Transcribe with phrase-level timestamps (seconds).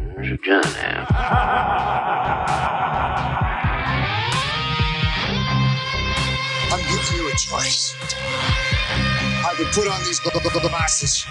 [0.23, 0.37] I'm
[6.85, 7.95] giving you a choice.
[9.43, 11.25] Either put on these glasses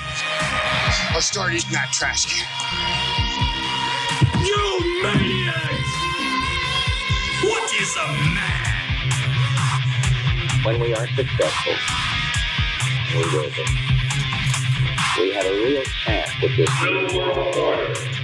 [1.15, 2.45] or start eating that trash can.
[4.45, 5.95] You maniacs!
[7.45, 8.67] What is a man?
[10.65, 11.75] When we are successful,
[13.15, 13.65] we will be.
[15.17, 18.20] We have a real chance with this.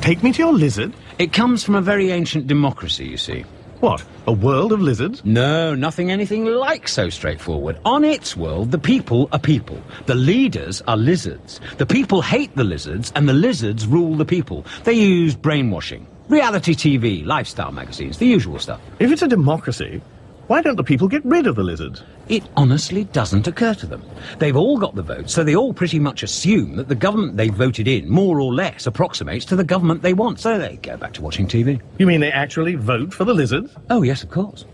[0.00, 0.92] Take me to your lizard?
[1.20, 3.44] It comes from a very ancient democracy, you see.
[3.78, 4.04] What?
[4.26, 5.24] A world of lizards?
[5.24, 7.78] No, nothing anything like so straightforward.
[7.84, 9.80] On its world, the people are people.
[10.06, 11.60] The leaders are lizards.
[11.78, 14.66] The people hate the lizards, and the lizards rule the people.
[14.82, 18.80] They use brainwashing, reality TV, lifestyle magazines, the usual stuff.
[18.98, 20.02] If it's a democracy,
[20.46, 22.02] why don't the people get rid of the lizards?
[22.28, 24.02] It honestly doesn't occur to them.
[24.38, 27.48] They've all got the vote, so they all pretty much assume that the government they
[27.48, 31.14] voted in more or less approximates to the government they want, so they go back
[31.14, 31.80] to watching TV.
[31.98, 33.74] You mean they actually vote for the lizards?
[33.88, 34.66] Oh, yes, of course.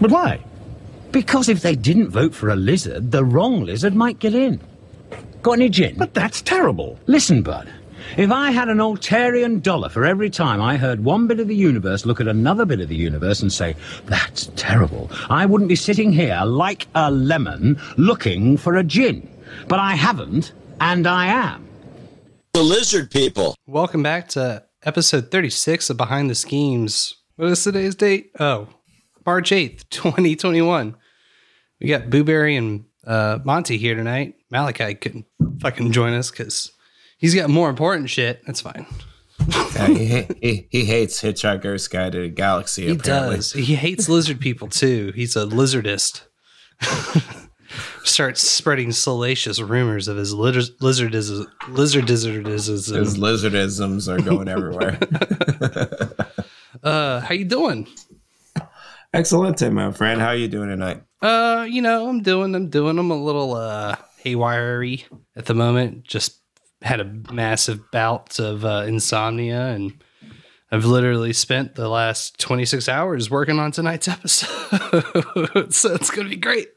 [0.00, 0.40] But why?
[1.12, 4.60] Because if they didn't vote for a lizard, the wrong lizard might get in.
[5.42, 5.96] Got any gin?
[5.96, 6.98] But that's terrible.
[7.06, 7.72] Listen, bud.
[8.16, 11.54] If I had an Altairian dollar for every time I heard one bit of the
[11.54, 13.76] universe look at another bit of the universe and say,
[14.06, 19.28] that's terrible, I wouldn't be sitting here like a lemon looking for a gin.
[19.68, 21.68] But I haven't, and I am.
[22.54, 23.54] The lizard people.
[23.66, 27.16] Welcome back to episode 36 of Behind the Schemes.
[27.34, 28.30] What is today's date?
[28.40, 28.68] Oh,
[29.26, 30.96] March 8th, 2021.
[31.82, 34.36] We got Booberry and uh, Monty here tonight.
[34.50, 35.26] Malachi couldn't
[35.60, 36.72] fucking join us because
[37.18, 38.42] he's got more important shit.
[38.46, 38.86] That's fine.
[39.74, 42.86] Yeah, he, he, he hates Hitchhiker's Guide to the Galaxy.
[42.86, 43.36] He apparently.
[43.36, 43.52] does.
[43.52, 45.12] He hates lizard people too.
[45.14, 46.22] He's a lizardist.
[48.04, 52.46] Starts spreading salacious rumors of his lizard lizardism lizardism.
[52.46, 54.98] His lizardisms are going everywhere.
[56.82, 57.88] uh, how you doing?
[59.12, 60.20] Excellent, my friend.
[60.20, 61.02] How you doing tonight?
[61.20, 62.98] Uh, you know, I'm doing, I'm doing.
[62.98, 64.84] I'm a little uh haywire
[65.34, 66.04] at the moment.
[66.04, 66.40] Just
[66.86, 69.92] had a massive bout of uh, insomnia, and
[70.70, 75.72] I've literally spent the last 26 hours working on tonight's episode.
[75.72, 76.68] so it's gonna be great.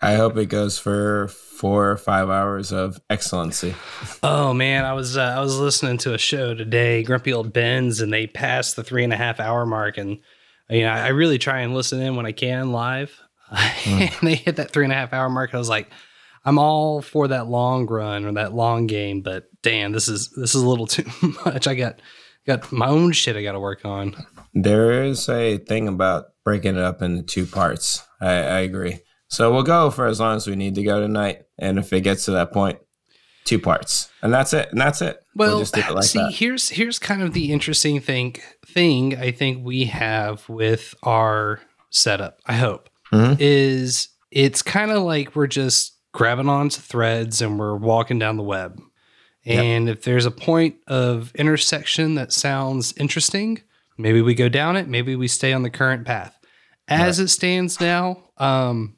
[0.00, 3.74] I hope it goes for four or five hours of excellency.
[4.22, 8.00] Oh man, I was uh, I was listening to a show today, Grumpy Old Ben's,
[8.00, 10.18] and they passed the three and a half hour mark, and
[10.68, 13.18] you know I really try and listen in when I can live.
[13.86, 15.54] and they hit that three and a half hour mark.
[15.54, 15.90] I was like,
[16.44, 20.54] I'm all for that long run or that long game, but damn, this is this
[20.54, 21.04] is a little too
[21.44, 21.66] much.
[21.66, 22.00] I got
[22.46, 24.14] got my own shit I got to work on.
[24.54, 28.02] There is a thing about breaking it up into two parts.
[28.20, 29.00] I, I agree.
[29.28, 32.02] So we'll go for as long as we need to go tonight, and if it
[32.02, 32.78] gets to that point,
[33.44, 34.68] two parts, and that's it.
[34.72, 35.18] And that's it.
[35.34, 36.32] Well, just do it like see, that.
[36.34, 38.36] here's here's kind of the interesting thing
[38.66, 41.60] thing I think we have with our
[41.90, 42.40] setup.
[42.46, 43.36] I hope Mhm.
[43.40, 48.42] is it's kind of like we're just grabbing onto threads and we're walking down the
[48.42, 48.80] web.
[49.44, 53.60] And if there's a point of intersection that sounds interesting,
[53.98, 56.38] maybe we go down it, maybe we stay on the current path.
[56.86, 58.96] As it stands now, um,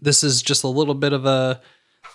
[0.00, 1.60] this is just a little bit of a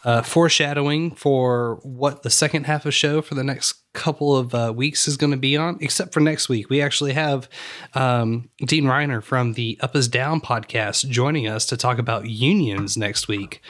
[0.06, 4.72] uh, foreshadowing for what the second half of show for the next couple of uh,
[4.76, 5.78] weeks is going to be on.
[5.82, 7.50] Except for next week, we actually have
[7.96, 12.96] um, Dean Reiner from the Up is Down podcast joining us to talk about unions
[12.96, 13.62] next week.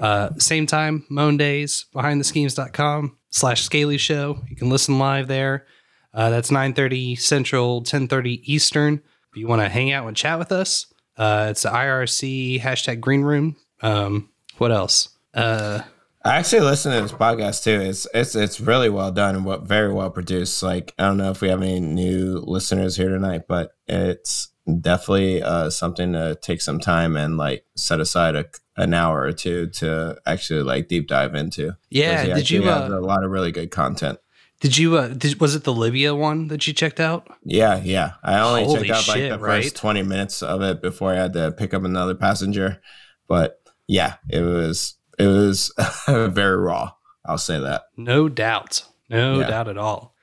[0.00, 4.40] Uh, same time, Mondays, behindtheschemes.com slash scaly show.
[4.48, 5.66] You can listen live there.
[6.12, 9.02] Uh, that's 9.30 Central, 10.30 Eastern.
[9.30, 10.86] If you want to hang out and chat with us,
[11.16, 13.56] uh, it's the IRC hashtag green room.
[13.82, 15.10] Um, what else?
[15.34, 15.82] Uh,
[16.24, 17.80] I actually listen to this podcast too.
[17.80, 20.62] It's it's it's really well done and what very well produced.
[20.62, 24.48] Like I don't know if we have any new listeners here tonight, but it's
[24.80, 28.46] definitely uh, something to take some time and like set aside a,
[28.76, 31.76] an hour or two to actually like deep dive into.
[31.90, 34.18] Yeah, did you, uh, a lot of really good content?
[34.60, 34.98] Did you?
[34.98, 37.26] Uh, did, was it the Libya one that you checked out?
[37.44, 38.12] Yeah, yeah.
[38.22, 39.62] I only Holy checked out like shit, the right?
[39.64, 42.80] first 20 minutes of it before I had to pick up another passenger.
[43.26, 45.72] But yeah, it was it was
[46.06, 46.92] very raw.
[47.24, 47.84] I'll say that.
[47.96, 48.84] No doubt.
[49.08, 49.46] No Yeah.
[49.48, 50.14] doubt at all.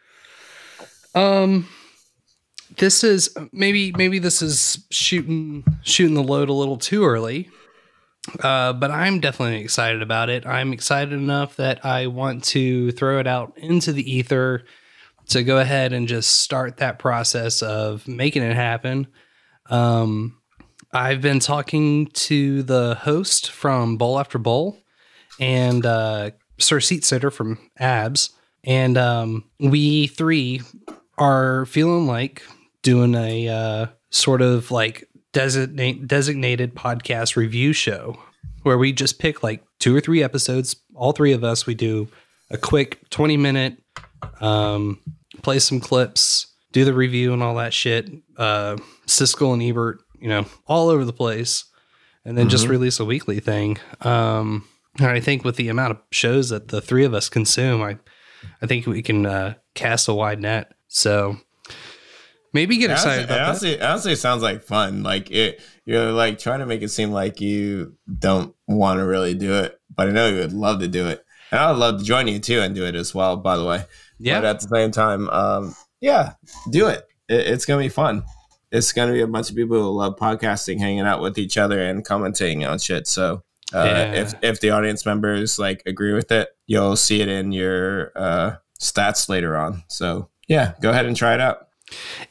[1.16, 1.68] Um
[2.78, 7.50] this is maybe maybe this is shooting shooting the load a little too early.
[8.42, 10.46] Uh, but I'm definitely excited about it.
[10.46, 14.66] I'm excited enough that I want to throw it out into the ether
[15.30, 19.08] to go ahead and just start that process of making it happen.
[19.70, 20.38] Um,
[20.94, 24.78] I've been talking to the host from Bowl After Bowl
[25.40, 28.32] and uh, Sir Seat Sitter from Abs,
[28.64, 30.62] and um, we three
[31.18, 32.44] are feeling like
[32.84, 38.18] doing a uh, sort of like designate designated podcast review show
[38.64, 40.76] where we just pick like two or three episodes.
[40.96, 42.08] All three of us, we do
[42.50, 43.78] a quick twenty minute,
[44.42, 45.00] um,
[45.42, 48.10] play some clips, do the review and all that shit.
[48.38, 51.66] Uh, Siskel and Ebert, you know, all over the place,
[52.26, 52.70] and then just Mhm.
[52.70, 53.78] release a weekly thing.
[54.02, 57.82] Um, and I think with the amount of shows that the three of us consume,
[57.84, 57.98] I,
[58.62, 60.72] I think we can uh, cast a wide net.
[60.88, 61.38] So
[62.54, 63.48] maybe get excited honestly, about it that.
[63.48, 65.04] honestly, it honestly sounds like fun.
[65.04, 69.34] Like it, you're like trying to make it seem like you don't want to really
[69.34, 72.00] do it, but I know you would love to do it, and I would love
[72.00, 73.38] to join you too and do it as well.
[73.38, 73.86] By the way,
[74.20, 74.40] Yeah.
[74.42, 76.34] But at the same time, um, yeah,
[76.70, 77.06] do it.
[77.30, 77.48] it.
[77.48, 78.24] It's gonna be fun.
[78.72, 81.82] It's gonna be a bunch of people who love podcasting, hanging out with each other
[81.82, 83.08] and commenting on shit.
[83.08, 83.44] So.
[83.74, 84.12] Uh, Yeah.
[84.14, 88.56] If if the audience members like agree with it, you'll see it in your uh,
[88.80, 89.84] stats later on.
[89.90, 91.67] So yeah, go ahead and try it out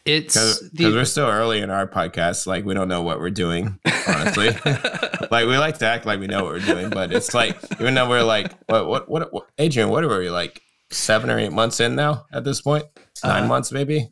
[0.04, 3.78] It's because we're still early in our podcast like we don't know what we're doing
[4.06, 4.50] honestly
[5.30, 7.94] like we like to act like we know what we're doing but it's like even
[7.94, 10.60] though we're like what what what, what adrian what are we like
[10.90, 12.84] seven or eight months in now at this point?
[13.24, 14.08] nine Uh, months maybe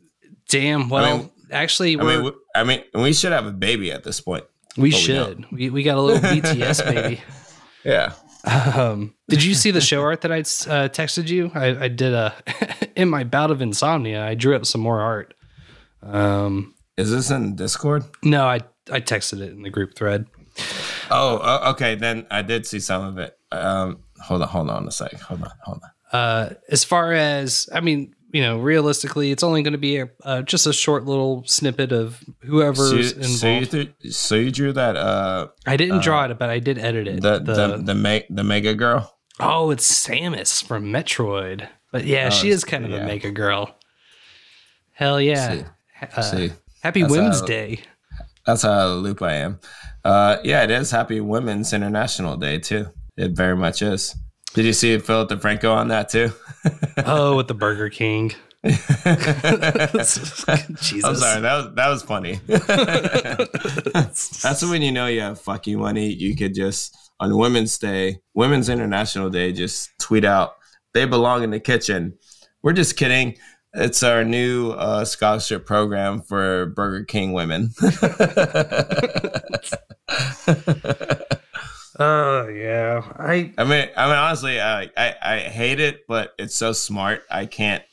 [0.49, 0.89] Damn.
[0.89, 4.19] Well, mean- actually, i mean we, i mean we should have a baby at this
[4.21, 4.45] point
[4.77, 5.45] we but we should.
[5.51, 7.21] We, we got a little BTS baby.
[7.83, 8.13] yeah
[8.45, 11.51] Um, did you see the show art that I uh, texted you?
[11.55, 12.33] I, I did a
[12.95, 14.23] in my bout of insomnia.
[14.25, 15.33] I drew up some more art.
[16.03, 18.59] Um, is this in discord no, I
[18.91, 20.27] I texted it in the group thread.
[21.11, 24.91] oh okay then i did see some of it um hold on hold on a
[24.91, 25.89] sec hold on hold on
[26.19, 30.09] Uh, as far as I mean, you know, realistically, it's only going to be a,
[30.25, 33.39] uh, just a short little snippet of whoever's so involved.
[33.39, 36.59] so, you th- so you drew that uh I didn't draw uh, it, but I
[36.59, 37.21] did edit it.
[37.21, 41.67] the the the, me- the mega girl Oh, it's Samus from Metroid.
[41.93, 43.03] But yeah, Oh, she is kind of yeah.
[43.03, 43.73] a mega girl.
[44.91, 45.51] Hell yeah.
[45.53, 45.63] See.
[46.17, 46.51] Uh, See.
[46.81, 47.79] happy That's Women's how- Day.
[48.45, 49.59] That's how the loop I am.
[50.03, 52.87] Uh, yeah, it is Happy Women's International Day too.
[53.17, 54.13] It very much is.
[54.53, 56.31] Did you see Philip DeFranco on that too?
[57.05, 58.33] Oh, with the Burger King.
[58.65, 60.43] Jesus.
[61.03, 62.39] I'm sorry, that was that was funny.
[64.41, 66.11] That's when you know you have fucking money.
[66.11, 70.55] You could just on Women's Day, Women's International Day, just tweet out
[70.95, 72.17] they belong in the kitchen.
[72.63, 73.37] We're just kidding.
[73.73, 77.71] It's our new uh, scholarship program for Burger King women.
[81.97, 83.01] Oh yeah.
[83.17, 87.23] I I mean, I mean, honestly, I, I I hate it, but it's so smart.
[87.31, 87.83] I can't.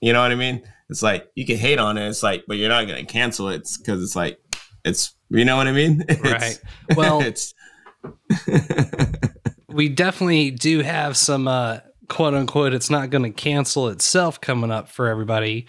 [0.00, 0.62] You know what I mean?
[0.88, 2.08] It's like you can hate on it.
[2.08, 4.38] It's like, but you're not gonna cancel it because it's like
[4.84, 5.14] it's.
[5.28, 6.02] You know what I mean?
[6.08, 6.60] It's- Right.
[6.96, 7.54] Well- it's
[9.68, 11.78] we definitely do have some uh
[12.08, 15.66] quote unquote it's not going to cancel itself coming up for everybody.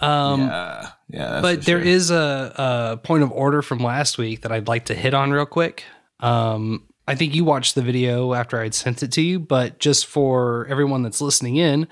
[0.00, 1.40] Um yeah, yeah.
[1.42, 1.86] but there sure.
[1.86, 5.30] is a, a point of order from last week that I'd like to hit on
[5.30, 5.84] real quick.
[6.20, 10.06] Um, I think you watched the video after I'd sent it to you, but just
[10.06, 11.88] for everyone that's listening in,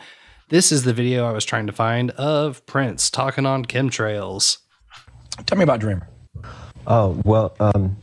[0.49, 4.59] this is the video I was trying to find of Prince talking on chemtrails.
[5.45, 6.09] Tell me about Dreamer.
[6.87, 7.97] Oh, well, um,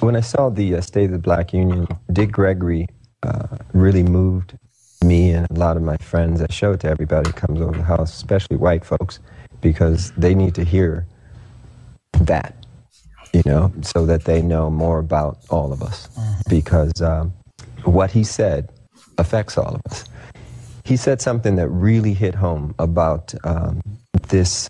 [0.00, 2.86] when I saw the uh, State of the Black Union, Dick Gregory
[3.24, 4.56] uh, really moved
[5.04, 6.40] me and a lot of my friends.
[6.40, 9.18] I show it to everybody who comes over the house, especially white folks,
[9.60, 11.06] because they need to hear
[12.20, 12.61] that,
[13.32, 16.08] you know, so that they know more about all of us.
[16.48, 17.32] Because um,
[17.84, 18.70] what he said
[19.18, 20.04] affects all of us.
[20.84, 23.80] He said something that really hit home about um,
[24.28, 24.68] this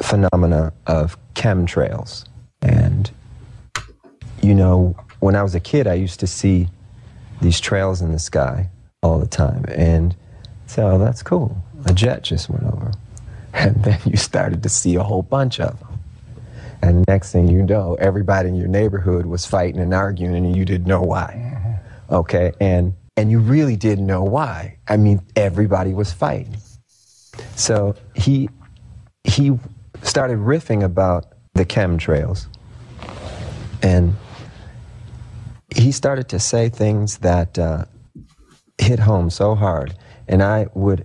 [0.00, 2.24] phenomena of chemtrails.
[2.62, 3.10] And,
[4.42, 6.68] you know, when I was a kid, I used to see
[7.40, 8.68] these trails in the sky
[9.02, 9.64] all the time.
[9.68, 10.16] And
[10.66, 11.56] so oh, that's cool.
[11.86, 12.92] A jet just went over.
[13.54, 15.87] And then you started to see a whole bunch of them.
[16.82, 20.64] And next thing you know, everybody in your neighborhood was fighting and arguing, and you
[20.64, 21.80] didn't know why.
[22.10, 24.78] Okay, and and you really didn't know why.
[24.88, 26.56] I mean, everybody was fighting.
[27.56, 28.48] So he
[29.24, 29.58] he
[30.02, 32.46] started riffing about the chemtrails,
[33.82, 34.14] and
[35.74, 37.84] he started to say things that uh,
[38.78, 39.94] hit home so hard.
[40.28, 41.04] And I would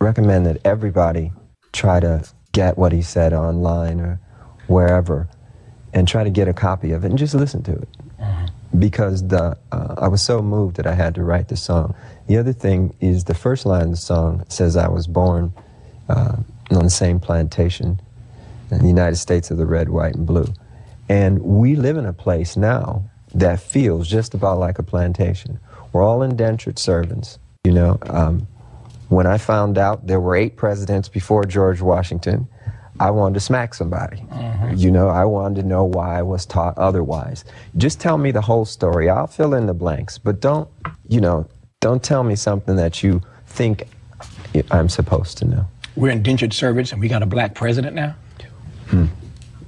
[0.00, 1.32] recommend that everybody
[1.72, 4.20] try to get what he said online or
[4.70, 5.28] wherever,
[5.92, 7.88] and try to get a copy of it and just listen to it
[8.78, 11.94] because the uh, I was so moved that I had to write the song.
[12.28, 15.52] The other thing is the first line of the song says I was born
[16.08, 16.36] uh,
[16.70, 18.00] on the same plantation
[18.70, 20.46] in the United States of the red, white, and blue,
[21.08, 23.02] and we live in a place now
[23.34, 25.58] that feels just about like a plantation.
[25.92, 27.98] We're all indentured servants, you know.
[28.02, 28.46] Um,
[29.08, 32.46] when I found out there were eight presidents before George Washington,
[33.00, 34.22] I wanted to smack somebody.
[34.76, 37.44] You know, I wanted to know why I was taught otherwise.
[37.78, 39.08] Just tell me the whole story.
[39.08, 40.68] I'll fill in the blanks, but don't,
[41.08, 41.48] you know,
[41.80, 43.88] don't tell me something that you think
[44.70, 45.66] I'm supposed to know.
[45.96, 48.14] We're indentured servants and we got a black president now?
[48.88, 49.06] Hmm.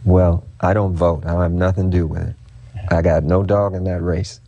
[0.05, 1.25] Well, I don't vote.
[1.25, 2.37] I have nothing to do with it.
[2.91, 4.41] I got no dog in that race.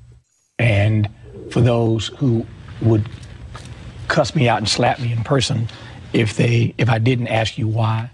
[0.59, 1.09] And
[1.51, 2.45] for those who
[2.83, 3.09] would
[4.09, 5.69] cuss me out and slap me in person
[6.13, 8.11] if they if I didn't ask you why,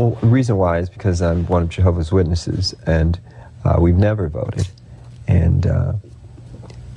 [0.00, 3.20] Well, the reason why is because I'm one of Jehovah's Witnesses, and
[3.66, 4.66] uh, we've never voted.
[5.28, 5.92] And uh,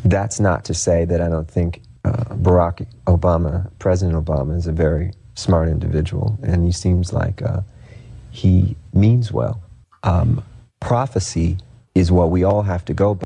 [0.06, 4.72] that's not to say that I don't think uh, Barack Obama, President Obama, is a
[4.72, 7.60] very smart individual, and he seems like uh,
[8.32, 9.62] he means well.
[10.04, 10.42] Um,
[10.80, 11.58] prophecy
[11.96, 13.26] is what we all have to go by.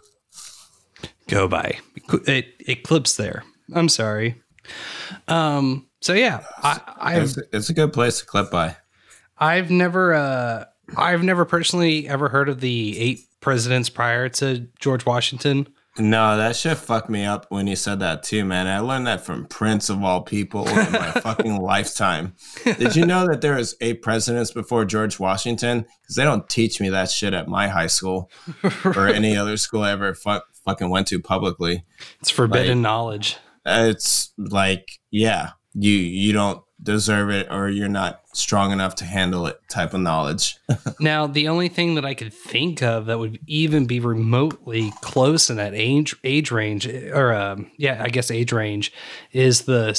[1.27, 1.77] go by.
[2.25, 3.43] It it clips there.
[3.75, 4.41] I'm sorry.
[5.27, 5.85] Um.
[6.01, 8.77] So yeah, I I've It's, it's a good place to clip by.
[9.39, 10.65] I've never uh
[10.95, 15.67] I've never personally ever heard of the eight presidents prior to George Washington.
[15.99, 18.67] No, that shit fucked me up when you said that too, man.
[18.67, 22.35] I learned that from Prince of all people in my fucking lifetime.
[22.63, 25.87] Did you know that there was eight presidents before George Washington?
[26.03, 28.29] Because they don't teach me that shit at my high school
[28.85, 31.83] or any other school I ever fu- fucking went to publicly.
[32.19, 33.37] It's forbidden Like, knowledge.
[33.65, 39.45] It's like, yeah, you you don't deserve it or you're not strong enough to handle
[39.45, 40.57] it type of knowledge.
[40.99, 45.49] Now, the only thing that I could think of that would even be remotely close
[45.49, 48.91] in that age age range, or um, yeah, I guess age range,
[49.31, 49.93] is the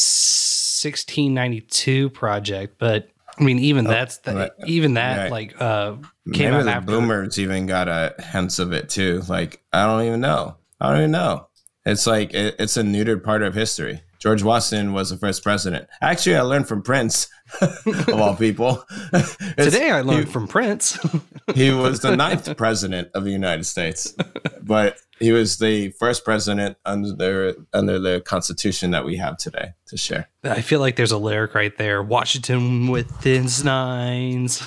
[0.89, 2.77] 1692 project.
[2.79, 4.51] But I mean, even that's the, right.
[4.67, 5.31] even that Right.
[5.31, 5.93] like uh,
[6.33, 6.87] came Maybe out the after.
[6.93, 9.23] boomers even got a hints of it too.
[9.29, 10.57] Like I don't even know.
[10.81, 11.47] I don't even know.
[11.87, 14.03] It's like it, it's a neutered part of history.
[14.19, 15.89] George Washington was the first president.
[16.03, 17.29] Actually, I learned from Prince,
[17.61, 18.85] of all people.
[19.57, 20.99] Today, I learned he, from Prince.
[21.55, 24.15] he was the ninth president of the United States,
[24.61, 29.75] but he was the first president under the under the Constitution that we have today
[29.87, 30.29] to share.
[30.43, 32.03] I feel like there's a lyric right there.
[32.03, 34.67] Washington with his nines.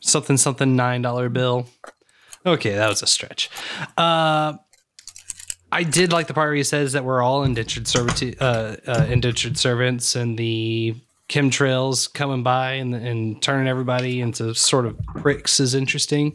[0.00, 1.68] something something nine dollar bill.
[2.44, 3.50] Okay, that was a stretch.
[3.96, 4.54] Uh,
[5.72, 9.06] I did like the part where he says that we're all indentured servitude, uh, uh,
[9.10, 10.94] indentured servants, and the
[11.28, 16.34] chemtrails coming by and, and turning everybody into sort of pricks is interesting.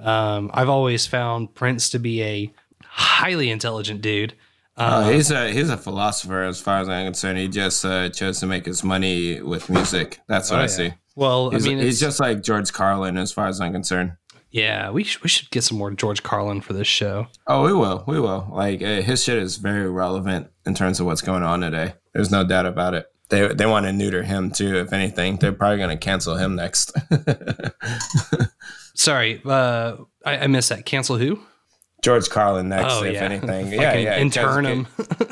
[0.00, 2.52] Um, I've always found Prince to be a
[2.84, 4.34] highly intelligent dude.
[4.76, 7.38] Uh, he's a he's a philosopher as far as I'm concerned.
[7.38, 10.18] He just uh, chose to make his money with music.
[10.26, 10.66] That's what Oh, I yeah.
[10.68, 10.92] see.
[11.16, 14.16] Well, I he's, mean, he's just like George Carlin as far as I'm concerned.
[14.54, 17.26] Yeah, we sh- we should get some more George Carlin for this show.
[17.48, 18.48] Oh, we will, we will.
[18.52, 21.94] Like uh, his shit is very relevant in terms of what's going on today.
[22.12, 23.06] There's no doubt about it.
[23.30, 24.76] They they want to neuter him too.
[24.76, 26.92] If anything, they're probably going to cancel him next.
[28.94, 30.86] Sorry, uh, I, I missed that.
[30.86, 31.40] Cancel who?
[32.02, 33.22] George Carlin next, Oh, if yeah.
[33.22, 33.72] anything.
[33.72, 34.18] Yeah, yeah.
[34.18, 34.86] intern him.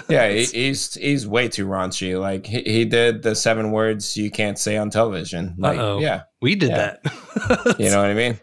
[0.08, 2.18] yeah, he, he's he's way too raunchy.
[2.20, 5.54] Like he, he did the seven words you can't say on television.
[5.58, 6.00] Like, Uh-oh.
[6.00, 6.96] yeah, We did Yeah.
[7.04, 7.76] that.
[7.78, 8.38] you know what I mean?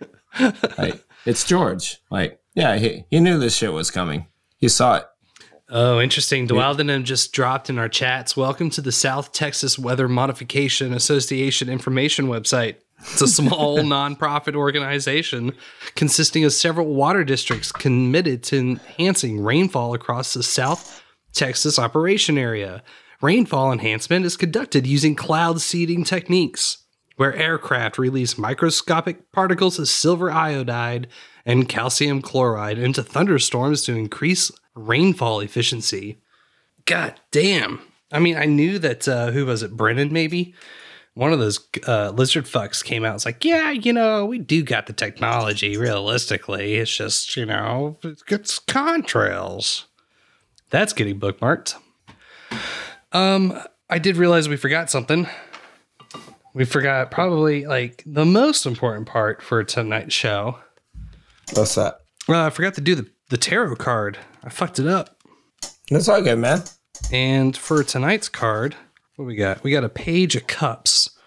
[0.78, 1.98] Like it's George.
[2.10, 4.28] Like, yeah, he, he knew this shit was coming.
[4.58, 5.06] He saw it.
[5.72, 6.48] Oh, interesting.
[6.48, 8.36] Dwaldenham just dropped in our chats.
[8.36, 12.78] Welcome to the South Texas Weather Modification Association information website.
[13.02, 15.54] It's a small nonprofit organization
[15.96, 22.84] consisting of several water districts committed to enhancing rainfall across the South Texas operation area.
[23.22, 26.86] Rainfall enhancement is conducted using cloud seeding techniques,
[27.20, 31.06] where aircraft release microscopic particles of silver iodide
[31.46, 36.22] and calcium chloride into thunderstorms to increase rainfall efficiency.
[36.86, 37.82] God damn.
[38.10, 40.56] I mean, I knew that, uh, who was it, Brennan maybe?
[41.14, 43.16] One of those uh, lizard fucks came out.
[43.16, 46.76] It's like, yeah, you know, we do got the technology realistically.
[46.76, 49.84] It's just, you know, it's contrails.
[50.70, 51.76] That's getting bookmarked.
[53.12, 53.60] Um,
[53.90, 55.28] I did realize we forgot something.
[56.60, 60.60] We forgot probably like the most important part for tonight's show.
[61.54, 62.02] What's that?
[62.28, 64.18] Uh, I forgot to do the, the tarot card.
[64.44, 65.24] I fucked it up.
[65.90, 66.64] That's all good, man.
[67.14, 68.76] And for tonight's card,
[69.16, 69.64] what we got?
[69.64, 71.18] We got a page of cups.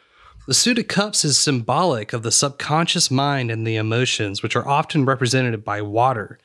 [0.46, 4.68] The suit of cups is symbolic of the subconscious mind and the emotions, which are
[4.68, 6.38] often represented by water.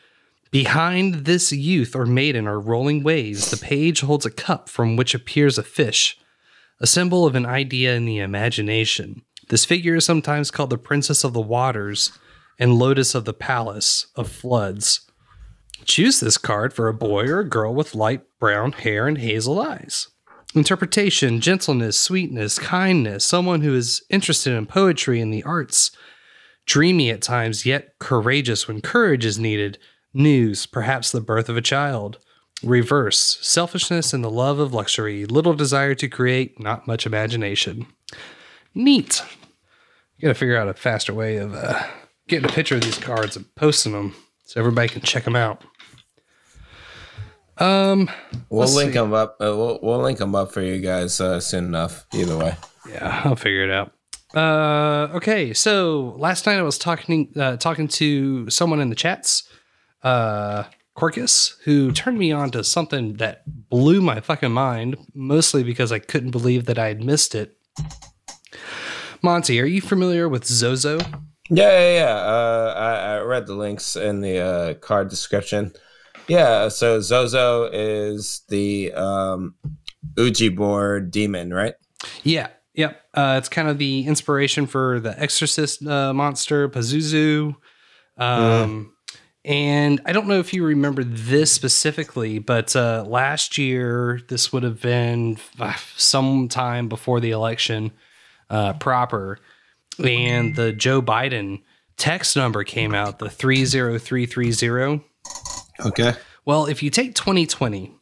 [0.50, 3.52] Behind this youth or maiden are rolling waves.
[3.52, 6.18] The page holds a cup from which appears a fish,
[6.80, 9.24] a symbol of an idea in the imagination.
[9.50, 12.12] This figure is sometimes called the Princess of the Waters
[12.60, 15.02] and Lotus of the Palace of Floods.
[15.86, 19.60] Choose this card for a boy or a girl with light brown hair and hazel
[19.60, 20.10] eyes.
[20.56, 25.92] Interpretation, gentleness, sweetness, kindness, someone who is interested in poetry and the arts,
[26.66, 29.78] dreamy at times, yet courageous when courage is needed,
[30.14, 32.18] news, perhaps the birth of a child.
[32.64, 37.86] Reverse, selfishness and the love of luxury, little desire to create, not much imagination.
[38.74, 39.24] Neat.
[40.22, 41.84] Gotta figure out a faster way of uh,
[42.28, 45.64] getting a picture of these cards and posting them so everybody can check them out.
[47.60, 48.10] Um,
[48.50, 49.00] We'll link see.
[49.00, 49.38] them up.
[49.42, 52.06] Uh, we'll we'll link them up for you guys uh, soon enough.
[52.14, 52.56] Either way.
[52.90, 53.94] Yeah, I'll figure it out.
[54.36, 59.48] Uh, okay, so last night I was talking uh, talking to someone in the chats,
[60.04, 60.64] uh,
[60.98, 66.00] Corcus, who turned me on to something that blew my fucking mind, mostly because I
[66.00, 67.56] couldn't believe that I had missed it.
[69.22, 70.98] Monty, are you familiar with Zozo?
[71.52, 72.16] Yeah, yeah, yeah.
[72.16, 75.72] Uh, I, I read the links in the uh, card description.
[76.28, 79.54] Yeah, so Zozo is the um,
[80.18, 81.76] Ouija board demon, right?
[82.24, 83.00] Yeah, yep.
[83.14, 87.56] Uh, it's kind of the inspiration for the Exorcist uh, monster Pazuzu.
[88.18, 88.97] Um,
[89.48, 94.64] And I don't know if you remember this specifically, but uh, last year, this would
[94.64, 95.38] have been
[95.96, 97.92] sometime before the election
[98.50, 99.40] uh, proper,
[100.04, 101.62] and the Joe Biden
[101.96, 105.02] text number came out, the 30330.
[105.86, 106.14] Okay.
[106.44, 107.94] Well, if you take 2020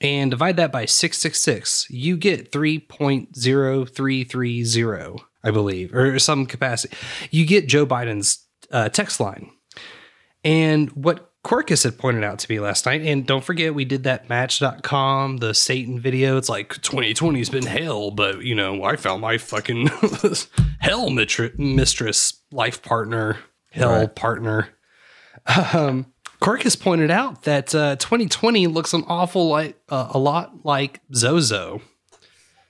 [0.00, 6.96] and divide that by 666, you get 3.0330, I believe, or some capacity.
[7.32, 9.50] You get Joe Biden's uh, text line.
[10.44, 14.04] And what Quirkus had pointed out to me last night, and don't forget, we did
[14.04, 16.36] that match.com, the Satan video.
[16.36, 19.88] It's like 2020's been hell, but you know, I found my fucking
[20.80, 23.38] hell mitri- mistress, life partner,
[23.70, 24.14] hell Right.
[24.14, 24.68] partner.
[25.74, 26.06] Um,
[26.40, 31.82] Corcus pointed out that uh, 2020 looks an awful like uh, a lot like Zozo,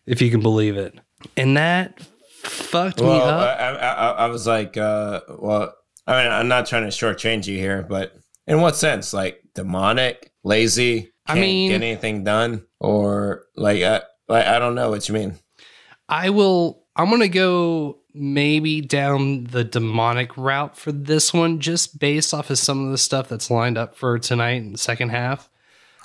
[0.06, 0.94] if you can believe it,
[1.36, 2.00] and that
[2.42, 3.40] fucked me up.
[3.40, 5.74] I, I, I, I was like, uh, well,
[6.06, 9.12] I mean, I'm not trying to shortchange you here, but in what sense?
[9.12, 14.74] Like demonic, lazy, I can't mean- get anything done, or like, I, like I don't
[14.74, 15.36] know what you mean.
[16.08, 16.82] I will.
[16.96, 22.58] I'm gonna go maybe down the demonic route for this one, just based off of
[22.58, 25.48] some of the stuff that's lined up for tonight in the second half.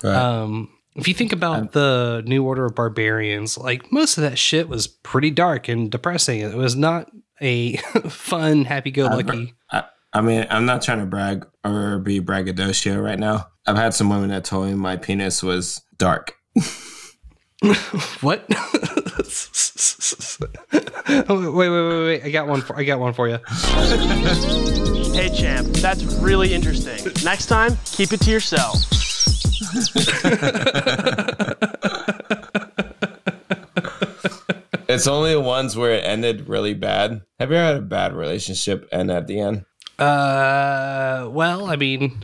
[0.03, 0.15] Right.
[0.15, 4.67] Um, if you think about the New Order of Barbarians, like most of that shit
[4.69, 6.39] was pretty dark and depressing.
[6.39, 7.77] It was not a
[8.09, 9.53] fun, happy-go-lucky.
[9.71, 13.47] I, I mean, I'm not trying to brag or be braggadocio right now.
[13.65, 16.35] I've had some women that told me my penis was dark.
[18.21, 18.45] what?
[21.27, 22.23] oh, wait, wait, wait, wait!
[22.23, 22.61] I got one.
[22.61, 23.39] For, I got one for you.
[25.15, 27.11] Hey, champ, that's really interesting.
[27.23, 28.77] Next time, keep it to yourself.
[34.89, 37.21] It's only the ones where it ended really bad.
[37.39, 39.65] Have you ever had a bad relationship end at the end?
[39.99, 42.23] Uh, well, I mean,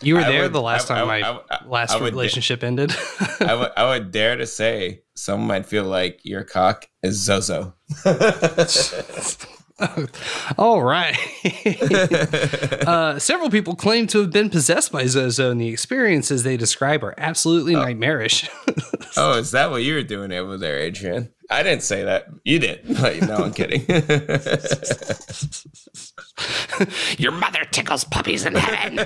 [0.00, 2.94] you were I there would- the last I- time I- my last relationship ended.
[3.40, 7.74] I would I would dare to say some might feel like your cock is Zozo.
[10.58, 11.16] All right.
[12.86, 17.02] uh, several people claim to have been possessed by Zozo, and the experiences they describe
[17.02, 18.48] are absolutely nightmarish.
[19.16, 21.32] oh, is that what you were doing over there, Adrian?
[21.50, 22.26] I didn't say that.
[22.44, 22.80] You did.
[23.00, 23.84] But no, I'm kidding.
[27.18, 29.04] Your mother tickles puppies in heaven.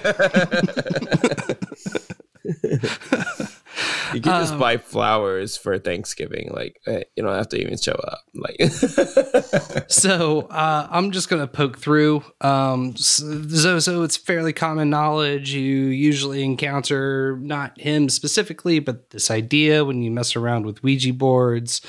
[4.14, 6.50] you can just Um, buy flowers for Thanksgiving.
[6.53, 8.20] Like eh, you don't have to even show up.
[8.35, 8.57] Like
[9.88, 12.22] so uh, I'm just going to poke through.
[12.40, 15.53] Um, s- Zozo, it's fairly common knowledge.
[15.53, 21.12] You usually encounter not him specifically, but this idea when you mess around with Ouija
[21.12, 21.81] boards.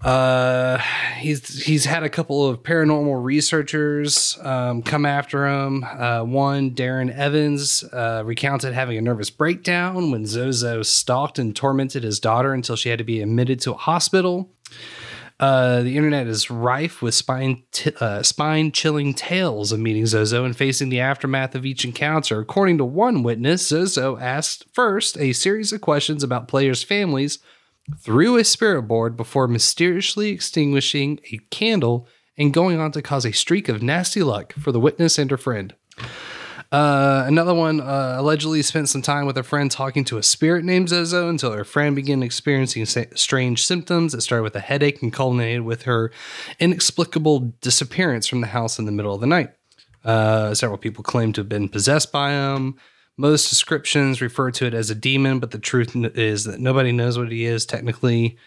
[0.00, 0.78] Uh,
[1.18, 5.84] he's he's had a couple of paranormal researchers um, come after him.
[5.84, 12.02] Uh, one, Darren Evans, uh, recounted having a nervous breakdown when Zozo stalked and tormented
[12.02, 14.50] his daughter until she had to be admitted to a hospital.
[15.40, 20.44] Uh, the internet is rife with spine t- uh, spine chilling tales of meeting Zozo
[20.44, 22.40] and facing the aftermath of each encounter.
[22.40, 27.38] According to one witness, Zozo asked first a series of questions about players' families
[27.98, 33.32] through a spirit board before mysteriously extinguishing a candle and going on to cause a
[33.32, 35.74] streak of nasty luck for the witness and her friend.
[36.72, 40.64] Uh, another one uh, allegedly spent some time with a friend talking to a spirit
[40.64, 45.02] named Zozo until her friend began experiencing sa- strange symptoms that started with a headache
[45.02, 46.12] and culminated with her
[46.60, 49.50] inexplicable disappearance from the house in the middle of the night.
[50.04, 52.76] Uh, several people claim to have been possessed by him.
[53.20, 57.18] Most descriptions refer to it as a demon, but the truth is that nobody knows
[57.18, 58.38] what he is technically.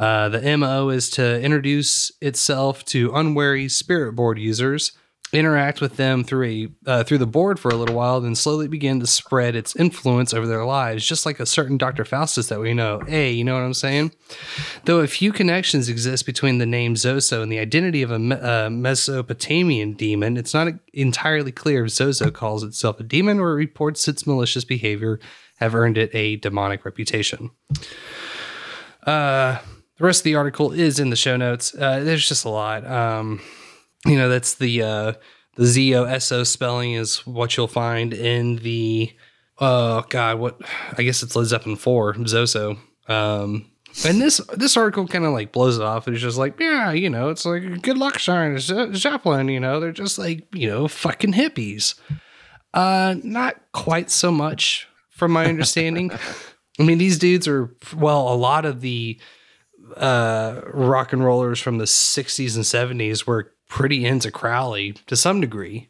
[0.00, 4.90] Uh, the MO is to introduce itself to unwary spirit board users,
[5.32, 8.68] interact with them through a uh, through the board for a little while, then slowly
[8.68, 12.04] begin to spread its influence over their lives, just like a certain Dr.
[12.04, 13.00] Faustus that we know.
[13.06, 14.12] Hey, you know what I'm saying?
[14.84, 18.36] Though a few connections exist between the name Zoso and the identity of a Me-
[18.36, 24.06] uh, Mesopotamian demon, it's not entirely clear if Zozo calls itself a demon or reports
[24.08, 25.18] its malicious behavior
[25.56, 27.50] have earned it a demonic reputation.
[29.06, 29.58] Uh,
[29.98, 31.74] the rest of the article is in the show notes.
[31.74, 32.86] Uh, there's just a lot.
[32.86, 33.40] Um,
[34.04, 35.12] you know, that's the uh,
[35.56, 39.10] the Z O S O spelling is what you'll find in the
[39.58, 40.60] oh god, what
[40.96, 42.78] I guess it's Led Zeppelin four Zoso.
[43.08, 43.70] Um,
[44.04, 46.06] and this this article kind of like blows it off.
[46.08, 49.92] It's just like, yeah, you know, it's like good luck Ze- Zeppelin, you know, they're
[49.92, 51.94] just like you know fucking hippies.
[52.74, 56.10] Uh, not quite so much from my understanding.
[56.78, 59.18] I mean, these dudes are well, a lot of the
[59.96, 62.64] uh, rock and rollers from the 60s and
[63.00, 65.88] 70s were pretty into Crowley to some degree.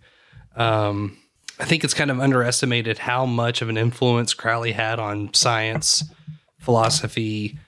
[0.56, 1.18] Um,
[1.58, 6.04] I think it's kind of underestimated how much of an influence Crowley had on science,
[6.58, 7.58] philosophy,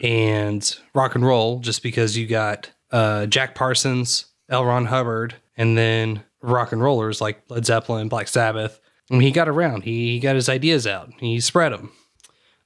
[0.00, 4.64] and rock and roll, just because you got uh, Jack Parsons, L.
[4.64, 8.80] Ron Hubbard, and then rock and rollers like Led Zeppelin, Black Sabbath.
[9.10, 9.84] I mean, he got around.
[9.84, 11.12] He, got his ideas out.
[11.18, 11.92] He spread them.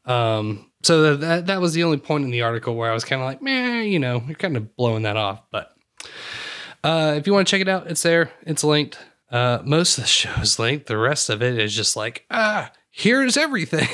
[0.05, 3.23] Um, so that that was the only point in the article where I was kind
[3.23, 5.43] of like, man, you know, you're kind of blowing that off.
[5.53, 5.73] But
[6.85, 8.31] uh, if you want to check it out, it's there.
[8.43, 8.99] It's linked.
[9.31, 10.87] Uh, most of the show is linked.
[10.87, 13.89] The rest of it is just like, ah, here's everything.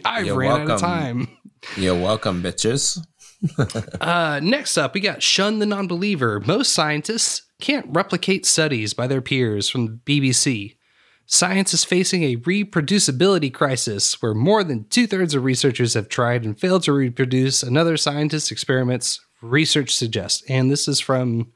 [0.04, 0.78] I You're ran out of welcome.
[0.78, 1.28] time.
[1.76, 2.98] You're welcome, bitches.
[4.00, 6.40] Uh, next up, we got Shun the Non-Believer.
[6.40, 10.76] Most scientists can't replicate studies by their peers from the BBC.
[11.26, 16.44] Science is facing a reproducibility crisis where more than two thirds of researchers have tried
[16.44, 20.42] and failed to reproduce another scientist's experiments, research suggests.
[20.48, 21.52] And this is from.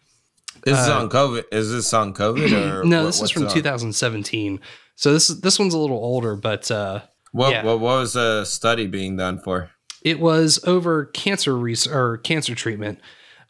[0.67, 1.45] Is this uh, on COVID?
[1.53, 3.53] Is this on COVID or no, what- this is from on?
[3.53, 4.61] 2017.
[4.97, 7.01] So this this one's a little older, but uh,
[7.33, 7.65] What, yeah.
[7.65, 9.71] what what was the study being done for?
[10.03, 13.01] It was over cancer res- or cancer treatment.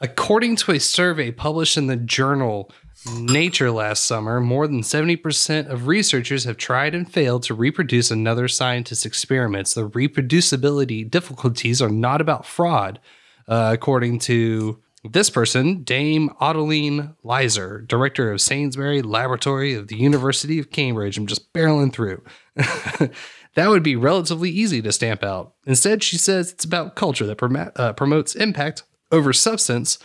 [0.01, 2.71] According to a survey published in the journal
[3.19, 8.47] Nature last summer, more than 70% of researchers have tried and failed to reproduce another
[8.47, 9.73] scientist's experiments.
[9.73, 13.01] The reproducibility difficulties are not about fraud,
[13.49, 20.59] uh, according to this person, Dame Ottoline Leyser, director of Sainsbury Laboratory of the University
[20.59, 21.17] of Cambridge.
[21.17, 22.23] I'm just barreling through.
[22.55, 25.55] that would be relatively easy to stamp out.
[25.67, 29.99] Instead, she says it's about culture that uh, promotes impact over substance.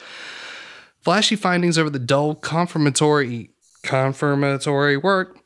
[1.02, 3.52] Flashy findings over the dull confirmatory
[3.84, 5.38] confirmatory work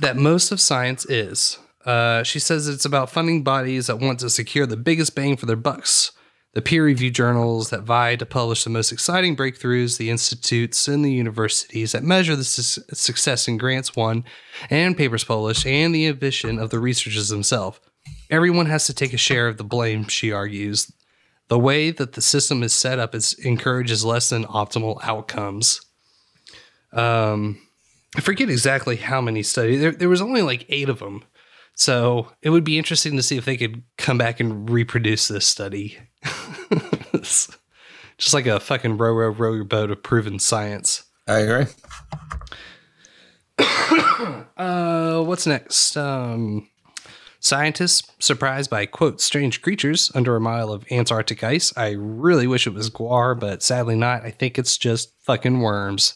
[0.00, 1.58] that most of science is.
[1.86, 5.46] Uh, she says it's about funding bodies that want to secure the biggest bang for
[5.46, 6.12] their bucks.
[6.56, 11.04] The peer reviewed journals that vie to publish the most exciting breakthroughs, the institutes and
[11.04, 14.24] the universities that measure the su- success in grants won
[14.70, 17.78] and papers published, and the ambition of the researchers themselves.
[18.30, 20.90] Everyone has to take a share of the blame, she argues.
[21.48, 25.82] The way that the system is set up is encourages less than optimal outcomes.
[26.90, 27.60] Um,
[28.16, 29.82] I forget exactly how many studies.
[29.82, 31.22] There, there was only like eight of them,
[31.76, 35.46] so it would be interesting to see if they could come back and reproduce this
[35.46, 35.98] study.
[37.12, 41.04] Just like a fucking row row row your boat of proven science.
[41.28, 41.72] I agree.
[44.56, 45.98] Uh, what's next?
[45.98, 46.66] Um,
[47.40, 51.76] scientists surprised by quote strange creatures under a mile of Antarctic ice.
[51.76, 54.24] I really wish it was Gwar, but sadly not.
[54.24, 56.14] I think it's just fucking worms.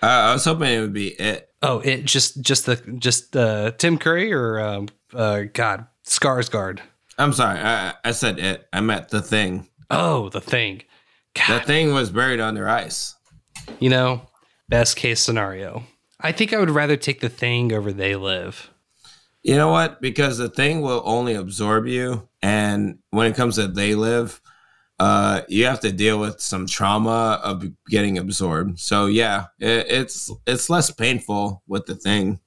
[0.00, 1.45] Uh, I was hoping it would be it.
[1.62, 6.80] Oh, it just just the just uh, Tim Curry or um, uh, God Skarsgård.
[7.18, 7.58] I'm sorry.
[7.58, 8.68] I, I said it.
[8.72, 9.68] I meant the thing.
[9.90, 10.82] Oh, the thing.
[11.48, 13.14] The thing was buried under ice.
[13.78, 14.22] You know,
[14.68, 15.84] best case scenario.
[16.20, 18.70] I think I would rather take the thing over they live.
[19.42, 20.00] You know what?
[20.00, 24.40] Because the thing will only absorb you, and when it comes to they live,
[24.98, 28.78] uh, you have to deal with some trauma of getting absorbed.
[28.78, 32.40] So yeah, it, it's it's less painful with the thing.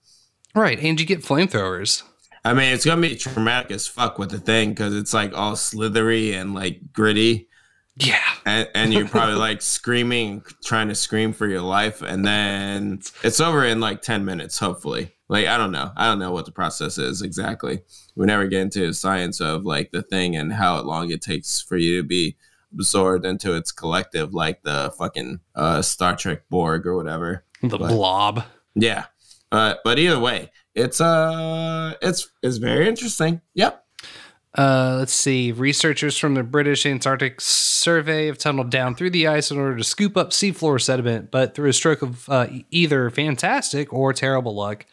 [0.56, 2.04] Right, and you get flamethrowers.
[2.44, 5.56] I mean, it's gonna be traumatic as fuck with the thing because it's like all
[5.56, 7.48] slithery and like gritty.
[7.98, 13.02] Yeah, and, and you're probably like screaming, trying to scream for your life, and then
[13.24, 15.14] it's over in like ten minutes, hopefully.
[15.30, 17.82] Like I don't know, I don't know what the process is exactly.
[18.16, 21.62] We never get into the science of like the thing and how long it takes
[21.62, 22.36] for you to be
[22.74, 27.46] absorbed into its collective, like the fucking uh, Star Trek Borg or whatever.
[27.62, 28.44] The But- blob.
[28.76, 29.06] Yeah,
[29.52, 33.42] uh, but either way, it's uh, it's it's very interesting.
[33.56, 33.84] Yep.
[34.58, 35.52] Uh, let's see.
[35.52, 39.84] Researchers from the British Antarctic Survey have tunneled down through the ice in order to
[39.84, 44.86] scoop up seafloor sediment, but through a stroke of uh, either fantastic or terrible luck,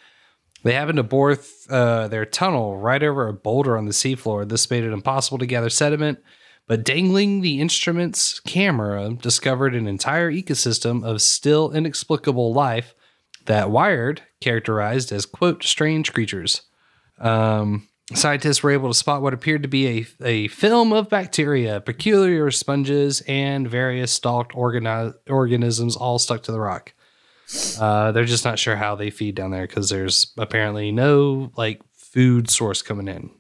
[0.67, 4.49] they happened to bore th- uh, their tunnel right over a boulder on the seafloor.
[4.49, 6.19] This made it impossible to gather sediment,
[6.67, 12.95] but dangling the instrument's camera discovered an entire ecosystem of still inexplicable life
[13.45, 16.63] that Wired characterized as, quote, strange creatures.
[17.19, 21.81] Um, scientists were able to spot what appeared to be a, a film of bacteria,
[21.81, 26.93] peculiar sponges, and various stalked organi- organisms all stuck to the rock.
[27.81, 31.81] Uh, they're just not sure how they feed down there because there's apparently no like
[31.95, 33.31] food source coming in.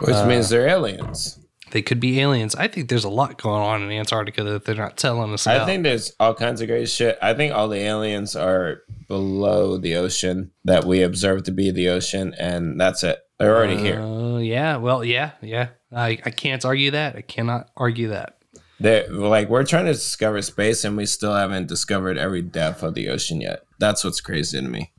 [0.00, 1.38] Which Uh, means they're aliens.
[1.70, 2.54] They could be aliens.
[2.54, 5.54] I think there's a lot going on in Antarctica that they're not telling us I
[5.56, 5.66] about.
[5.66, 7.18] think there's all kinds of great shit.
[7.20, 11.88] I think all the aliens are below the ocean that we observe to be the
[11.90, 13.18] ocean, and that's it.
[13.38, 14.00] They're already here.
[14.00, 14.76] Uh, yeah.
[14.78, 15.68] Well, yeah, yeah.
[15.94, 17.16] I, I can't argue that.
[17.16, 18.37] I cannot argue that.
[18.80, 22.94] They're like we're trying to discover space, and we still haven't discovered every depth of
[22.94, 23.64] the ocean yet.
[23.78, 24.92] That's what's crazy to me.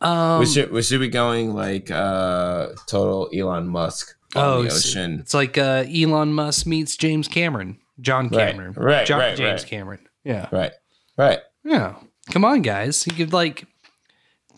[0.00, 4.68] Um, we should we should be going like uh total Elon Musk on oh, the
[4.68, 5.18] it's, ocean.
[5.20, 9.62] it's like uh, Elon Musk meets James Cameron, John Right, Cameron, right, John, right, James
[9.62, 9.70] right.
[9.70, 10.08] Cameron.
[10.24, 10.72] Yeah, Right.
[11.16, 11.40] Right.
[11.64, 11.96] yeah.
[12.30, 13.06] Come on, guys.
[13.06, 13.66] You could like,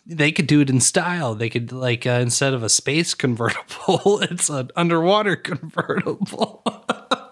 [0.06, 1.34] they could do it in style.
[1.34, 6.62] They could like uh, instead of a space convertible, it's an underwater convertible.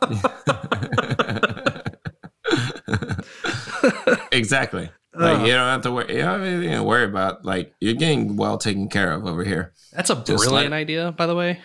[4.32, 4.90] exactly.
[5.14, 6.12] Like you don't have to worry.
[6.14, 7.44] You don't have anything to worry about.
[7.44, 9.72] Like you're getting well taken care of over here.
[9.92, 11.60] That's a Just brilliant like- idea, by the way.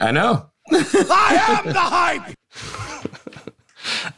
[0.00, 0.50] I know.
[0.72, 2.34] I am the hype.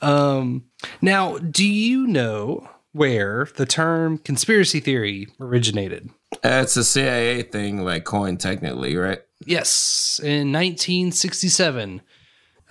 [0.02, 0.64] Um,
[1.00, 6.10] now, do you know where the term conspiracy theory originated?
[6.42, 9.20] It's a CIA thing, like coin technically, right?
[9.46, 12.02] Yes, in 1967.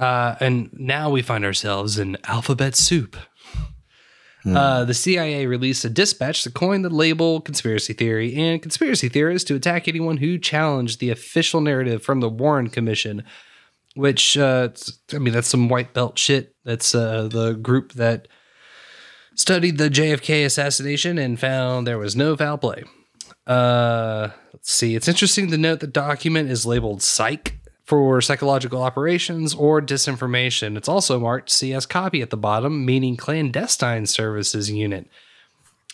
[0.02, 3.16] Uh, and now we find ourselves in alphabet soup.
[4.44, 9.48] Uh, the CIA released a dispatch to coin the label conspiracy theory and conspiracy theorists
[9.48, 13.24] to attack anyone who challenged the official narrative from the Warren Commission,
[13.96, 14.70] which, uh,
[15.14, 16.56] I mean, that's some white belt shit.
[16.66, 18.28] That's uh, the group that
[19.36, 22.84] studied the JFK assassination and found there was no foul play.
[23.46, 24.96] Uh, let's see.
[24.96, 27.61] It's interesting to note the document is labeled psych
[27.92, 30.78] for psychological operations or disinformation.
[30.78, 35.10] It's also marked CS copy at the bottom, meaning clandestine services unit.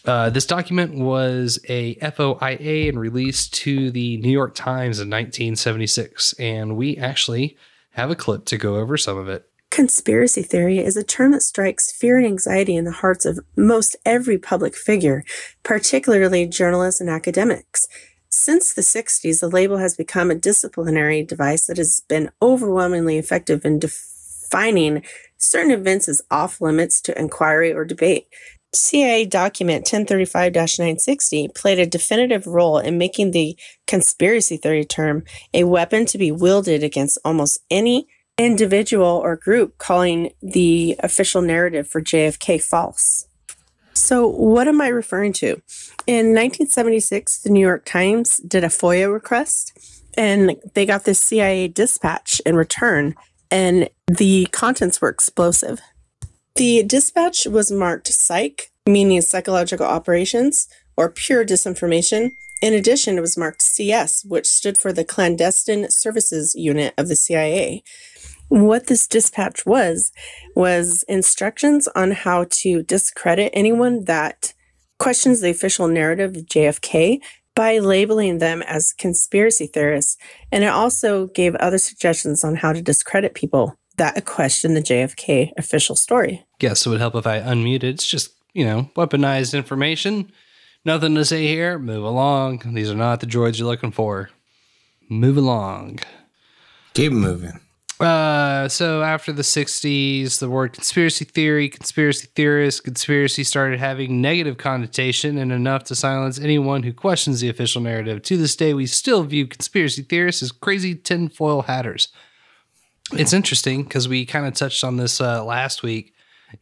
[0.06, 6.34] Uh, this document was a FOIA and released to the New York Times in 1976,
[6.34, 7.58] and we actually
[7.94, 9.50] have a clip to go over some of it.
[9.72, 13.96] Conspiracy theory is a term that strikes fear and anxiety in the hearts of most
[14.06, 15.24] every public figure,
[15.64, 17.88] particularly journalists and academics.
[18.30, 23.66] Since the 60s, the label has become a disciplinary device that has been overwhelmingly effective
[23.66, 25.04] in defining
[25.38, 28.28] certain events as off limits to inquiry or debate.
[28.74, 35.63] CIA document 1035 960 played a definitive role in making the conspiracy theory term a
[35.63, 42.02] weapon to be wielded against almost any individual or group calling the official narrative for
[42.02, 43.28] JFK false.
[43.94, 45.62] So, what am I referring to?
[46.08, 49.78] In 1976, the New York Times did a FOIA request
[50.17, 53.13] and they got this CIA dispatch in return,
[53.52, 55.82] and the contents were explosive.
[56.56, 62.32] The dispatch was marked psych, meaning psychological operations or pure disinformation.
[62.62, 67.15] In addition, it was marked CS, which stood for the Clandestine Services Unit of the
[67.15, 67.84] CIA.
[68.48, 70.13] What this dispatch was,
[70.56, 74.54] was instructions on how to discredit anyone that
[75.00, 77.20] questions the official narrative of JFK
[77.56, 80.18] by labeling them as conspiracy theorists.
[80.52, 85.52] And it also gave other suggestions on how to discredit people that question the JFK
[85.58, 86.46] official story.
[86.60, 87.84] Guess it would help if I unmuted.
[87.84, 90.32] It's just, you know, weaponized information.
[90.86, 91.80] Nothing to say here.
[91.80, 92.62] Move along.
[92.74, 94.30] These are not the droids you're looking for.
[95.10, 96.00] Move along.
[96.94, 97.60] Keep moving.
[98.00, 104.58] Uh, so after the 60s, the word conspiracy theory, conspiracy theorist, conspiracy started having negative
[104.58, 108.22] connotation and enough to silence anyone who questions the official narrative.
[108.24, 112.10] To this day, we still view conspiracy theorists as crazy tinfoil hatters.
[113.14, 116.14] It's interesting because we kind of touched on this uh, last week,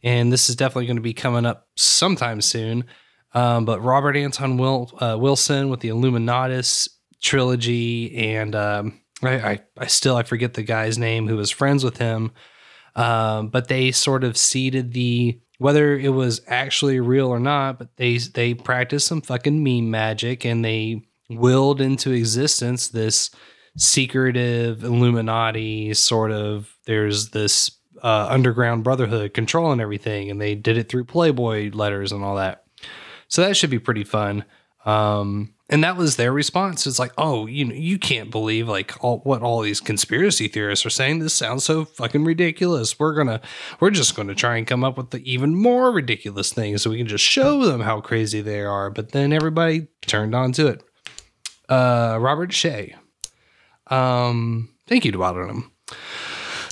[0.02, 2.84] and this is definitely going to be coming up sometime soon.
[3.34, 6.88] Um, but Robert Anton Wil- uh, Wilson with the Illuminatus
[7.20, 11.84] trilogy and um, I, I, I still I forget the guy's name who was friends
[11.84, 12.32] with him,
[12.94, 17.96] um, but they sort of seeded the whether it was actually real or not, but
[17.96, 23.30] they they practiced some fucking meme magic and they willed into existence this
[23.76, 26.74] secretive Illuminati sort of.
[26.84, 27.70] There's this
[28.02, 32.64] uh, underground brotherhood controlling everything, and they did it through Playboy letters and all that.
[33.28, 34.44] So that should be pretty fun.
[34.84, 36.86] Um, and that was their response.
[36.86, 40.86] It's like, oh, you know, you can't believe like all what all these conspiracy theorists
[40.86, 41.18] are saying.
[41.18, 42.98] This sounds so fucking ridiculous.
[42.98, 43.40] We're gonna,
[43.80, 46.98] we're just gonna try and come up with the even more ridiculous things so we
[46.98, 48.90] can just show them how crazy they are.
[48.90, 50.82] But then everybody turned on to it.
[51.68, 52.94] Uh, Robert Shea.
[53.88, 55.72] Um, thank you to Bottom.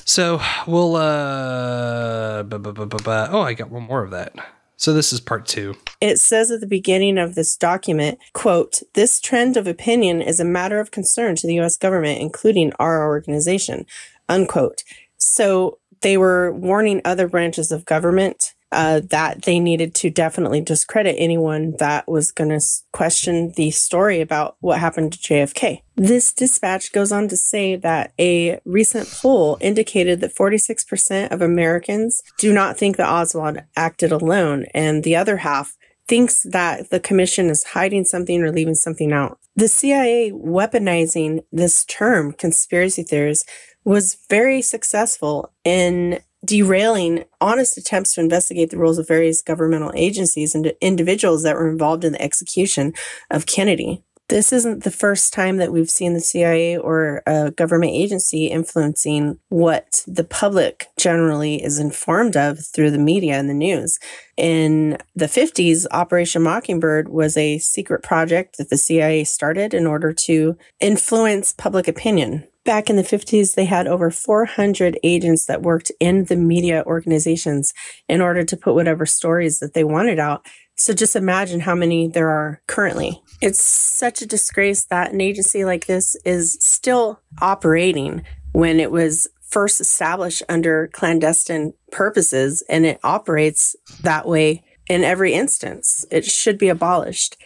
[0.05, 4.33] So we'll uh, bu- bu- bu- oh, I got one more of that.
[4.77, 5.75] So this is part two.
[6.01, 10.45] It says at the beginning of this document, quote, this trend of opinion is a
[10.45, 13.85] matter of concern to the US government, including our organization,
[14.27, 14.83] unquote.
[15.17, 21.15] So they were warning other branches of government uh, that they needed to definitely discredit
[21.17, 22.59] anyone that was going to
[22.91, 25.81] question the story about what happened to JFK.
[25.95, 32.21] This dispatch goes on to say that a recent poll indicated that 46% of Americans
[32.37, 37.49] do not think that Oswald acted alone, and the other half thinks that the commission
[37.49, 39.39] is hiding something or leaving something out.
[39.55, 43.45] The CIA weaponizing this term, conspiracy theories,
[43.85, 50.55] was very successful in derailing honest attempts to investigate the roles of various governmental agencies
[50.55, 52.93] and individuals that were involved in the execution
[53.31, 54.03] of Kennedy.
[54.27, 59.37] This isn't the first time that we've seen the CIA or a government agency influencing
[59.49, 63.99] what the public generally is informed of through the media and the news.
[64.35, 70.11] In the 50s, Operation Mockingbird was a secret project that the CIA started in order
[70.11, 75.91] to influence public opinion back in the 50s, they had over 400 agents that worked
[75.99, 77.73] in the media organizations
[78.09, 80.45] in order to put whatever stories that they wanted out.
[80.75, 83.21] So just imagine how many there are currently.
[83.41, 89.27] It's such a disgrace that an agency like this is still operating when it was
[89.47, 96.03] first established under clandestine purposes and it operates that way in every instance.
[96.11, 97.37] It should be abolished.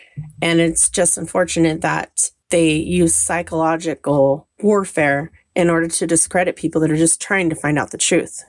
[0.42, 6.92] And it's just unfortunate that they use psychological warfare in order to discredit people that
[6.92, 8.44] are just trying to find out the truth.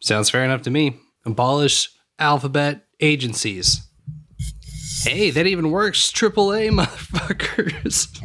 [0.00, 0.96] Sounds fair enough to me.
[1.26, 3.82] Abolish alphabet agencies.
[5.02, 6.10] Hey, that even works.
[6.10, 8.18] Triple A motherfuckers.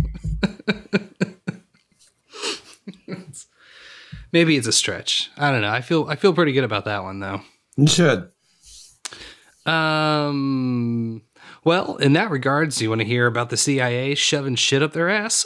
[4.31, 5.31] Maybe it's a stretch.
[5.37, 5.71] I don't know.
[5.71, 7.41] I feel I feel pretty good about that one though.
[7.77, 8.29] You should.
[9.65, 11.21] Um
[11.65, 15.09] well, in that regards, you want to hear about the CIA shoving shit up their
[15.09, 15.45] ass?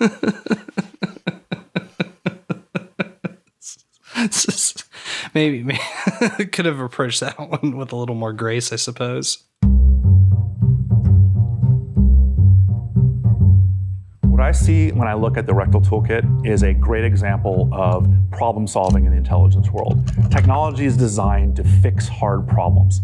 [5.34, 9.44] maybe, maybe could have approached that one with a little more grace, I suppose.
[14.22, 18.08] What I see when I look at the rectal toolkit is a great example of
[18.30, 20.06] problem solving in the intelligence world.
[20.30, 23.00] Technology is designed to fix hard problems.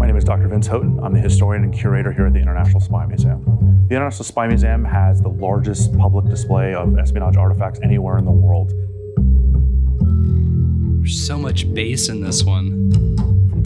[0.00, 0.48] My name is Dr.
[0.48, 0.98] Vince Houghton.
[1.02, 3.44] I'm the historian and curator here at the International Spy Museum.
[3.86, 8.30] The International Spy Museum has the largest public display of espionage artifacts anywhere in the
[8.30, 8.72] world.
[11.00, 13.09] There's so much bass in this one.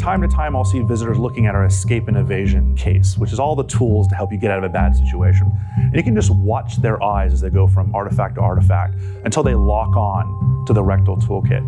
[0.04, 3.40] Time to time, I'll see visitors looking at our escape and evasion case, which is
[3.40, 5.50] all the tools to help you get out of a bad situation.
[5.78, 9.42] And you can just watch their eyes as they go from artifact to artifact until
[9.42, 11.64] they lock on to the rectal toolkit.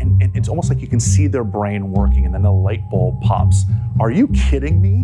[0.00, 2.88] And, and it's almost like you can see their brain working, and then the light
[2.90, 3.64] bulb pops.
[3.98, 5.00] Are you kidding me?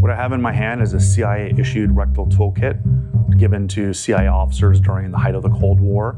[0.00, 4.28] What I have in my hand is a CIA issued rectal toolkit given to CIA
[4.28, 6.16] officers during the height of the Cold War.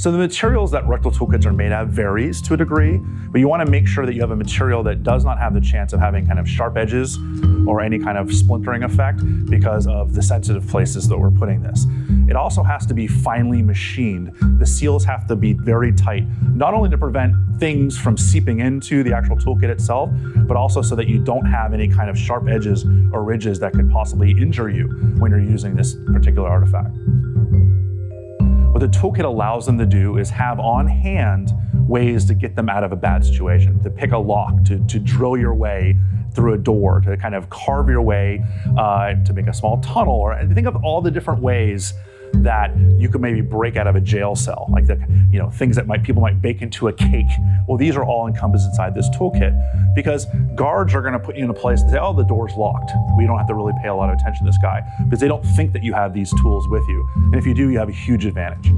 [0.00, 2.96] So the materials that rectal toolkits are made of varies to a degree,
[3.30, 5.52] but you want to make sure that you have a material that does not have
[5.52, 7.18] the chance of having kind of sharp edges
[7.66, 11.84] or any kind of splintering effect because of the sensitive places that we're putting this.
[12.30, 14.34] it also has to be finely machined.
[14.58, 16.24] The seals have to be very tight,
[16.54, 20.08] not only to prevent things from seeping into the actual toolkit itself,
[20.48, 23.74] but also so that you don't have any kind of sharp edges or ridges that
[23.74, 24.86] could possibly injure you
[25.18, 26.96] when you're using this particular artifact.
[28.80, 31.52] What the toolkit allows them to do is have on hand
[31.86, 34.98] ways to get them out of a bad situation, to pick a lock, to, to
[34.98, 35.98] drill your way
[36.34, 38.42] through a door, to kind of carve your way,
[38.78, 41.92] uh, to make a small tunnel, or think of all the different ways
[42.34, 44.96] that you could maybe break out of a jail cell, like the
[45.30, 47.30] you know things that might people might bake into a cake.
[47.66, 51.44] Well, these are all encompassed inside this toolkit because guards are going to put you
[51.44, 52.92] in a place and say, "Oh, the door's locked.
[53.18, 55.28] We don't have to really pay a lot of attention to this guy," because they
[55.28, 57.08] don't think that you have these tools with you.
[57.16, 58.72] And if you do, you have a huge advantage.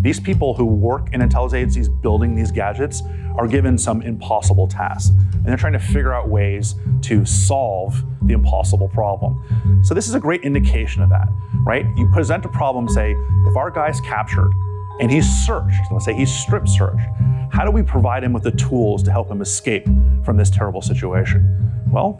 [0.00, 3.02] These people who work in intelligence agencies building these gadgets
[3.36, 8.34] are given some impossible tasks, and they're trying to figure out ways to solve the
[8.34, 9.82] impossible problem.
[9.82, 11.28] So, this is a great indication of that,
[11.66, 11.86] right?
[11.96, 13.12] You present a problem, say,
[13.46, 14.52] if our guy's captured
[15.00, 17.08] and he's searched, let's say he's strip searched,
[17.50, 19.86] how do we provide him with the tools to help him escape
[20.24, 21.72] from this terrible situation?
[21.90, 22.18] Well,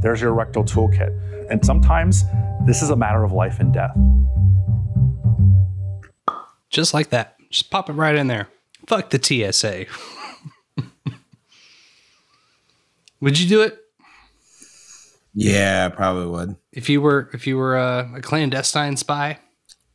[0.00, 1.48] there's your rectal toolkit.
[1.50, 2.24] And sometimes
[2.66, 3.96] this is a matter of life and death.
[6.74, 7.36] Just like that.
[7.50, 8.48] Just pop it right in there.
[8.88, 9.86] Fuck the TSA.
[13.20, 13.78] would you do it
[15.34, 16.56] Yeah, I probably would.
[16.72, 19.38] if you were if you were uh, a clandestine spy?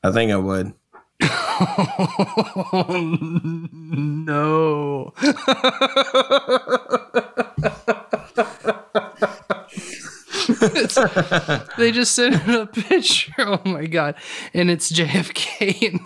[0.04, 0.74] I think I would.
[4.26, 5.14] no.
[10.50, 13.34] It's- they just sent a picture.
[13.40, 14.16] Oh my god!
[14.54, 16.00] And it's JFK.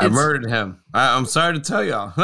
[0.00, 0.82] I murdered him.
[0.92, 2.12] I, I'm sorry to tell y'all.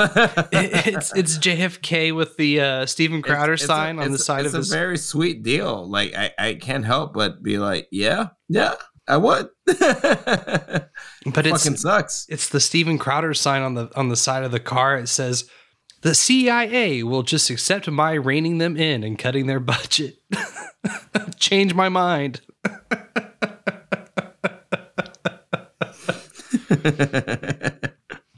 [0.53, 4.53] it's it's JFK with the uh, Steven Crowder It's a- sign on the side of
[4.53, 4.71] his.
[4.71, 5.89] a very sweet deal.
[5.89, 8.75] Like I, I can't help but be like, yeah, yeah,
[9.07, 9.49] I would.
[9.67, 9.77] but
[11.27, 12.27] it's fucking sucks.
[12.29, 14.97] It's the Steven Crowder sign on the on the side of the car.
[14.99, 15.49] It says,
[16.03, 20.19] "The CIA will just accept my reining them in and cutting their budget."
[21.39, 22.41] Change my mind.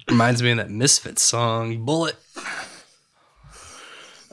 [0.08, 2.16] Reminds me of that Misfits song, "Bullet."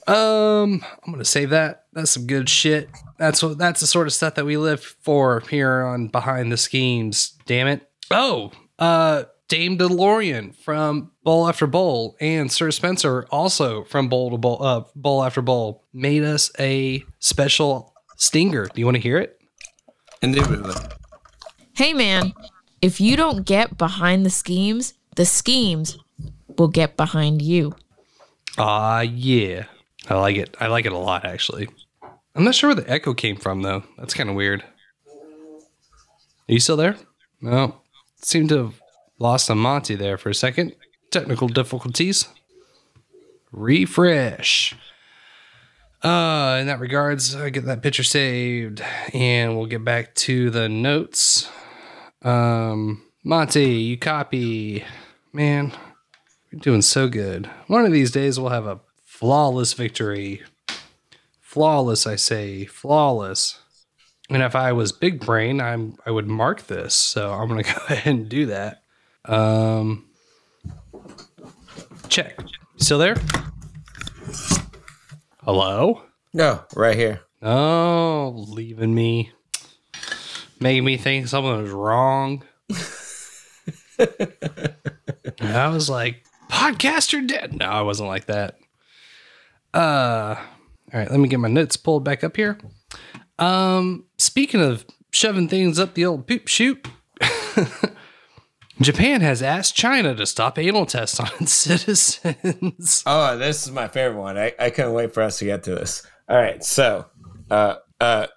[0.08, 1.86] Um, I'm gonna save that.
[1.94, 2.90] That's some good shit.
[3.20, 3.60] That's what.
[3.60, 7.38] That's the sort of stuff that we live for here on Behind the Schemes.
[7.46, 7.88] Damn it.
[8.10, 14.38] Oh, uh, Dame DeLorean from Bowl After Bowl and Sir Spencer also from Bowl to
[14.38, 18.68] Bowl, uh, Bowl After Bowl made us a special stinger.
[18.68, 19.42] Do you want to hear it?
[20.22, 20.76] Indubitably.
[21.76, 22.34] Hey man,
[22.82, 25.98] if you don't get behind the schemes, the schemes
[26.58, 27.76] will get behind you.
[28.58, 29.66] Ah, yeah.
[30.08, 30.56] I like it.
[30.60, 31.70] I like it a lot, actually.
[32.36, 33.84] I'm not sure where the echo came from, though.
[33.98, 34.62] That's kind of weird.
[34.62, 36.98] Are you still there?
[37.42, 37.82] No.
[38.22, 38.79] Seem to have
[39.20, 40.76] lost a Monty there for a second.
[41.12, 42.28] Technical difficulties.
[43.52, 44.76] Refresh.
[46.02, 48.82] Uh, in that regards, I get that picture saved,
[49.14, 51.50] and we'll get back to the notes.
[52.22, 54.86] Um, Monty, you copy.
[55.34, 55.74] Man,
[56.52, 57.48] you're doing so good.
[57.68, 60.42] One of these days, we'll have a flawless victory.
[61.42, 63.60] Flawless, I say, flawless.
[64.30, 66.94] And if I was big brain, I'm I would mark this.
[66.94, 68.84] So I'm gonna go ahead and do that.
[69.26, 70.10] Um,
[72.08, 72.40] check.
[72.78, 73.16] Still there?
[75.44, 76.04] Hello?
[76.34, 77.22] No, right here.
[77.42, 79.32] Oh, leaving me,
[80.60, 82.44] making me think something was wrong.
[83.98, 87.56] And I was like, podcaster dead.
[87.56, 88.58] No, I wasn't like that.
[89.74, 90.36] Uh,
[90.94, 92.58] all right, let me get my notes pulled back up here.
[93.38, 96.88] Um, speaking of shoving things up the old poop chute,
[98.82, 103.04] Japan has asked China to stop anal tests on its citizens.
[103.06, 104.38] Oh, this is my favorite one.
[104.38, 106.06] I, I couldn't wait for us to get to this.
[106.28, 107.06] All right, so
[107.52, 108.28] uh uh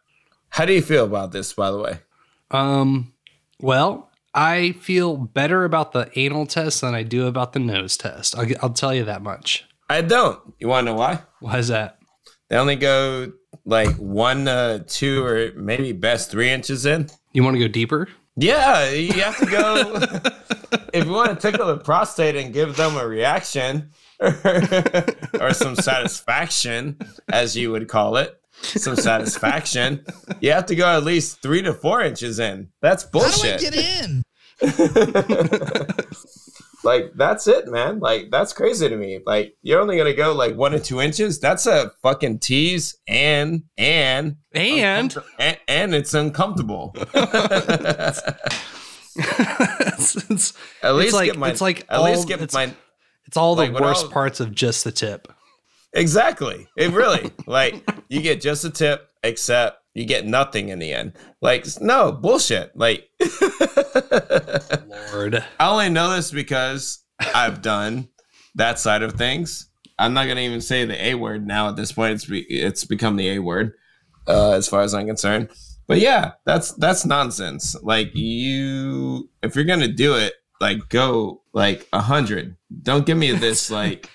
[0.49, 1.99] how do you feel about this by the way?
[2.51, 3.13] Um,
[3.61, 8.37] well, I feel better about the anal test than I do about the nose test.
[8.37, 9.65] I'll, I'll tell you that much.
[9.89, 10.41] I don't.
[10.59, 11.21] You want to know why?
[11.41, 11.99] Why is that?
[12.49, 13.33] They only go
[13.65, 17.09] like one, uh, two, or maybe best three inches in.
[17.33, 18.09] You want to go deeper?
[18.37, 19.95] Yeah, you have to go.
[20.93, 26.99] if you want to tickle the prostate and give them a reaction or some satisfaction,
[27.31, 30.05] as you would call it, some satisfaction,
[30.41, 32.69] you have to go at least three to four inches in.
[32.81, 33.53] That's bullshit.
[33.53, 34.23] How do I get in?
[36.85, 38.01] Like that's it, man.
[38.01, 39.21] Like that's crazy to me.
[39.25, 41.39] Like you're only gonna go like one or two inches.
[41.39, 46.95] That's a fucking tease, and and and and, and it's uncomfortable.
[49.17, 50.53] it's, it's-
[50.83, 52.75] At least it's like get my- it's like at all, least get it's, my-
[53.27, 55.29] it's all the like, worst I'll- parts of just the tip.
[55.95, 56.67] Exactly.
[56.77, 61.13] It really like you get just a tip, except you get nothing in the end.
[61.41, 62.77] Like no bullshit.
[62.77, 63.09] Like
[65.13, 68.09] Lord, I only know this because I've done
[68.55, 69.69] that side of things.
[69.99, 71.69] I'm not gonna even say the A word now.
[71.69, 73.75] At this point, it's be, it's become the A word,
[74.27, 75.51] uh, as far as I'm concerned.
[75.87, 77.77] But yeah, that's that's nonsense.
[77.83, 82.57] Like you, if you're gonna do it, like go like a hundred.
[82.83, 84.09] Don't give me this like.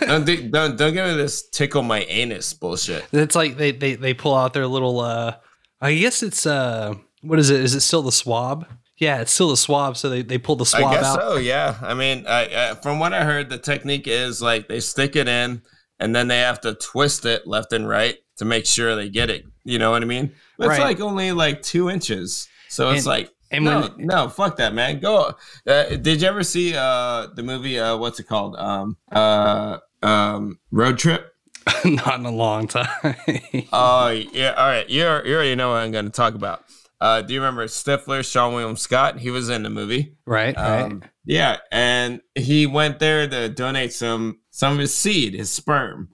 [0.00, 3.04] Don't, do- don't don't give me this tickle my anus bullshit.
[3.12, 5.00] It's like they they they pull out their little.
[5.00, 5.36] uh
[5.80, 7.60] I guess it's uh what is it?
[7.60, 8.66] Is it still the swab?
[8.98, 9.96] Yeah, it's still the swab.
[9.96, 11.20] So they they pull the swab I guess out.
[11.20, 11.36] so.
[11.36, 11.76] Yeah.
[11.82, 15.28] I mean, I, I, from what I heard, the technique is like they stick it
[15.28, 15.62] in,
[15.98, 19.30] and then they have to twist it left and right to make sure they get
[19.30, 19.44] it.
[19.64, 20.32] You know what I mean?
[20.58, 20.80] It's Right.
[20.80, 23.30] like only like two inches, so it's And- like.
[23.50, 25.00] And no, when- no, fuck that, man.
[25.00, 25.34] Go.
[25.66, 27.78] Uh, did you ever see uh the movie?
[27.78, 28.56] Uh, what's it called?
[28.56, 31.30] Um, uh, um, Road Trip.
[31.84, 33.14] Not in a long time.
[33.72, 34.88] Oh yeah, all right.
[34.88, 36.64] You you already know what I'm going to talk about.
[37.00, 39.18] Uh, do you remember Stifler, Seann William Scott?
[39.18, 40.56] He was in the movie, right?
[40.56, 46.08] Um, yeah, and he went there to donate some some of his seed, his sperm,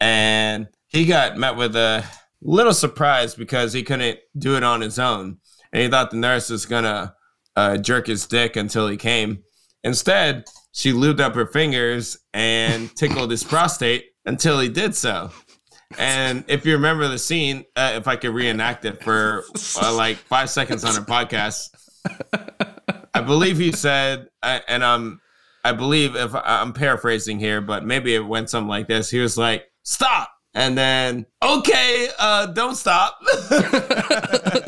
[0.00, 2.04] and he got met with a
[2.42, 5.38] little surprise because he couldn't do it on his own,
[5.74, 7.14] and he thought the nurse was gonna
[7.56, 9.42] uh, jerk his dick until he came.
[9.82, 15.30] Instead, she lubed up her fingers and tickled his prostate until he did so.
[15.98, 19.44] And if you remember the scene, uh, if I could reenact it for
[19.82, 21.68] uh, like five seconds on a podcast,
[23.14, 25.20] I believe he said, uh, and um,
[25.64, 29.08] I believe if I'm paraphrasing here, but maybe it went something like this.
[29.08, 33.18] He was like, "Stop," and then, "Okay, uh, don't stop."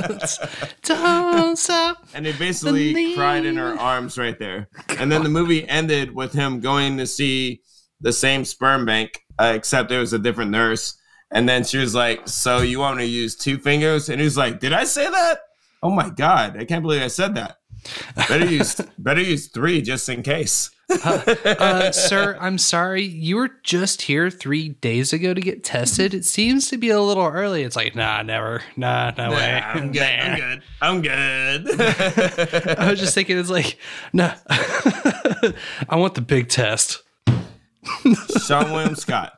[0.83, 2.07] don't stop.
[2.15, 4.69] And they basically cried in her arms right there.
[4.99, 7.63] And then the movie ended with him going to see
[8.01, 10.99] the same sperm bank, uh, except it was a different nurse.
[11.31, 14.25] And then she was like, "So you want me to use two fingers?" And he
[14.25, 15.41] was like, "Did I say that?
[15.83, 17.57] Oh my god, I can't believe I said that.
[18.29, 20.71] Better use better use three just in case."
[21.05, 23.03] uh, sir, I'm sorry.
[23.03, 26.15] You were just here three days ago to get tested.
[26.15, 27.65] It seems to be a little early.
[27.65, 28.63] It's like, nah, never.
[28.77, 29.61] Nah, no Nah, way.
[29.65, 30.03] I'm good.
[30.03, 30.63] I'm good.
[30.81, 31.03] I'm
[31.73, 32.79] good.
[32.79, 33.79] I was just thinking, it's like,
[34.13, 37.03] no, I want the big test.
[38.05, 39.33] Seann William Scott.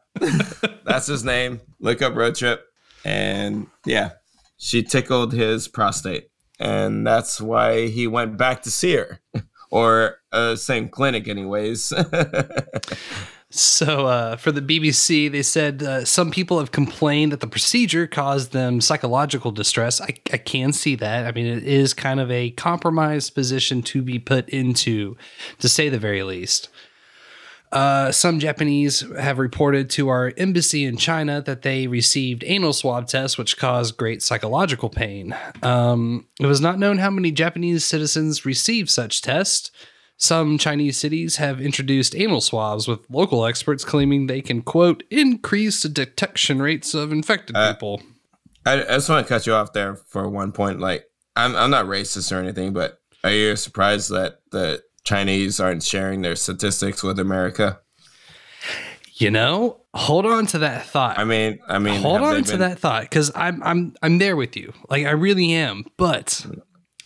[0.85, 1.61] That's his name.
[1.81, 2.65] Look up road trip.
[3.05, 4.13] And yeah,
[4.59, 6.29] she tickled his prostate.
[6.59, 9.21] And that's why he went back to see her.
[9.71, 11.93] Or uh, same clinic, anyways.
[13.51, 18.07] So, uh, for the BBC, they said uh, some people have complained that the procedure
[18.07, 20.03] caused them psychological distress.
[20.03, 21.25] I, I can see that.
[21.25, 25.17] I mean, it is kind of a compromised position to be put into,
[25.61, 26.69] to say the very least.
[27.71, 33.07] Uh, some Japanese have reported to our embassy in China that they received anal swab
[33.07, 35.37] tests, which caused great psychological pain.
[35.63, 39.71] Um, it was not known how many Japanese citizens received such tests.
[40.17, 45.83] Some Chinese cities have introduced anal swabs, with local experts claiming they can, quote, increase
[45.83, 48.03] the detection rates of infected people.
[48.67, 50.81] I, I just want to cut you off there for one point.
[50.81, 51.05] Like,
[51.37, 56.21] I'm, I'm not racist or anything, but are you surprised that the Chinese aren't sharing
[56.23, 57.81] their statistics with America?
[59.15, 61.19] You know, hold on to that thought.
[61.19, 64.37] I mean, I mean, hold on to been- that thought because I'm I'm I'm there
[64.37, 64.73] with you.
[64.91, 65.85] Like I really am.
[65.97, 66.47] But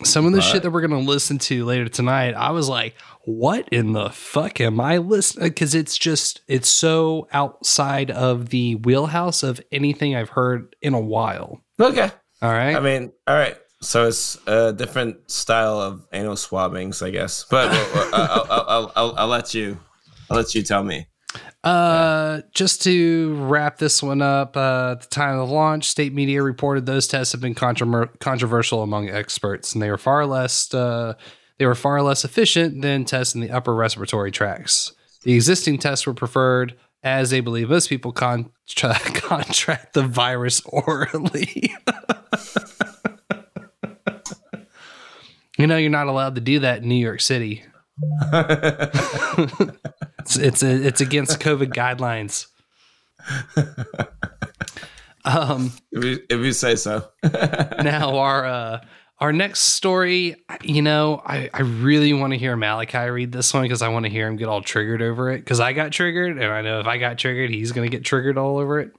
[0.03, 2.93] some of the But- shit that we're gonna listen to later tonight, I was like,
[3.25, 5.47] what in the fuck am I listening?
[5.49, 10.99] Because it's just it's so outside of the wheelhouse of anything I've heard in a
[10.99, 11.61] while.
[11.79, 12.11] Okay.
[12.41, 12.75] All right.
[12.75, 13.55] I mean, all right.
[13.83, 17.45] So it's a different style of anal swabbings, I guess.
[17.49, 19.77] But I'll, I'll, I'll, I'll, I'll let you.
[20.29, 21.07] I'll let you tell me.
[21.63, 26.13] Uh, just to wrap this one up, uh, at the time of the launch, state
[26.13, 30.73] media reported those tests have been controver- controversial among experts, and they were far less
[30.73, 31.13] uh,
[31.57, 34.93] they were far less efficient than tests in the upper respiratory tracts.
[35.23, 40.61] The existing tests were preferred, as they believe most people con- tra- contract the virus
[40.65, 41.73] orally.
[45.63, 47.63] you know, you're not allowed to do that in New York City.
[50.19, 52.47] it's it's it's against COVID guidelines.
[55.23, 57.07] Um, if, you, if you say so.
[57.23, 58.81] now our uh,
[59.19, 63.63] our next story, you know, I, I really want to hear Malachi read this one
[63.63, 65.37] because I want to hear him get all triggered over it.
[65.37, 68.03] Because I got triggered, and I know if I got triggered, he's going to get
[68.03, 68.91] triggered all over it.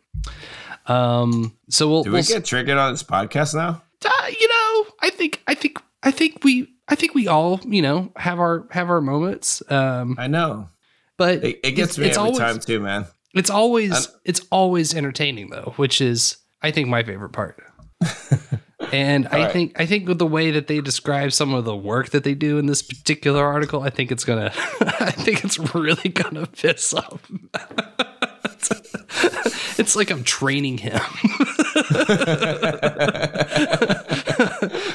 [0.87, 3.83] Um, so we'll, Do we'll get triggered on this podcast now?
[4.05, 7.81] uh, you know, I think, I think, I think we, I think we all, you
[7.83, 9.63] know, have our have our moments.
[9.71, 10.69] Um, I know,
[11.17, 13.07] but It, it gets it's- me it's every always- time too, man.
[13.35, 17.63] It's always I'm- it's always entertaining though, which is I think my favorite part.
[18.93, 19.53] and I right.
[19.53, 22.35] think I think with the way that they describe some of the work that they
[22.35, 24.53] do in this particular article, I think it's gonna
[25.01, 27.31] I think it's really gonna piss off.
[29.79, 31.01] it's like I'm training him.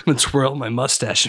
[0.10, 1.28] Gonna twirl my mustache.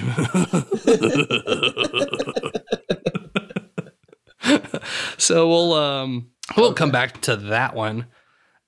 [5.18, 8.06] so we'll um we'll come back to that one.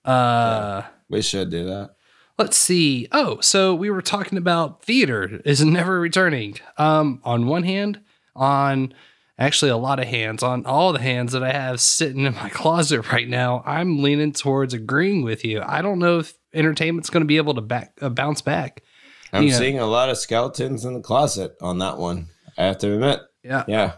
[0.04, 1.94] Uh we should do that.
[2.36, 3.08] Let's see.
[3.10, 6.56] Oh, so we were talking about theater is never returning.
[6.76, 8.02] Um on one hand,
[8.36, 8.92] on
[9.38, 12.48] actually a lot of hands, on all the hands that I have sitting in my
[12.50, 15.62] closet right now, I'm leaning towards agreeing with you.
[15.64, 18.82] I don't know if entertainment's going to be able to back uh, bounce back.
[19.32, 22.26] I'm You know, seeing a lot of skeletons in the closet on that one.
[22.58, 23.20] I have to admit.
[23.42, 23.64] Yeah.
[23.66, 23.92] Yeah.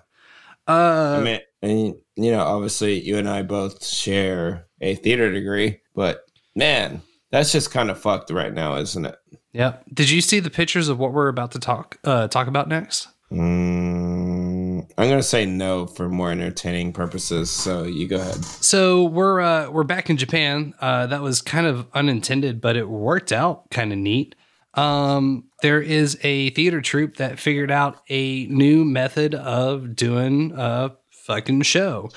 [0.66, 5.80] Uh, I mean, and you know, obviously, you and I both share a theater degree,
[5.95, 6.24] but
[6.55, 9.16] man, that's just kind of fucked right now, isn't it?
[9.53, 9.76] Yeah.
[9.93, 13.09] Did you see the pictures of what we're about to talk uh, talk about next?
[13.32, 17.51] Mm, I'm gonna say no for more entertaining purposes.
[17.51, 18.45] So you go ahead.
[18.45, 20.74] So we're uh, we're back in Japan.
[20.80, 24.35] Uh, that was kind of unintended, but it worked out kind of neat.
[24.74, 30.92] Um, there is a theater troupe that figured out a new method of doing a
[31.26, 32.10] fucking show,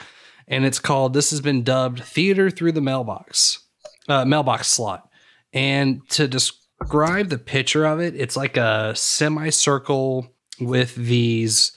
[0.47, 1.13] and it's called.
[1.13, 3.59] This has been dubbed "Theater Through the Mailbox,"
[4.07, 5.09] uh, mailbox slot.
[5.53, 11.71] And to describe the picture of it, it's like a semicircle with these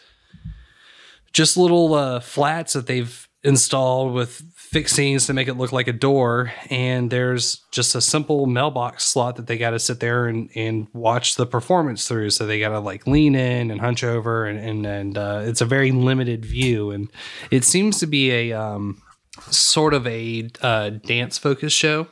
[1.32, 5.92] just little uh, flats that they've installed with fixings to make it look like a
[5.92, 6.52] door.
[6.70, 10.86] And there's just a simple mailbox slot that they got to sit there and, and
[10.92, 12.30] watch the performance through.
[12.30, 15.60] So they got to like lean in and hunch over, and and, and uh, it's
[15.60, 16.90] a very limited view.
[16.90, 17.10] And
[17.50, 19.02] it seems to be a um,
[19.50, 22.06] sort of a uh, dance focused show.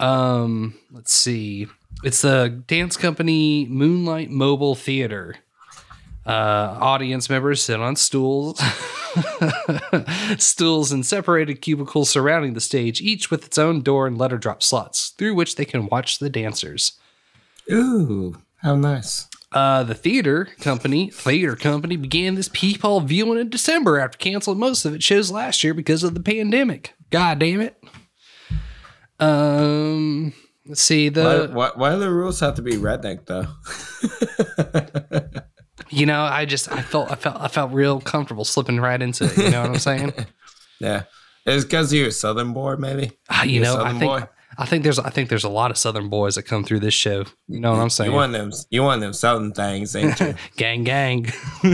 [0.00, 1.68] Um, let's see.
[2.02, 5.36] It's the dance company Moonlight Mobile Theater.
[6.24, 8.60] Uh, audience members sit on stools,
[10.38, 14.62] stools in separated cubicles surrounding the stage, each with its own door and letter drop
[14.62, 16.92] slots through which they can watch the dancers.
[17.70, 19.28] Ooh, how nice.
[19.52, 24.84] Uh, the theater company, theater company, began this peephole viewing in December after canceling most
[24.84, 26.94] of its shows last year because of the pandemic.
[27.10, 27.76] God damn it.
[29.20, 30.32] Um,
[30.66, 31.50] let's see the.
[31.52, 33.46] why, why, why do the rules have to be redneck though?
[35.92, 39.24] You know, I just I felt I felt I felt real comfortable slipping right into
[39.24, 39.36] it.
[39.36, 40.14] You know what I'm saying?
[40.80, 41.02] yeah,
[41.44, 43.12] it's because you're a Southern boy, maybe.
[43.28, 44.28] Ah, you You're know, I think
[44.58, 46.94] I think there's I think there's a lot of Southern boys that come through this
[46.94, 47.24] show.
[47.48, 48.10] You know what I'm saying?
[48.10, 48.50] You want them?
[48.70, 50.34] You want them Southern things, ain't you?
[50.56, 51.26] gang gang.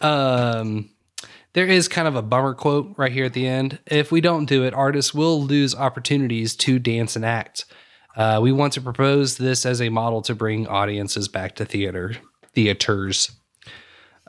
[0.00, 0.88] um
[1.52, 3.80] there is kind of a bummer quote right here at the end.
[3.86, 7.64] If we don't do it, artists will lose opportunities to dance and act.
[8.16, 12.14] Uh, we want to propose this as a model to bring audiences back to theater
[12.52, 13.30] theaters.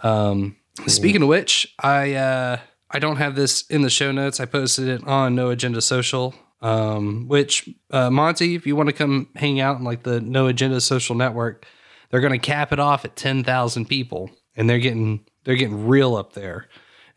[0.04, 0.58] Um,
[0.88, 2.60] speaking of which, I uh,
[2.90, 4.40] I don't have this in the show notes.
[4.40, 6.34] I posted it on No Agenda Social.
[6.64, 10.46] Um, which uh, Monty, if you want to come hang out in like the No
[10.46, 11.66] Agenda Social Network,
[12.10, 15.88] they're going to cap it off at ten thousand people, and they're getting they're getting
[15.88, 16.68] real up there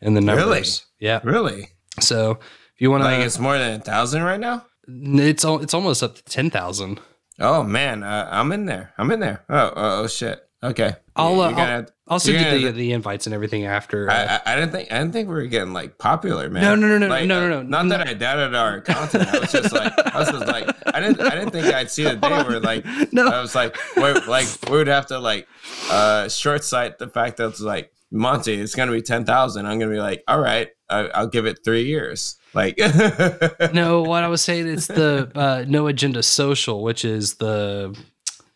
[0.01, 0.45] in the numbers.
[0.45, 0.63] Really?
[0.99, 1.69] Yeah, really.
[1.99, 4.65] So if you want to, Like it's more than a thousand right now.
[4.87, 6.99] It's it's almost up to ten thousand.
[7.39, 8.93] Oh man, uh, I'm in there.
[8.97, 9.43] I'm in there.
[9.49, 10.41] Oh, oh, oh shit.
[10.63, 10.95] Okay.
[11.15, 14.09] I'll uh, I'll, I'll send you're the, gonna- the invites and everything after.
[14.09, 16.63] uh, I, I, didn't think I didn't think we were getting like popular, man.
[16.63, 19.27] No, no, no, no, Like, no, no, uh, no, Not that I doubted our content.
[19.33, 22.03] I was just like, I was just like, I didn't, I didn't think I'd see
[22.03, 22.83] the day where like,
[23.13, 23.27] No.
[23.27, 25.47] I was like, we're, like we would have to like,
[25.91, 29.65] uh, short sight the fact that it's like Monty, it's gonna be ten thousand.
[29.67, 32.37] I'm gonna be like, all right, I, I'll give it three years.
[32.55, 32.77] Like,
[33.73, 37.95] no, what I was saying it's the uh, No Agenda Social, which is the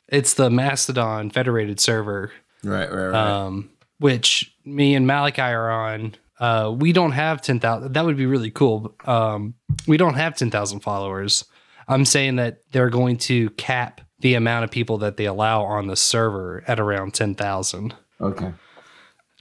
[0.07, 2.31] it's the Mastodon federated server,
[2.63, 3.15] right, right, right.
[3.15, 3.69] um,
[3.99, 6.15] which me and Malachi are on.
[6.39, 7.93] Uh, we don't have ten thousand.
[7.93, 8.95] That would be really cool.
[9.05, 9.53] Um,
[9.85, 11.43] we don't have ten thousand followers.
[11.89, 15.87] I'm saying that they're going to cap the amount of people that they allow on
[15.87, 17.93] the server at around ten thousand.
[18.21, 18.53] okay.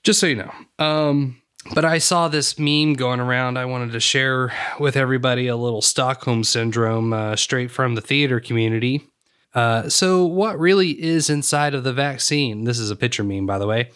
[0.02, 0.52] just so you know.
[0.84, 1.40] Um,
[1.74, 3.58] but I saw this meme going around.
[3.58, 8.40] I wanted to share with everybody a little Stockholm syndrome uh, straight from the theater
[8.40, 9.06] community.
[9.54, 12.64] Uh, so, what really is inside of the vaccine?
[12.64, 13.90] This is a picture meme, by the way.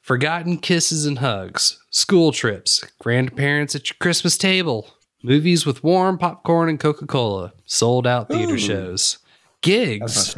[0.00, 4.88] Forgotten kisses and hugs, school trips, grandparents at your Christmas table,
[5.22, 8.58] movies with warm popcorn and Coca Cola, sold out theater Ooh.
[8.58, 9.18] shows,
[9.60, 10.36] gigs,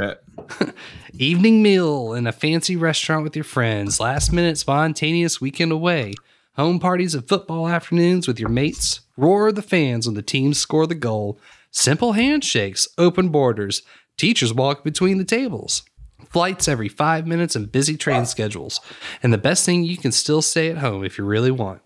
[1.13, 6.15] evening meal in a fancy restaurant with your friends, last minute spontaneous weekend away,
[6.57, 10.59] home parties and football afternoons with your mates, roar of the fans when the teams
[10.59, 11.39] score the goal,
[11.71, 13.83] simple handshakes, open borders,
[14.17, 15.83] teachers walk between the tables,
[16.29, 18.81] flights every five minutes and busy train schedules,
[19.23, 21.83] and the best thing you can still stay at home if you really want.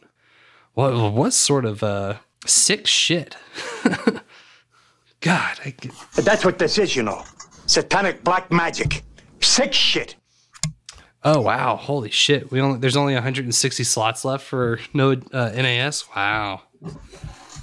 [0.74, 3.36] What, what sort of uh, sick shit?
[5.20, 5.74] God, I,
[6.16, 7.24] That's what this is, you know.
[7.66, 9.02] Satanic black magic.
[9.40, 10.16] Sick shit.
[11.28, 11.74] Oh wow!
[11.74, 12.52] Holy shit!
[12.52, 16.04] We only there's only 160 slots left for no uh, NAS.
[16.14, 16.62] Wow,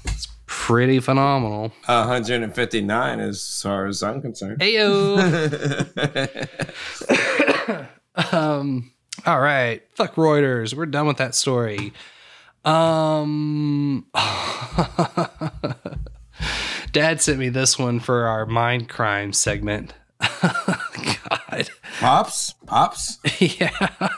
[0.04, 1.72] it's pretty phenomenal.
[1.86, 4.60] 159 as far as I'm concerned.
[4.60, 5.18] Ayo.
[8.34, 8.92] um.
[9.26, 9.82] All right.
[9.96, 10.74] Fuck Reuters.
[10.74, 11.94] We're done with that story.
[12.66, 14.08] Um.
[16.92, 19.94] Dad sent me this one for our mind crime segment.
[21.58, 21.70] God.
[22.00, 22.54] Pops?
[22.66, 23.18] Pops?
[23.40, 24.10] yeah.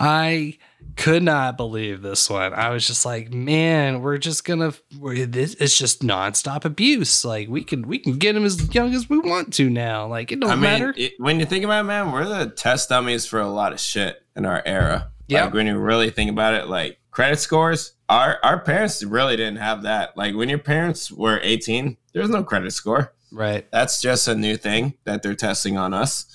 [0.00, 0.58] I
[0.96, 2.54] could not believe this one.
[2.54, 7.24] I was just like, man, we're just gonna we're, this it's just nonstop abuse.
[7.24, 10.06] Like we can we can get him as young as we want to now.
[10.06, 10.94] Like it don't I mean, matter.
[10.96, 13.80] it- when you think about it, man, we're the test dummies for a lot of
[13.80, 15.12] shit in our era.
[15.28, 15.44] Yeah.
[15.44, 19.56] Like when you really think about it, like credit scores, our our parents really didn't
[19.58, 20.16] have that.
[20.16, 23.12] Like when your parents were 18, there's no credit score.
[23.32, 23.70] Right.
[23.70, 26.26] That's just a new thing that they're testing on us.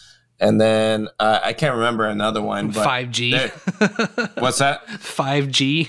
[0.42, 3.32] And then uh, I can't remember another one, 5G.
[4.42, 4.86] What's that?
[4.88, 5.88] 5G.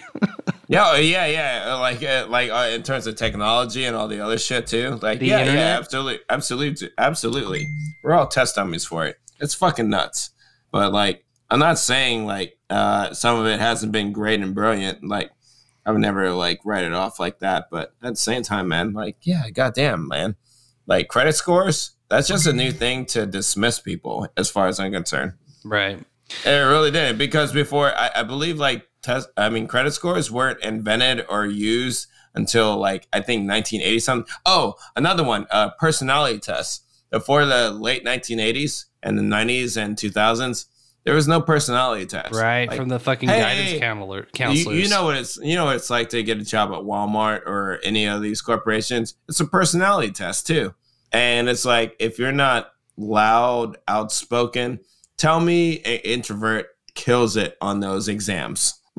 [0.69, 1.75] Yeah, oh, yeah, yeah.
[1.77, 4.99] Like, uh, like uh, in terms of technology and all the other shit too.
[5.01, 5.59] Like, The yeah, internet?
[5.59, 7.67] yeah, absolutely, absolutely, absolutely.
[8.05, 9.17] We're all test dummies for it.
[9.41, 10.31] It's fucking nuts.
[10.71, 15.03] But like, I'm not saying like uh, some of it hasn't been great and brilliant.
[15.03, 15.31] Like,
[15.87, 17.69] I would never like write it off like that.
[17.71, 20.37] But at the same time, man, like, yeah, goddamn, man.
[20.87, 24.93] Like credit scores, that's just a new thing to dismiss people, as far as I'm
[24.93, 25.33] concerned.
[25.65, 25.97] Right.
[26.45, 30.31] And it really did because before I, I believe like test I mean credit scores
[30.31, 34.35] weren't invented or used until like I think 1980 something.
[34.45, 36.81] Oh, another one, uh personality tests.
[37.11, 40.67] Before the late 1980s and the 90s and 2000s,
[41.05, 42.35] there was no personality test.
[42.35, 42.69] Right.
[42.69, 44.29] Like, from the fucking hey, guidance hey, counselor,
[44.75, 46.81] you, you know what it's you know what it's like to get a job at
[46.81, 49.15] Walmart or any of these corporations.
[49.29, 50.75] It's a personality test too.
[51.13, 54.81] And it's like if you're not loud, outspoken,
[55.17, 58.79] tell me an introvert kills it on those exams.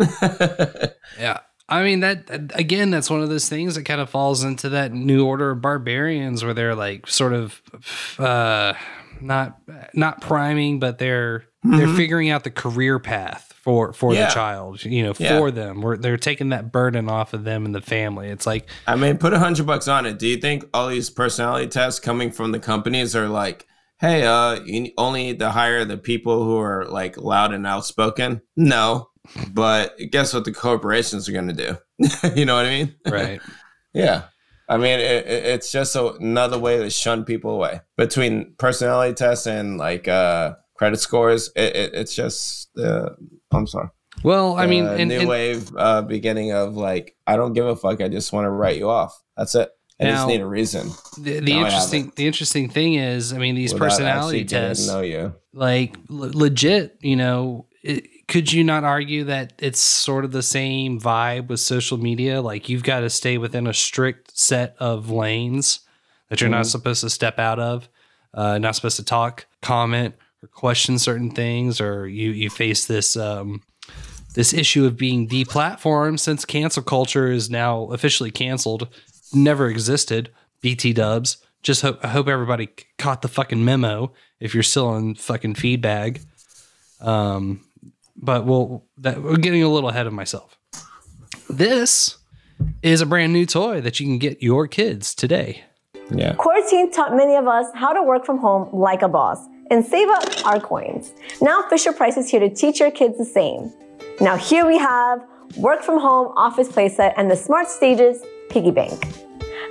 [1.19, 1.39] Yeah.
[1.69, 4.91] I mean that again that's one of those things that kind of falls into that
[4.91, 7.61] new order of barbarians where they're like sort of
[8.19, 8.73] uh
[9.23, 9.57] not
[9.93, 11.95] not priming but they're they're Mhm.
[11.95, 14.25] figuring out the career path for for Yeah.
[14.27, 15.37] the child, you know, Yeah.
[15.37, 15.81] for them.
[15.81, 18.27] Where they're taking that burden off of them and the family.
[18.29, 20.19] It's like I mean, put a hundred bucks on it.
[20.19, 23.65] Do you think all these personality tests coming from the companies are like,
[23.99, 28.41] hey, uh, you only need to hire the people who are like loud and outspoken?
[28.57, 29.07] No,
[29.53, 31.77] but guess what the corporations are going to do?
[32.35, 32.95] you know what I mean?
[33.07, 33.39] right.
[33.93, 34.23] Yeah.
[34.69, 37.81] I mean, it, it- it's just a, another way to shun people away.
[37.97, 43.09] Between personality tests and like uh, credit scores, it, it, it's just, uh,
[43.51, 43.89] I'm sorry.
[44.23, 47.65] Well, I mean, Uh, and- new and- wave uh, beginning of like, I don't give
[47.65, 47.99] a fuck.
[48.01, 49.21] I just want to write you off.
[49.35, 49.69] That's it.
[49.99, 50.89] I just need a reason.
[51.21, 54.59] the, the Now interesting the interesting thing is, I mean, these Without personality actually getting
[54.63, 55.33] to tests know you.
[55.53, 60.41] like le- legit, you know, it, could you not argue that it's sort of the
[60.43, 62.41] same vibe with social media?
[62.41, 65.81] Like you've got to stay within a strict set of lanes
[66.29, 66.71] that you're not Mhm.
[66.71, 67.89] supposed to step out of,
[68.33, 73.15] uh, not supposed to talk, comment, or question certain things, or you you face this
[73.17, 73.61] um,
[74.35, 78.87] this issue of being deplatformed since cancel culture is now officially canceled,
[79.33, 80.29] never existed.
[80.61, 81.37] BT Dubs.
[81.61, 84.11] Just hope I hope everybody caught the fucking memo.
[84.39, 86.21] If you're still on fucking feedback,
[87.01, 87.61] um,
[88.15, 90.57] but we'll that we're getting a little ahead of myself.
[91.49, 92.17] This
[92.81, 95.63] is a brand new toy that you can get your kids today.
[96.11, 96.33] Yeah.
[96.33, 99.39] Quarantine taught many of us how to work from home like a boss
[99.71, 101.13] and save up our coins.
[101.41, 103.71] Now Fisher Price is here to teach your kids the same.
[104.21, 105.25] Now here we have
[105.57, 109.01] work from home office playset and the Smart Stages piggy bank.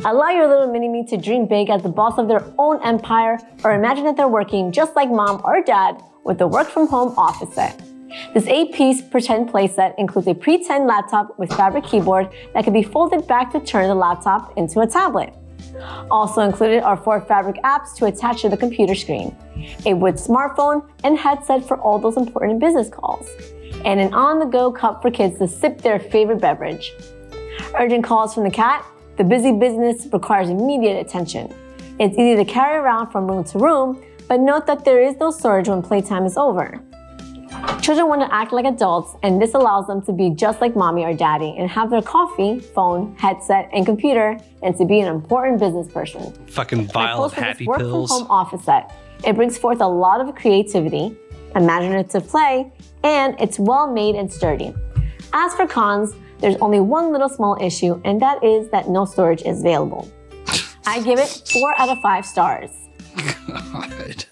[0.04, 3.72] Allow your little mini-me to dream big as the boss of their own empire or
[3.72, 7.54] imagine that they're working just like mom or dad with the work from home office
[7.54, 7.80] set.
[8.34, 13.26] This eight-piece pretend playset includes a pretend laptop with fabric keyboard that can be folded
[13.26, 15.34] back to turn the laptop into a tablet.
[16.10, 19.34] Also included are four fabric apps to attach to the computer screen,
[19.86, 23.28] a wood smartphone and headset for all those important business calls,
[23.84, 26.92] and an on-the-go cup for kids to sip their favorite beverage.
[27.78, 28.84] Urgent calls from the cat,
[29.16, 31.52] the busy business requires immediate attention.
[31.98, 35.30] It's easy to carry around from room to room, but note that there is no
[35.30, 36.82] storage when playtime is over.
[37.82, 41.04] Children want to act like adults, and this allows them to be just like mommy
[41.04, 45.58] or daddy and have their coffee, phone, headset, and computer, and to be an important
[45.58, 46.32] business person.
[46.46, 48.10] Fucking vile of post for this happy work pills.
[48.10, 48.92] from home office set.
[49.24, 51.16] It brings forth a lot of creativity,
[51.56, 54.72] imaginative play, and it's well made and sturdy.
[55.32, 59.42] As for cons, there's only one little small issue, and that is that no storage
[59.42, 60.10] is available.
[60.86, 62.70] I give it four out of five stars.
[63.46, 64.24] God.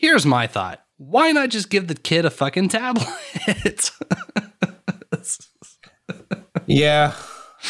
[0.00, 0.82] Here's my thought.
[0.96, 3.06] Why not just give the kid a fucking tablet?
[6.66, 7.14] Yeah,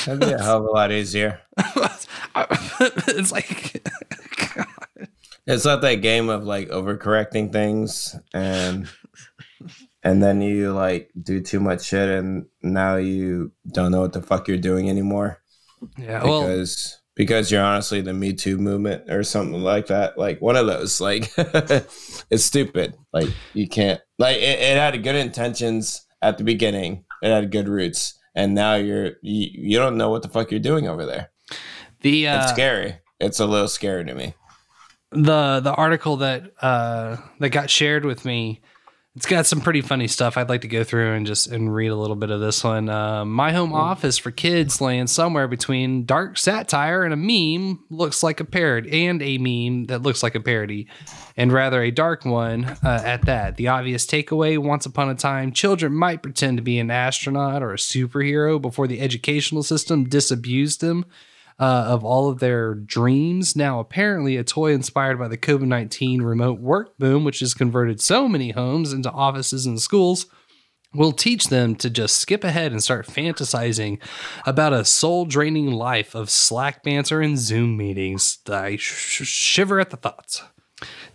[0.04, 1.40] that'd be a hell of a lot easier.
[1.58, 3.82] it's like
[5.46, 8.88] It's not that game of like overcorrecting things and
[10.02, 14.22] and then you like do too much shit and now you don't know what the
[14.22, 15.38] fuck you're doing anymore.
[15.98, 20.16] Yeah, well- because because you're honestly the Me Too movement or something like that.
[20.16, 21.02] Like one of those.
[21.02, 22.96] Like it's stupid.
[23.12, 27.04] Like you can't like it, it had good intentions at the beginning.
[27.22, 28.18] It had good roots.
[28.34, 31.30] And now you're you, you don't know what the fuck you're doing over there.
[32.00, 32.96] the uh, It's scary.
[33.18, 34.34] It's a little scary to me.
[35.12, 38.62] the the article that uh that got shared with me
[39.16, 41.88] it's got some pretty funny stuff i'd like to go through and just and read
[41.88, 42.88] a little bit of this one.
[42.88, 48.22] Uh, my home office for kids laying somewhere between dark satire and a meme looks
[48.22, 50.86] like a parody and a meme that looks like a parody
[51.36, 53.56] and rather a dark one uh, at that.
[53.56, 57.72] The obvious takeaway once upon a time children might pretend to be an astronaut or
[57.72, 61.04] a superhero before the educational system disabused them
[61.61, 63.54] uh, of all of their dreams.
[63.54, 68.00] Now, apparently, a toy inspired by the COVID 19 remote work boom, which has converted
[68.00, 70.26] so many homes into offices and schools,
[70.94, 74.02] will teach them to just skip ahead and start fantasizing
[74.46, 78.38] about a soul draining life of Slack banter and Zoom meetings.
[78.48, 80.42] I sh- shiver at the thoughts.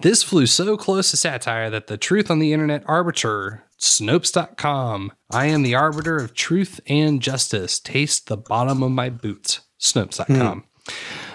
[0.02, 5.48] This flew so close to satire that the truth on the internet arbiter, Snopes.com, I
[5.48, 7.80] am the arbiter of truth and justice.
[7.80, 9.62] Taste the bottom of my boots.
[9.80, 10.66] Snopes.com.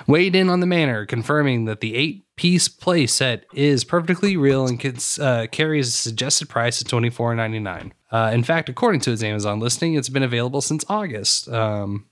[0.07, 4.66] Weighed in on the manner, confirming that the eight piece play set is perfectly real
[4.66, 4.80] and
[5.20, 7.93] uh, carries a suggested price of twenty four ninety nine.
[8.11, 11.49] Uh, in fact, according to its Amazon listing, it's been available since August.
[11.49, 12.07] Um,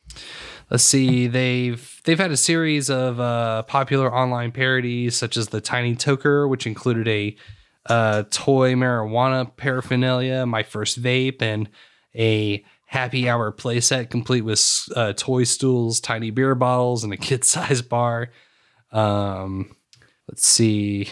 [0.71, 5.61] let's see, they've they've had a series of uh, popular online parodies, such as the
[5.61, 7.37] Tiny Toker, which included a
[7.87, 11.69] uh, toy marijuana paraphernalia, my first vape, and
[12.15, 17.45] a happy hour playset complete with uh, toy stools, tiny beer bottles, and a kid
[17.45, 18.31] size bar.
[18.93, 19.75] Um,
[20.29, 21.09] let's see.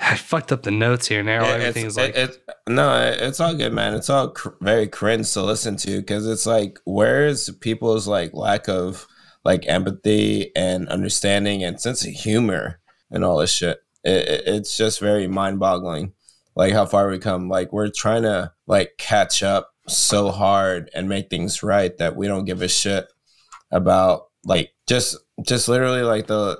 [0.00, 1.22] I fucked up the notes here.
[1.22, 3.94] Now It- everything it's, like it, it- no, it's all good, man.
[3.94, 8.68] It's all cr- very cringe to listen to because it's like, where's people's like lack
[8.68, 9.06] of
[9.44, 13.80] like empathy and understanding and sense of humor and all this shit?
[14.04, 16.12] It, it- it's just very mind boggling,
[16.54, 17.48] like how far we come.
[17.48, 22.26] Like we're trying to like catch up so hard and make things right that we
[22.26, 23.06] don't give a shit
[23.70, 26.58] about like just just literally like the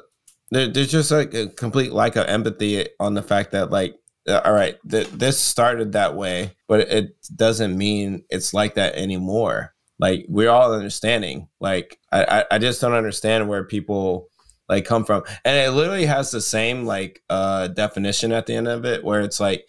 [0.51, 3.97] there, there's just like a complete lack of empathy on the fact that like
[4.29, 8.95] uh, all right th- this started that way but it doesn't mean it's like that
[8.95, 9.74] anymore.
[9.99, 11.49] Like we're all understanding.
[11.59, 14.29] Like I, I i just don't understand where people
[14.68, 15.24] like come from.
[15.45, 19.22] And it literally has the same like uh definition at the end of it where
[19.22, 19.66] it's like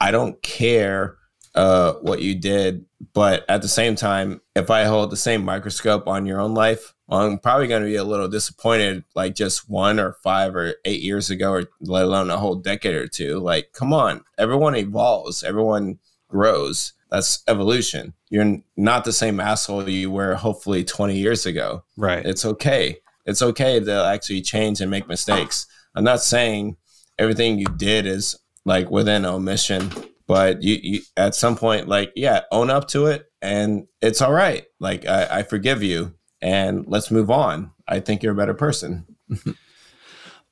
[0.00, 1.16] i don't care
[1.54, 6.06] uh what you did but at the same time if i hold the same microscope
[6.06, 10.00] on your own life i'm probably going to be a little disappointed like just one
[10.00, 13.38] or five or eight years ago or let alone a whole decade or two.
[13.38, 15.98] Like come on everyone evolves everyone
[16.28, 16.94] grows.
[17.10, 18.14] That's evolution.
[18.30, 21.84] You're not the same asshole you were hopefully 20 years ago.
[21.98, 22.24] Right.
[22.24, 22.98] It's okay.
[23.26, 25.66] It's okay to actually change and make mistakes.
[25.94, 26.78] I'm not saying
[27.18, 28.34] everything you did is
[28.64, 29.90] like within omission
[30.26, 34.32] but you, you at some point like yeah own up to it and it's all
[34.32, 38.54] right like I, I forgive you and let's move on i think you're a better
[38.54, 39.06] person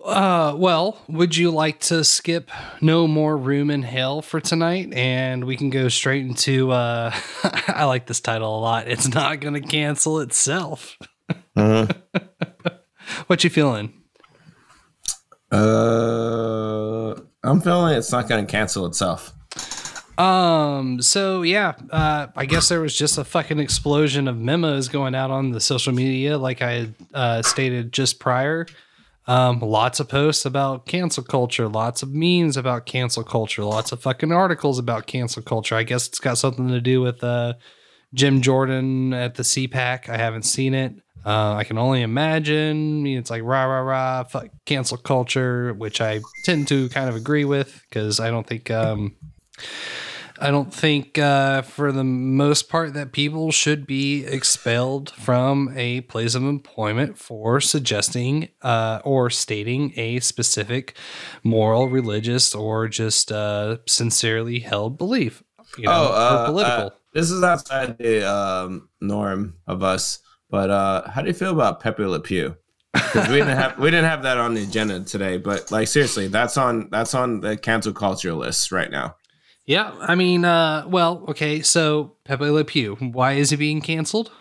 [0.03, 2.51] Uh, well, would you like to skip
[2.81, 4.95] No More Room in Hell for tonight?
[4.95, 7.15] And we can go straight into, uh,
[7.69, 8.89] I like this title a lot.
[8.89, 10.97] It's not going to cancel itself.
[11.53, 14.01] what you feeling?
[15.53, 17.13] uh
[17.43, 19.33] i'm feeling it's not going to cancel itself
[20.19, 21.01] Um.
[21.01, 25.31] So yeah, uh, I guess there was just a fucking explosion of memos going out
[25.31, 28.67] on the social media, like I had uh, stated just prior.
[29.27, 34.03] Um, lots of posts about cancel culture, lots of memes about cancel culture, lots of
[34.03, 35.77] fucking articles about cancel culture.
[35.77, 37.55] I guess it's got something to do with uh,
[38.13, 40.09] Jim Jordan at the CPAC.
[40.09, 40.95] I haven't seen it.
[41.25, 43.07] Uh, I can only imagine.
[43.07, 47.45] It's like rah rah rah, fuck cancel culture, which I tend to kind of agree
[47.45, 49.15] with because I don't think um,
[50.43, 56.01] I don't think uh, for the most part that people should be expelled from a
[56.03, 60.97] place of employment for suggesting uh, or stating a specific
[61.45, 65.43] moral, religious, or just uh, sincerely held belief.
[65.77, 66.87] You know, oh, uh, political.
[66.87, 71.53] uh, this is outside the um, norm of us, but uh, how do you feel
[71.53, 72.57] about Pepe Le Pew?
[72.95, 76.29] Because we didn't have we didn't have that on the agenda today, but like seriously,
[76.29, 79.17] that's on that's on the cancel culture list right now.
[79.71, 84.33] Yeah, I mean, uh, well, okay, so Pepe Le Pew, why is he being canceled?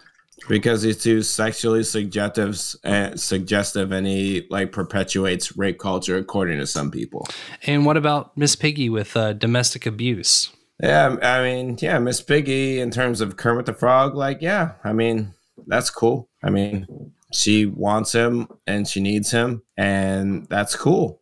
[0.47, 6.65] Because he's too sexually suggestive and suggestive, and he like perpetuates rape culture, according to
[6.65, 7.27] some people.
[7.67, 10.51] And what about Miss Piggy with uh, domestic abuse?
[10.81, 14.93] Yeah, I mean, yeah, Miss Piggy in terms of Kermit the Frog, like, yeah, I
[14.93, 15.35] mean,
[15.67, 16.27] that's cool.
[16.41, 16.87] I mean,
[17.31, 21.21] she wants him and she needs him, and that's cool,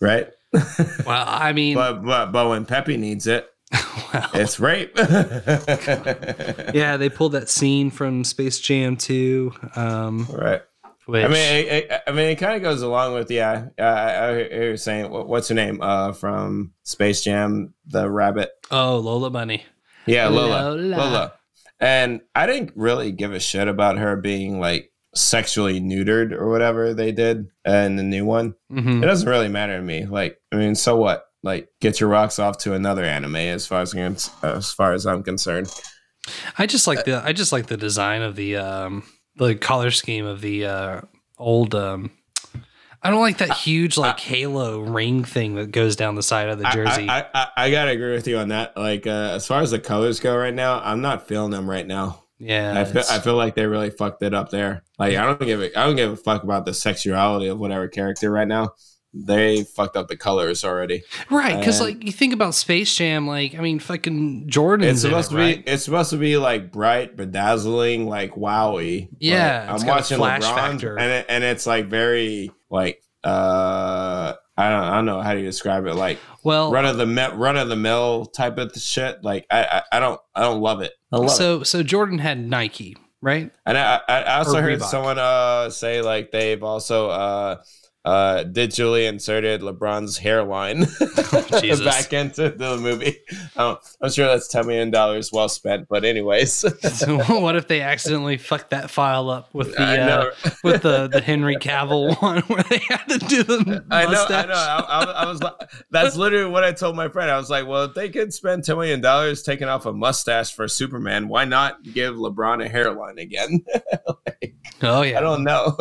[0.00, 0.30] right?
[1.06, 3.48] Well, I mean, but but but when Peppy needs it,
[4.34, 4.92] it's rape.
[6.74, 9.52] yeah, they pulled that scene from Space Jam 2.
[9.76, 10.62] Um, right.
[11.06, 13.66] Which, I mean, it, it- I mean, it kind of goes along with yeah.
[13.78, 18.08] Uh, I, I hear you saying what, what's her name uh, from Space Jam, the
[18.10, 18.50] rabbit.
[18.70, 19.64] oh, Lola Bunny.
[20.06, 20.70] Yeah, Lola.
[20.72, 20.96] Lola.
[20.96, 21.32] Lola.
[21.80, 26.92] And I didn't really give a shit about her being like sexually neutered or whatever
[26.94, 28.54] they did and the new one.
[28.72, 29.02] Mhm.
[29.02, 30.06] It doesn't really matter to me.
[30.06, 31.24] Like, I mean, so what?
[31.42, 35.06] Like, get your rocks off to another anime as far as I'm- as far as
[35.06, 35.70] I'm concerned.
[36.58, 39.02] I just like the I just like the design of the um
[39.36, 41.00] the color scheme of the uh
[41.38, 42.10] old um
[43.02, 46.58] I don't like that huge like halo ring thing that goes down the side of
[46.58, 47.06] the jersey.
[47.06, 48.74] I, I, I, I gotta agree with you on that.
[48.78, 51.86] Like, uh, as far as the colors go right now, I'm not feeling them right
[51.86, 52.23] now.
[52.44, 52.78] Yeah.
[52.80, 54.84] I feel, I feel like they really fucked it up there.
[54.98, 57.88] Like I don't give a I don't give a fuck about the sexuality of whatever
[57.88, 58.70] character right now.
[59.16, 61.04] They fucked up the colors already.
[61.30, 64.88] right, because like you think about Space Jam, like I mean, fucking Jordan.
[64.88, 65.64] it's supposed in to it, be right?
[65.68, 69.08] it's supposed to be like bright, bedazzling, like wowie.
[69.12, 70.98] But Yeah, I'm it's got a watching flash LeBron, factor.
[70.98, 75.40] and it, and it's like very like uh I don't I don't know how do
[75.40, 78.72] you describe it like Well, run of the mill run of the mill type of
[78.76, 79.24] shit.
[79.24, 80.92] Like I, I I don't I don't love it.
[81.12, 81.30] I love it.
[81.32, 83.50] so so Jordan had Nike, right?
[83.66, 84.84] And I, I I also Or heard Reebok.
[84.90, 87.56] someone uh say like they've also uh
[88.04, 90.80] uh digitally inserted LeBron's hairline
[91.60, 91.84] Jesus.
[91.84, 93.16] back into the movie.
[93.56, 95.88] Um, I'm sure that's ten million dollars well spent.
[95.88, 96.52] But anyways,
[96.92, 100.30] So what if they accidentally fucked that file up with the uh,
[100.62, 104.46] with the the Henry Cavill one where they had to do the I know, I
[104.46, 104.52] know.
[104.52, 105.54] I, I, I was like,
[105.90, 107.30] that's literally what I told my friend.
[107.30, 110.52] I was like, well, if they could spend ten million dollars taking off a mustache
[110.52, 113.64] for Superman, why not give LeBron a hairline again?
[114.82, 115.18] Oh yeah.
[115.18, 115.76] I don't know.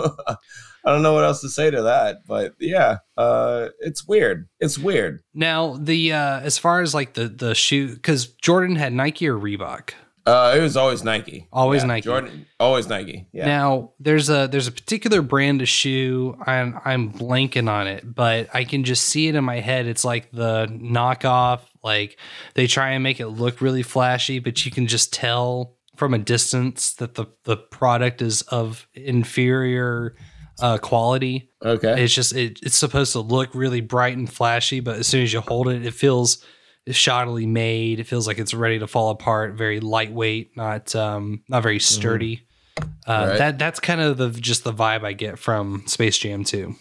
[0.85, 4.49] I don't know what else to say to that, but yeah, uh, it's weird.
[4.59, 5.21] It's weird.
[5.33, 9.37] Now the uh as far as like the the shoe because Jordan had Nike or
[9.37, 9.91] Reebok.
[10.25, 11.47] Uh, it was always Nike.
[11.51, 12.03] Always Yeah, Nike.
[12.03, 13.27] Jordan, always Nike.
[13.33, 13.45] Yeah.
[13.45, 16.37] Now there's a there's a particular brand of shoe.
[16.45, 19.85] I'm I'm blanking on it, but I can just see it in my head.
[19.85, 21.59] It's like the knockoff.
[21.83, 22.17] Like
[22.53, 26.19] they try and make it look really flashy, but you can just tell from a
[26.19, 30.15] distance that the the product is of inferior
[30.61, 31.49] uh, quality.
[31.63, 32.03] Okay.
[32.03, 35.33] It's just it, it's supposed to look really bright and flashy, but as soon as
[35.33, 36.43] you hold it, it feels
[36.89, 37.99] shoddily made.
[37.99, 39.55] It feels like it's ready to fall apart.
[39.55, 42.47] Very lightweight, not um, not very sturdy.
[42.77, 42.81] Uh,
[43.29, 43.37] Right.
[43.37, 46.75] That that's kind of the just the vibe I get from Space Jam 2.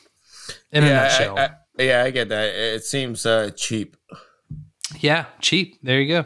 [0.72, 1.38] In a nutshell.
[1.38, 1.42] I,
[1.78, 2.54] I, yeah, I get that.
[2.54, 3.96] It seems uh, cheap.
[5.00, 5.76] yeah, cheap.
[5.82, 6.22] There you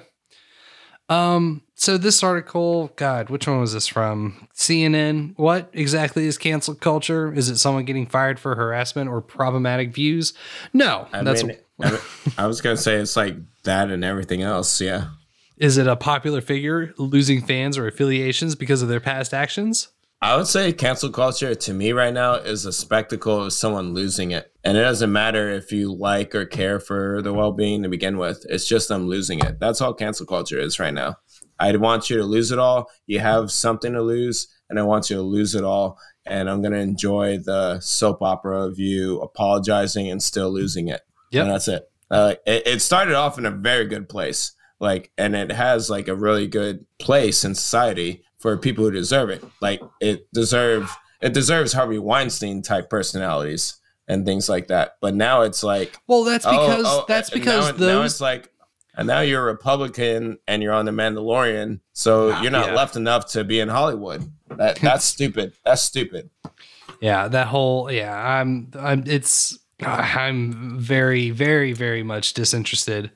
[1.08, 1.14] go.
[1.14, 4.45] Um, so this article, God, which one was this from?
[4.56, 5.34] CNN.
[5.36, 7.32] What exactly is cancel culture?
[7.32, 10.32] Is it someone getting fired for harassment or problematic views?
[10.72, 12.00] No, I that's mean, I, mean,
[12.38, 14.80] I was gonna say it's like that and everything else.
[14.80, 15.08] Yeah.
[15.58, 19.88] Is it a popular figure losing fans or affiliations because of their past actions?
[20.22, 24.30] I would say cancel culture to me right now is a spectacle of someone losing
[24.30, 24.50] it.
[24.64, 28.16] And it doesn't matter if you like or care for the well being to begin
[28.16, 29.60] with, it's just them losing it.
[29.60, 31.16] That's all cancel culture is right now.
[31.58, 32.90] I want you to lose it all.
[33.06, 35.98] You have something to lose, and I want you to lose it all.
[36.26, 41.02] And I'm going to enjoy the soap opera of you apologizing and still losing it.
[41.30, 41.88] Yeah, that's it.
[42.10, 42.66] Uh, it.
[42.66, 46.46] It started off in a very good place, like and it has like a really
[46.46, 51.98] good place in society for people who deserve it like it deserve it deserves harvey
[51.98, 56.84] weinstein type personalities and things like that but now it's like Well, that's oh, because
[56.86, 58.52] oh, that's because now, now those it's like
[58.96, 62.74] and now you're a republican and you're on the mandalorian so you're not yeah.
[62.74, 66.30] left enough to be in hollywood that that's stupid that's stupid
[67.00, 73.10] Yeah, that whole yeah, I'm I'm it's I'm very very very much disinterested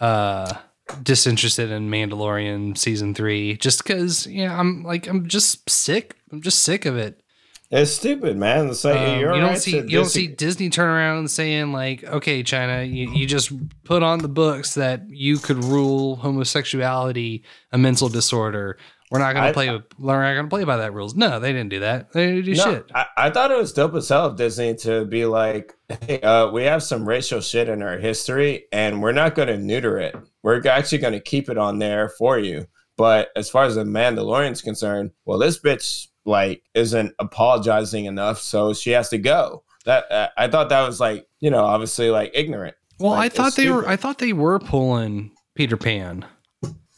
[0.00, 0.54] uh
[1.02, 6.16] disinterested in Mandalorian season 3 just cuz yeah, I'm like I'm just sick.
[6.32, 7.22] I'm just sick of it.
[7.70, 10.88] It's stupid man it's like Um, you're don't right see you don't see Disney turn
[10.88, 13.52] around and saying like, "Okay, China, you, you just
[13.84, 18.78] put on the books that you could rule homosexuality a mental disorder.
[19.10, 19.68] We're not going to play.
[19.98, 22.12] We're not going to play by that rules." No, they didn't do that.
[22.12, 22.86] They didn't do No, shit.
[22.94, 25.74] I, I thought it was dope as hell of Disney to be like,
[26.06, 29.56] hey, uh, we have some racial shit in our history and we're not going to
[29.56, 30.14] neuter it.
[30.42, 32.66] We're actually going to keep it on there for you.
[32.98, 38.72] But as far as the Mandalorian's concerned, well, this bitch like isn't apologizing enough, so
[38.72, 39.64] she has to go.
[39.84, 42.76] That uh, I thought that was like, you know, obviously like ignorant.
[43.00, 43.88] Well, Like, I thought they were.
[43.88, 46.24] I thought they were pulling Peter Pan.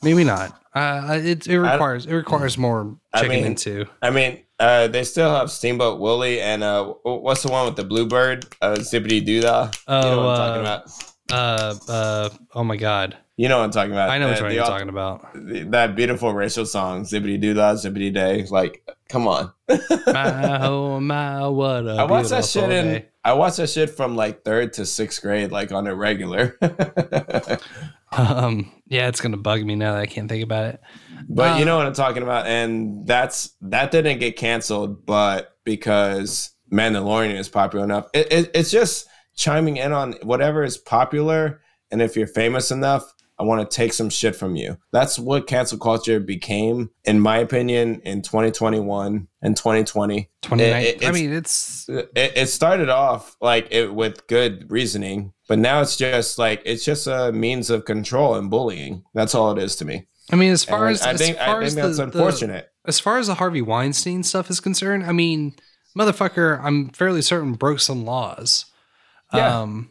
[0.02, 0.58] Maybe not.
[0.74, 3.86] Uh, it it requires it requires more I checking mean, into.
[4.02, 7.84] I mean, uh, they still have Steamboat Willie and uh, what's the one with the
[7.84, 8.46] bluebird?
[8.60, 9.76] Uh, Zippity Doodah.
[9.88, 11.10] Oh, you know what I'm uh, talking about.
[11.32, 14.10] Uh, uh, oh my god, You know what I'm talking about.
[14.10, 15.26] I know the you're talking about.
[15.70, 18.44] That beautiful racial song, Zippity Doodah, Zippity Day.
[18.50, 19.50] Like, come on.
[20.06, 22.84] my oh my, what a I watched that shit in.
[22.84, 23.06] day.
[23.24, 26.58] I watched that shit from like third to sixth grade, like on a regular.
[28.12, 30.80] Um, yeah, it's gonna bug me now that I can't think about it.
[31.28, 35.56] But you Uh, know what I'm talking about, and that's that didn't get canceled, but
[35.64, 41.60] because Mandalorian is popular enough, it, it, it's just chiming in on whatever is popular,
[41.92, 44.76] and if you're famous enough, I want to take some shit from you.
[44.92, 50.28] That's what cancel culture became, in my opinion, in 2021 and 2020.
[50.42, 55.58] 29 It- I mean, it's it, it started off like it with good reasoning, but
[55.58, 59.04] now it's just like it's just a means of control and bullying.
[59.14, 60.06] That's all it is to me.
[60.30, 62.18] I mean, as far And as I as think far I as that's the- the-
[62.18, 62.70] unfortunate.
[62.86, 65.54] as far as the Harvey Weinstein stuff is concerned, I mean,
[65.98, 68.66] motherfucker, I'm fairly certain broke some laws.
[69.34, 69.60] Yeah.
[69.60, 69.90] Um,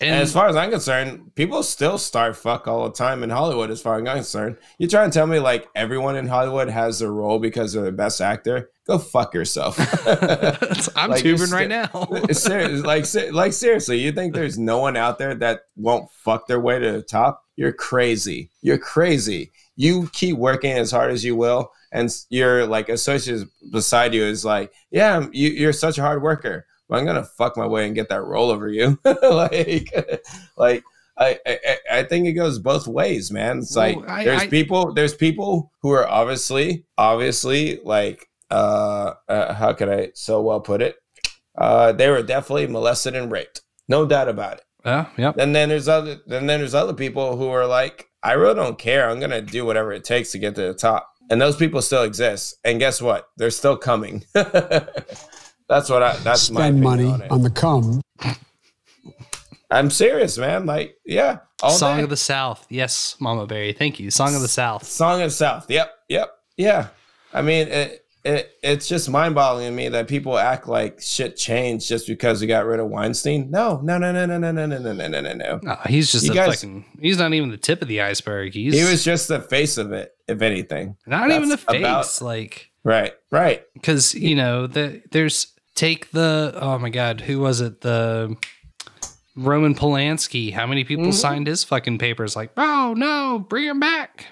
[0.00, 3.70] And, as far as I'm concerned, people still start fuck all the time in Hollywood.
[3.70, 7.00] As far as I'm concerned, you're trying to tell me like everyone in Hollywood has
[7.00, 8.70] their role because they're the best actor?
[8.86, 9.76] Go fuck yourself.
[10.96, 11.88] I'm Like, tubing right now.
[12.32, 16.46] serious, like se- like seriously, you think there's no one out there that won't fuck
[16.46, 17.44] their way to the top?
[17.56, 18.50] You're crazy.
[18.62, 19.52] You're crazy.
[19.76, 24.44] You keep working as hard as you will, and your like associates beside you is
[24.44, 26.66] like, yeah, you, you're such a hard worker.
[26.90, 28.98] I'm gonna fuck my way and get that role over you.
[29.22, 29.92] like,
[30.56, 30.84] like.
[31.20, 33.58] I, I I- think it goes both ways, man.
[33.58, 39.52] It's like I- there's I- people there's people who are obviously obviously like uh, uh
[39.52, 40.94] how could I so well put it?
[41.56, 43.62] Uh they were definitely molested and raped.
[43.88, 44.64] No doubt about it.
[44.84, 45.36] Yeah, yep.
[45.38, 48.78] And then there's other and then there's other people who are like, I really don't
[48.78, 49.10] care.
[49.10, 51.08] I'm gonna do whatever it takes to get to the top.
[51.30, 52.54] And those people still exist.
[52.64, 53.26] And guess what?
[53.38, 54.24] They're still coming.
[55.68, 58.00] that's what I that's spend opinion money on on the come.
[59.70, 60.64] I'm serious, man.
[60.66, 61.40] Like, yeah.
[61.62, 62.04] All Song day.
[62.04, 62.66] of the South.
[62.70, 63.72] Yes, Mama Berry.
[63.72, 64.10] Thank you.
[64.10, 64.84] Song of the South.
[64.86, 65.70] Song of the South.
[65.70, 66.88] Yep, yep, yeah.
[67.34, 71.36] I mean, it, it it's just mind boggling to me that people act like shit
[71.36, 73.50] changed just because we got rid of Weinstein.
[73.50, 75.60] No, no, no, no, no, no, no, no, no, no, no, no, no.
[75.62, 76.84] No, he's just You a guys- fucking.
[77.00, 78.54] He's not even the tip of the iceberg.
[78.54, 80.96] He's He was just the face of it, if anything.
[81.06, 81.80] not even the face.
[81.80, 83.64] about- like right, right.
[83.74, 85.48] because you know the there's
[85.78, 87.82] take the oh my god who was it?
[87.82, 88.36] The
[89.36, 90.52] Roman Polanski.
[90.52, 91.14] How many people Mhm.
[91.14, 92.34] signed his fucking papers?
[92.34, 94.26] Like oh no bring him back.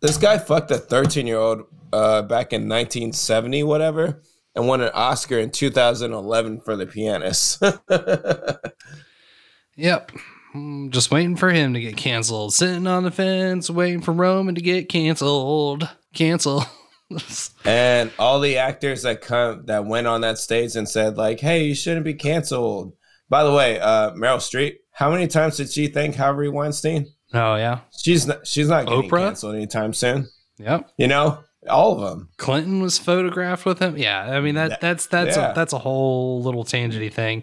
[0.00, 1.62] This guy fucked a 13 year old
[1.92, 4.20] uh, back in 1970, whatever,
[4.54, 7.62] and won an Oscar in 2011 for The Pianist.
[9.76, 10.12] yep.
[10.54, 12.52] Mm, just waiting for him to get canceled.
[12.52, 15.88] Sitting on the fence waiting for Roman to get canceled.
[16.14, 16.66] Cancel
[17.64, 21.64] and all the actors that come that went on that stage and said like, "Hey,
[21.64, 22.94] you shouldn't be canceled."
[23.28, 27.06] By the way, uh, Meryl Streep, how many times did she thank Harvey Weinstein?
[27.34, 28.46] oh yeah She's not.
[28.46, 29.26] She's not getting Oprah?
[29.26, 30.28] canceled anytime soon.
[30.58, 32.28] yep You know, all of them.
[32.36, 35.50] Clinton was photographed with him yeah I mean that that's that's yeah.
[35.50, 37.42] a, that's a whole little tangenty thing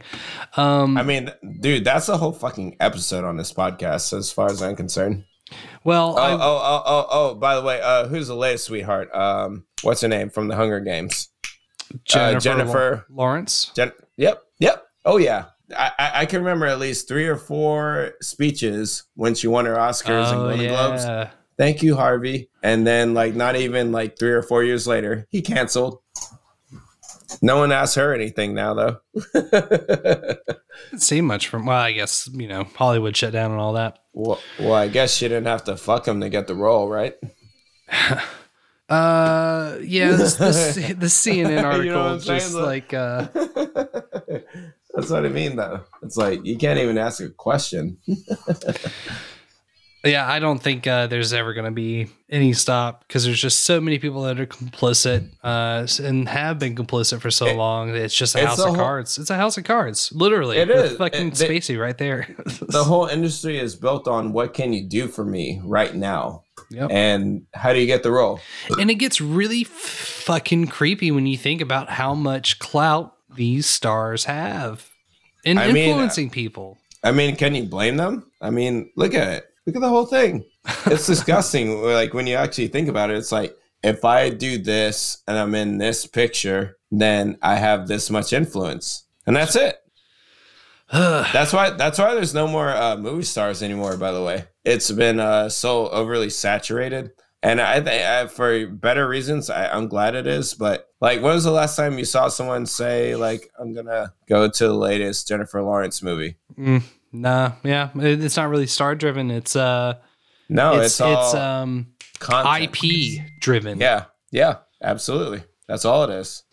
[0.56, 4.61] um I mean, dude, that's a whole fucking episode on this podcast, as far as
[4.61, 5.26] I'm concerned.
[5.84, 7.35] Well Oh, I- oh, oh, oh, oh!
[7.35, 9.13] By the way, uh, who's the latest sweetheart?
[9.13, 11.30] Um, what's her name from the Hunger Games?
[12.05, 14.84] Jennifer, uh, Jennifer Lawrence Jen- yep, yep.
[15.05, 15.45] Oh yeah,
[15.77, 19.75] I, I I can remember at least three or four speeches when she won her
[19.75, 21.30] Oscars and Oh, Golden Globes.
[21.55, 22.49] Thank you, Harvey.
[22.63, 25.99] And then, like, not even like three or four years later, he canceled.
[27.44, 28.98] No one asked her anything now, though.
[29.34, 30.40] Didn't
[30.95, 31.65] see much from.
[31.65, 33.99] Well, I guess you know Hollywood shut down and all that.
[34.14, 37.15] Well, well, I guess she didn't have to fuck him to get the role, right?
[38.90, 42.65] Uh, yeah, this, this, the CNN article You know saying, just though?
[42.65, 43.28] like uh,
[44.94, 45.82] That's what I mean, though.
[46.03, 47.98] It's like you can't even ask a question.
[50.05, 53.63] Yeah, I don't think uh, there's ever going to be any stop because there's just
[53.63, 57.95] so many people that are complicit uh, and have been complicit for so long.
[57.95, 59.17] It's just a it's house of whole- cards.
[59.17, 60.57] It's a house of cards, literally.
[60.57, 62.27] It is fucking It- they- Spacey right there.
[62.61, 66.91] the whole industry is built on what can you do for me right now, Yep.
[66.91, 68.41] and how do you get the role?
[68.77, 74.25] and it gets really fucking creepy when you think about how much clout these stars
[74.25, 74.89] have
[75.45, 76.77] in I mean, influencing people.
[77.03, 78.30] I mean, can you blame them?
[78.41, 79.45] I mean, look at it.
[79.65, 80.45] Look at the whole thing.
[80.85, 81.81] It's disgusting.
[81.84, 85.56] like when you actually think about it, it's like if I do this and I'm
[85.56, 89.77] in this picture, then I have this much influence, and that's it.
[90.91, 91.72] that's why.
[91.72, 93.98] That's why there's no more uh, movie stars anymore.
[93.98, 97.11] By the way, it's been uh, so overly saturated,
[97.41, 99.49] and I think for better reasons.
[99.49, 100.53] I, I'm glad it is.
[100.53, 104.48] But like, when was the last time you saw someone say like, "I'm gonna go
[104.48, 106.35] to the latest Jennifer Lawrence movie"?
[106.57, 106.84] Mm,
[107.14, 109.31] nah, yeah, it's not really star driven.
[109.31, 109.95] It's uh,
[110.49, 111.88] No, it's it's it's um
[112.19, 112.76] content.
[112.76, 113.80] IP driven.
[113.80, 115.44] Yeah, yeah, absolutely.
[115.68, 116.44] That's all it is.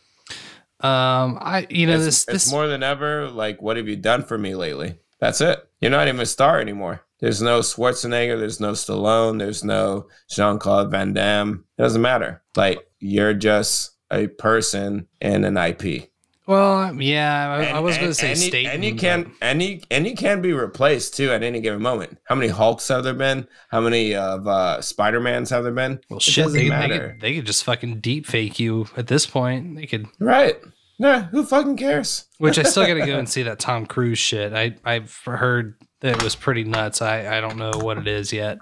[0.82, 3.28] Um, I you know it's, this it's this more than ever.
[3.28, 4.99] Like, what have you done for me lately?
[5.19, 5.59] That's it.
[5.81, 7.03] You're not even a star anymore.
[7.20, 8.39] There's no Schwarzenegger.
[8.39, 9.39] There's no Stallone.
[9.39, 11.65] There's no Jean Claude Van Damme.
[11.77, 12.43] It doesn't matter.
[12.57, 16.11] Like, you're just a person and an IP.
[16.47, 20.07] Well, yeah, I, I was going to say and and you can and you and
[20.07, 22.19] you can be replaced too at any given moment.
[22.25, 23.47] How many Hulks have there been?
[23.71, 26.01] How many of uh, Spider Mans have there been?
[26.09, 29.27] Well, It shit, they, they could they could just fucking deep fake you at this
[29.27, 29.77] point.
[29.77, 30.57] They could, Right?
[30.99, 32.27] Nah, who fucking cares?
[32.39, 34.53] which I still got to go and see that Tom Cruise shit.
[34.53, 37.01] I I've heard that it was pretty nuts.
[37.01, 38.59] I I don't know what it is yet.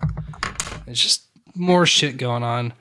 [0.87, 2.73] It's just more shit going on.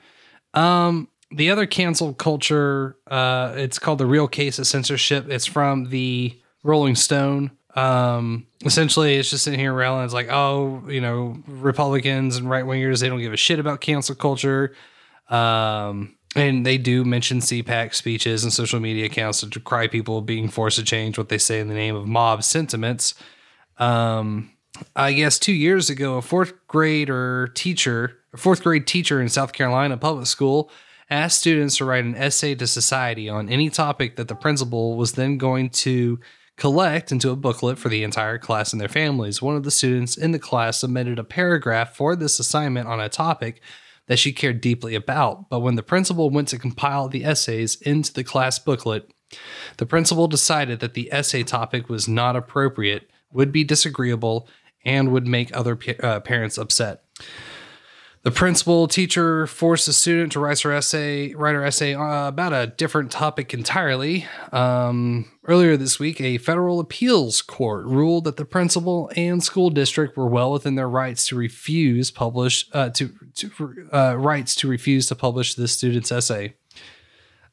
[0.54, 5.28] Um, the other cancel culture, uh, it's called the real case of censorship.
[5.28, 7.50] It's from the Rolling Stone.
[7.74, 10.04] Um, essentially, it's just sitting here railing.
[10.04, 13.80] It's like, oh, you know, Republicans and right wingers, they don't give a shit about
[13.80, 14.74] cancel culture.
[15.28, 20.48] Um, and they do mention CPAC speeches and social media accounts to decry people being
[20.48, 23.14] forced to change what they say in the name of mob sentiments.
[23.78, 24.50] Um,
[24.94, 29.52] I guess two years ago, a fourth grader teacher, a fourth grade teacher in South
[29.52, 30.70] Carolina public school,
[31.10, 35.12] asked students to write an essay to society on any topic that the principal was
[35.12, 36.18] then going to
[36.56, 39.40] collect into a booklet for the entire class and their families.
[39.40, 43.08] One of the students in the class submitted a paragraph for this assignment on a
[43.08, 43.62] topic
[44.08, 48.12] that she cared deeply about, but when the principal went to compile the essays into
[48.12, 49.10] the class booklet,
[49.76, 54.48] the principal decided that the essay topic was not appropriate, would be disagreeable,
[54.84, 57.04] and would make other pa- uh, parents upset.
[58.28, 62.52] The principal teacher forced the student to write her essay, write her essay uh, about
[62.52, 64.26] a different topic entirely.
[64.52, 70.14] Um, earlier this week, a federal appeals court ruled that the principal and school district
[70.18, 75.06] were well within their rights to refuse publish uh, to, to uh, rights to refuse
[75.06, 76.54] to publish this student's essay.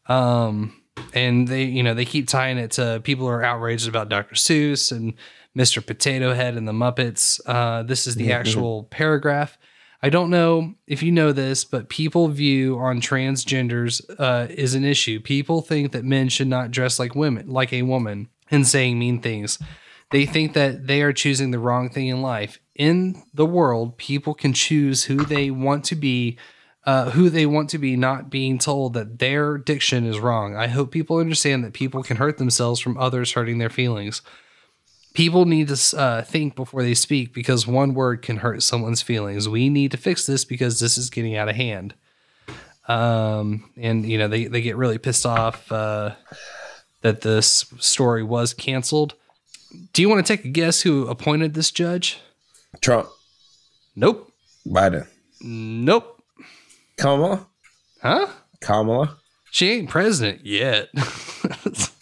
[0.07, 0.81] Um,
[1.14, 4.35] and they, you know, they keep tying it to people who are outraged about Dr.
[4.35, 5.14] Seuss and
[5.57, 5.85] Mr.
[5.85, 7.39] Potato Head and the Muppets.
[7.45, 8.34] Uh, this is the Mhm.
[8.34, 9.57] actual paragraph.
[10.06, 14.86] I don't know if you know this, but people view on transgenders uh, is an
[14.86, 15.19] issue.
[15.19, 19.19] People think that men should not dress like women, like a woman, and saying mean
[19.19, 19.57] things.
[20.11, 22.60] They think that they are choosing the wrong thing in life.
[22.76, 26.38] In the world, people can choose who they want to be,
[26.86, 30.56] uh, who they want to be, not being told that their diction is wrong.
[30.56, 34.22] I hope people understand that people can hurt themselves from others hurting their feelings.
[35.16, 39.48] People need to uh, think before they speak because one word can hurt someone's feelings.
[39.48, 41.96] We need to fix this because this is getting out of hand.
[42.88, 46.16] Um, and you know they they get really pissed off uh,
[47.02, 49.16] that this story was canceled.
[49.94, 52.20] Do you want to take a guess who appointed this judge?
[52.82, 53.08] Trump.
[53.96, 54.32] Nope.
[54.68, 55.08] Biden.
[55.42, 56.22] Nope.
[56.98, 57.48] Kamala.
[58.02, 58.28] Huh?
[58.60, 59.18] Kamala.
[59.50, 60.90] She ain't president yet.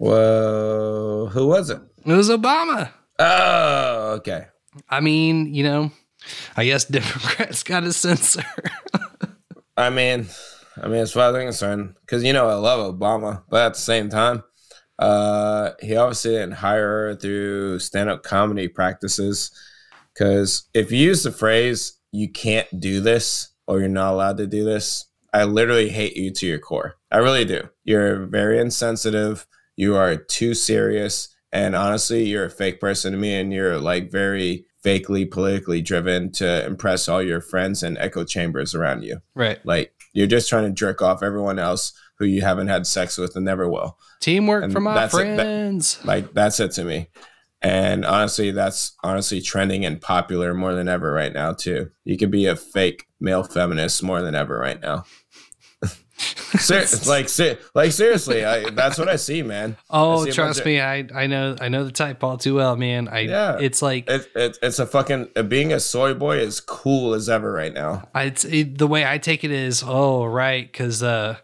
[0.00, 1.82] Well, who was it?
[2.04, 2.90] It was Obama.
[3.18, 4.46] Oh, okay.
[4.88, 5.90] I mean, you know,
[6.56, 8.44] I guess Democrats got to censor.
[9.76, 10.26] I mean,
[10.80, 13.74] I mean, as far as I'm concerned, because you know I love Obama, but at
[13.74, 14.42] the same time,
[14.98, 19.50] Uh, he obviously didn't hire her through stand-up comedy practices
[20.12, 24.46] because if you use the phrase "you can't do this" or "you're not allowed to
[24.46, 26.96] do this," I literally hate you to your core.
[27.10, 27.70] I really do.
[27.82, 29.46] You're very insensitive.
[29.74, 34.10] You are too serious, and honestly, you're a fake person to me, and you're like
[34.10, 39.18] very fakely politically driven to impress all your friends and echo chambers around you.
[39.34, 39.58] Right.
[39.66, 43.36] Like you're just trying to jerk off everyone else who you haven't had sex with
[43.36, 43.98] and never will.
[44.20, 44.94] Teamwork And for my it.
[44.94, 45.98] That- friends.
[46.04, 47.08] like that's it to me.
[47.62, 51.90] And honestly, that's honestly trending and popular more than ever right now too.
[52.04, 55.04] You could be a fake male feminist more than ever right now.
[56.58, 59.76] Ser- like, ser- like seriously, I, that's what I see, man.
[59.88, 62.76] Oh, see trust of- me, I I know I know the type all too well,
[62.76, 63.08] man.
[63.08, 67.14] I Yeah, it's like it, it, it's a fucking being a soy boy is cool
[67.14, 68.08] as ever right now.
[68.14, 71.36] I, it's it, the way I take it is, oh right, because uh,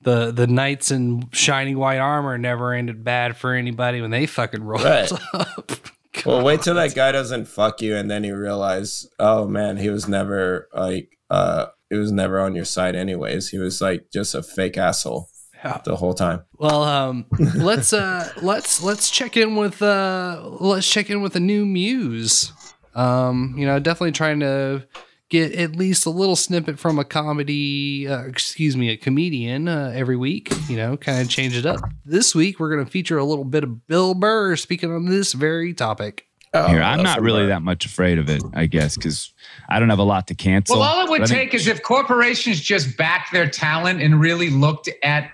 [0.00, 4.62] the the knights in shining white armor never ended bad for anybody when they fucking
[4.62, 5.12] rolled Right.
[5.34, 5.70] up.
[6.24, 9.90] Well, wait till that guy doesn't fuck you, and then you realize, oh man, he
[9.90, 13.48] was never like, uh, he was never on your side, anyways.
[13.48, 15.28] He was like just a fake asshole
[15.64, 15.80] Yeah.
[15.84, 16.42] the whole time.
[16.58, 17.26] Well, um,
[17.56, 22.52] let's uh, let's let's check in with uh, let's check in with a new muse.
[22.94, 24.86] Um, you know, definitely trying to
[25.30, 29.90] get at least a little snippet from a comedy, uh, excuse me, a comedian uh,
[29.94, 30.52] every week.
[30.68, 31.80] You know, kind of change it up.
[32.04, 35.32] This week we're going to feature a little bit of Bill Burr speaking on this
[35.32, 36.26] very topic.
[36.54, 39.32] Oh, Here, I'm not really that much afraid of it, I guess, because
[39.68, 40.78] I don't have a lot to cancel.
[40.78, 44.00] Well, all it would But I think- take is if corporations just backed their talent
[44.00, 45.30] and really looked at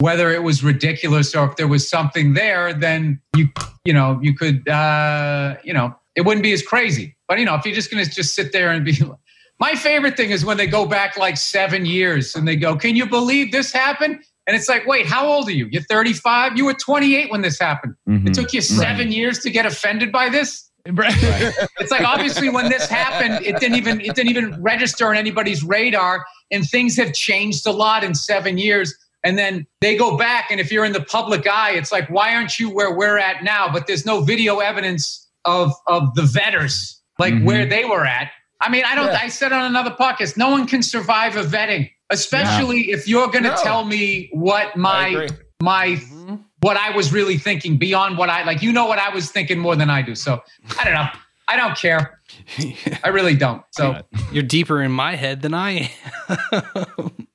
[0.00, 3.48] whether it was ridiculous or if there was something there, then you
[3.84, 7.16] you know you could uh, you know it wouldn't be as crazy.
[7.26, 8.96] But you know if you're just going to just sit there and be
[9.58, 12.94] my favorite thing is when they go back like seven years and they go, "Can
[12.94, 15.68] you believe this happened?" And it's like, wait, how old are you?
[15.70, 16.56] You're 35.
[16.56, 17.94] You were 28 when this happened.
[18.08, 18.28] Mhm.
[18.28, 18.64] It took you Right.
[18.64, 20.64] seven years to get offended by this.
[20.86, 25.62] it's like obviously when this happened, it didn't even it didn't even register on anybody's
[25.62, 28.96] radar, and things have changed a lot in seven years.
[29.22, 32.34] And then they go back, and if you're in the public eye, it's like, why
[32.34, 33.68] aren't you where we're at now?
[33.70, 37.44] But there's no video evidence of of the vetters, like Mhm.
[37.44, 38.30] where they were at.
[38.60, 39.06] I mean, I don't.
[39.08, 39.20] Yeah.
[39.22, 43.44] I said on another podcast, no one can survive a vetting, especially if you're going
[43.44, 43.62] to No.
[43.62, 45.28] tell me what I my agree.
[45.62, 46.36] my mm-hmm.
[46.60, 48.62] what I was really thinking beyond what I like.
[48.62, 50.14] You know what I was thinking more than I do.
[50.14, 50.42] So
[50.78, 51.08] I don't know.
[51.48, 52.20] I don't care.
[53.04, 53.62] I really don't.
[53.70, 54.02] So
[54.32, 55.90] You're deeper in my head than I
[56.50, 57.10] am.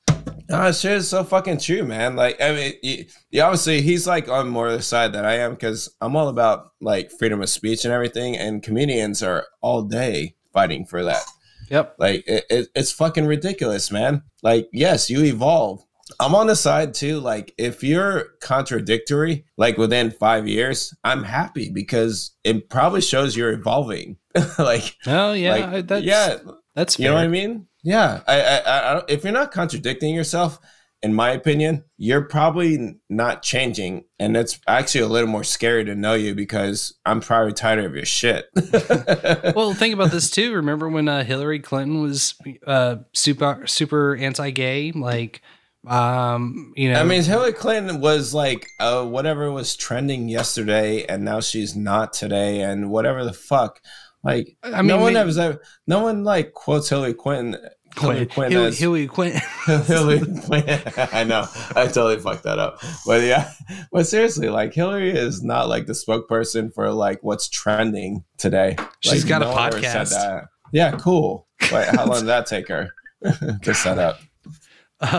[0.50, 2.16] No, it's just so fucking true, man.
[2.16, 5.38] Like, I mean, you, you obviously he's like on more of the side that I
[5.38, 9.82] am because I'm all about like freedom of speech and everything, and comedians are all
[9.82, 11.24] day fighting for that.
[11.70, 11.96] Yep.
[12.00, 14.24] Like, it, it, it's fucking ridiculous, man.
[14.42, 15.84] Like, yes, you evolve.
[16.20, 17.20] I'm on the side too.
[17.20, 23.54] Like, if you're contradictory, like within five years, I'm happy because it probably shows you're
[23.54, 24.18] evolving.
[24.60, 26.38] like, Oh yeah, like, that's, yeah,
[26.76, 27.68] that's you know what I mean?
[27.84, 28.22] Yeah.
[28.28, 30.60] I, I, I, I don't, if you're not contradicting yourself,
[31.04, 35.96] in my opinion, you're probably not changing, and it's actually a little more scary to
[35.96, 38.46] know you because I'm probably tired of your shit.
[39.54, 40.54] well, think about this too.
[40.56, 42.36] Remember when uh, Hillary Clinton was
[42.66, 44.94] uh, super super anti-gay?
[44.94, 45.42] Like,
[45.86, 51.26] um, you know, I mean, Hillary Clinton was like uh, whatever was trending yesterday, and
[51.26, 53.82] now she's not today, and whatever the fuck.
[54.24, 57.62] Like, I mean, no one may- has ever, no one like quotes Hillary Clinton.
[58.00, 59.42] Hillary Clinton Hillary, as- Hillary Clinton.
[59.86, 60.82] Hillary Clinton.
[61.14, 61.46] I know.
[61.76, 62.80] I totally fucked that up.
[63.06, 63.52] But yeah,
[63.92, 68.76] but seriously, like Hillary is not like the spokesperson for like what's trending today.
[69.02, 70.10] She's Like, got a one said podcast.
[70.12, 70.46] that.
[70.72, 71.48] Yeah, cool.
[71.72, 72.90] Wait, how long did that take her
[73.64, 74.20] to set up?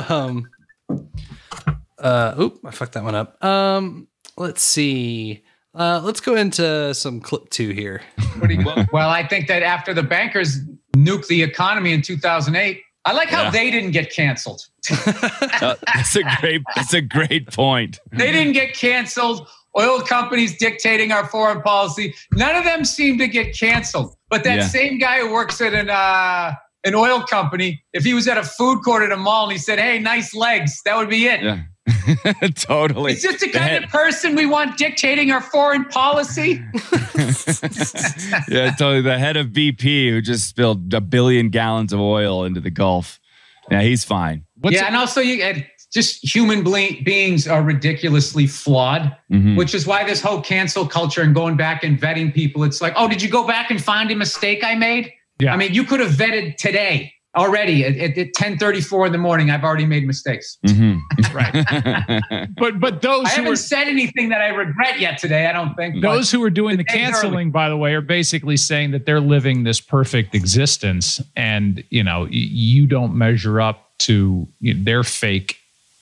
[0.08, 0.48] um
[1.98, 5.42] uh oop i fucked that one up um let's see
[5.74, 8.00] uh let's go into some clip two here
[8.38, 10.58] what do you, well, I think that after the bankers
[10.94, 13.50] nuked the economy in 2008, I like how Yeah.
[13.50, 14.62] they didn't get canceled.
[15.62, 16.62] Uh, that's a great.
[16.74, 17.98] That's a great point.
[18.12, 19.46] They didn't get canceled.
[19.78, 22.14] Oil companies dictating our foreign policy.
[22.32, 24.14] None of them seem to get canceled.
[24.30, 24.66] But that Yeah.
[24.68, 26.52] same guy who works at an uh,
[26.84, 29.58] an oil company, if he was at a food court at a mall and he
[29.58, 31.42] said, "Hey, nice legs," that would be it.
[31.42, 31.60] Yeah,
[32.54, 33.12] totally.
[33.12, 36.62] Is this the kind head- of person we want dictating our foreign policy?
[38.48, 39.02] yeah, totally.
[39.02, 43.20] The head of BP who just spilled a billion gallons of oil into the Gulf.
[43.70, 44.44] Yeah, he's fine.
[44.60, 49.56] What's yeah, and also you just human ble- beings are ridiculously flawed, Mhm.
[49.56, 52.92] which is why this whole cancel culture and going back and vetting people, it's like,
[52.96, 55.12] oh, did you go back and find a mistake I made?
[55.38, 55.54] Yeah.
[55.54, 57.13] I mean, you could have vetted today.
[57.36, 59.50] Already at, at, at 10:34 in the morning.
[59.50, 60.58] I've already made mistakes.
[61.32, 62.48] right.
[62.56, 65.46] but but those I who haven't are said anything that I regret yet today.
[65.46, 66.02] I don't think.
[66.02, 67.12] those who are doing the today's early.
[67.12, 72.02] canceling, by the way, are basically saying that they're living this perfect existence, and you
[72.02, 75.58] know you don't measure up to you know, their fake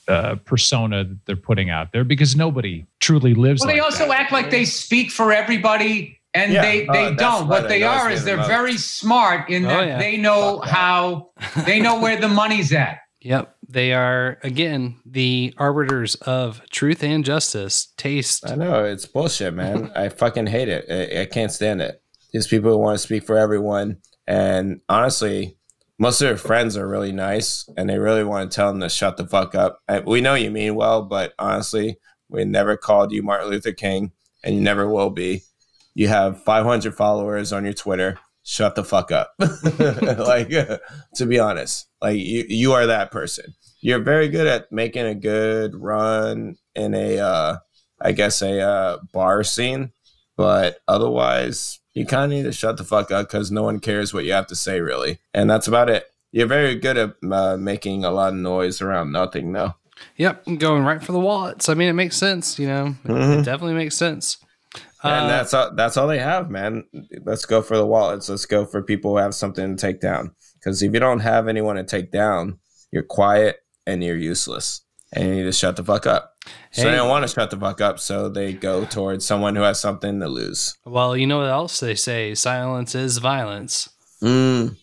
[0.07, 3.61] uh, persona that they're putting out there because nobody truly lives.
[3.61, 4.19] Well, like they also that.
[4.19, 6.61] act like they speak for everybody, and Yeah.
[6.61, 7.47] they Oh, they that's don't.
[7.47, 8.47] what What they are is they're most.
[8.47, 9.97] very smart in Oh, that yeah.
[9.99, 11.29] they know how
[11.65, 12.99] they know where the money's at.
[13.25, 13.55] Yep.
[13.69, 17.87] They are, again, the arbiters of truth and justice.
[17.95, 18.45] Taste.
[18.45, 19.91] I know it's bullshit, man.
[19.95, 20.83] I fucking hate it.
[20.91, 22.01] I, I can't stand it.
[22.33, 25.57] These people who want to speak for everyone, and honestly,
[25.97, 28.89] most of their friends are really nice, and they really want to tell them to
[28.89, 29.79] shut the fuck up.
[29.87, 31.95] I, we know you mean well, but honestly,
[32.27, 34.11] we never called you Martin Luther King,
[34.43, 35.43] and you never will be.
[35.95, 38.19] You have 500 followers on your Twitter.
[38.45, 39.33] Shut the fuck up.
[39.39, 40.49] like,
[41.15, 43.53] to be honest, like you, you are that person.
[43.81, 47.57] You're very good at making a good run in a, uh,
[48.01, 49.91] I guess, a uh, bar scene,
[50.35, 54.13] but otherwise, you kind of need to shut the fuck up because no one cares
[54.13, 55.19] what you have to say, really.
[55.33, 56.05] And that's about it.
[56.31, 59.75] You're very good at uh, making a lot of noise around nothing, though.
[60.17, 60.45] Yep.
[60.57, 61.69] Going right for the wallets.
[61.69, 63.39] I mean, it makes sense, you know, Mhm.
[63.39, 64.37] it definitely makes sense.
[65.03, 66.85] And Uh, that's all, that's all they have, man.
[67.25, 68.29] Let's go for the wallets.
[68.29, 70.33] Let's go for people who have something to take down.
[70.55, 72.59] Because if you don't have anyone to take down,
[72.91, 74.81] you're quiet and you're useless,
[75.11, 76.31] and you need to shut the fuck up.
[76.71, 76.91] So Hey.
[76.91, 79.79] they don't want to shut the fuck up, so they go towards someone who has
[79.79, 80.75] something to lose.
[80.85, 82.33] Well, you know what else they say?
[82.35, 83.89] Silence is violence.
[84.21, 84.77] Mm.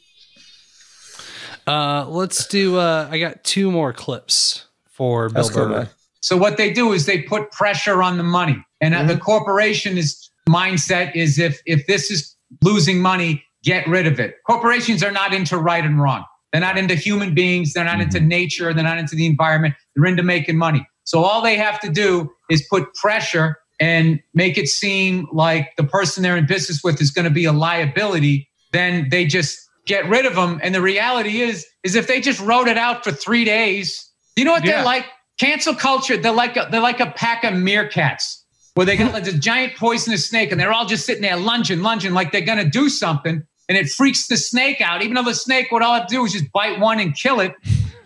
[1.67, 2.79] Uh, let's do.
[2.79, 5.69] Uh, I got two more clips for Bill cool, Burr.
[5.69, 5.89] man.
[6.21, 9.97] So what they do is they put pressure on the money, and uh the corporation
[9.99, 14.37] is mindset is if if this is losing money, get rid of it.
[14.47, 16.25] Corporations are not into right and wrong.
[16.53, 17.73] They're not into human beings.
[17.73, 18.75] They're not into nature.
[18.75, 19.75] They're not into the environment.
[19.95, 20.85] They're into making money.
[21.05, 25.85] So all they have to do is put pressure and make it seem like the
[25.85, 28.49] person they're in business with is going to be a liability.
[28.73, 30.61] Then they just get rid of them.
[30.63, 34.45] And the reality is, is if they just wrote it out for three days, you
[34.45, 34.77] know what Yeah.
[34.77, 35.07] they're like?
[35.41, 36.19] Cancel culture.
[36.19, 38.43] They're like a, they're like a pack of meerkats
[38.75, 41.81] where they got like this giant poisonous snake and they're all just sitting there lunging,
[41.81, 45.01] lunging like they're gonna do something, and it freaks the snake out.
[45.01, 47.41] Even though the snake would all have to do is just bite one and kill
[47.41, 47.55] it,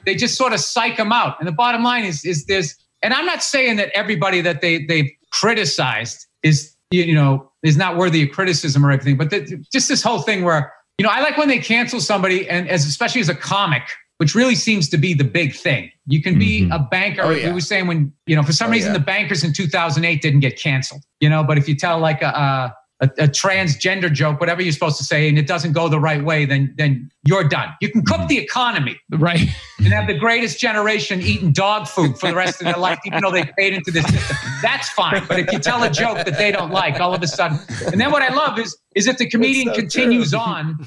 [0.06, 1.35] they just sort of psych them out.
[1.40, 4.85] And the bottom line is, is there's, and I'm not saying that everybody that they
[4.85, 9.40] they've criticized is you know is not worthy of criticism or everything, but the,
[9.73, 12.86] just this whole thing where you know I like when they cancel somebody and as
[12.86, 13.82] especially as a comic.
[14.18, 15.90] Which really seems to be the big thing.
[16.06, 16.72] You can be mm-hmm.
[16.72, 17.22] a banker.
[17.22, 18.98] Oh, We were saying when you know, for some Oh, reason, yeah.
[18.98, 21.02] the bankers in 2008 didn't get canceled.
[21.20, 24.72] You know, but if you tell like a, a a a transgender joke, whatever you're
[24.72, 27.68] supposed to say, and it doesn't go the right way, then then you're done.
[27.80, 28.26] You can cook mm-hmm.
[28.28, 29.48] the economy, right?
[29.78, 33.20] And have the greatest generation eating dog food for the rest of their life, even
[33.22, 34.36] though they paid into this system.
[34.62, 35.24] That's fine.
[35.26, 38.00] But if you tell a joke that they don't like, all of a sudden, and
[38.00, 40.78] then what I love is is if the comedian so continues on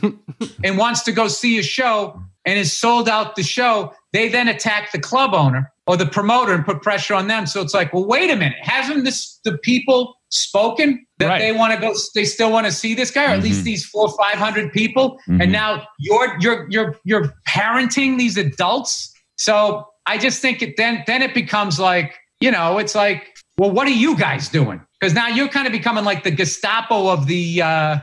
[0.64, 4.48] and wants to go see a show and has sold out the show, they then
[4.48, 7.46] attack the club owner or the promoter and put pressure on them.
[7.46, 11.40] So it's like, well, wait a minute, hasn't this the people spoken that Right.
[11.40, 11.94] they want to go?
[12.16, 13.66] They still want to see this guy, or at least Mhm.
[13.66, 15.44] these four, or five hundred people, Mhm.
[15.44, 19.14] and now you're you're you're you're parenting these adults.
[19.38, 23.22] So I just think it then then it becomes like you know it's like
[23.58, 27.10] well what are you guys doing because now you're kind of becoming like the Gestapo
[27.10, 27.98] of the uh,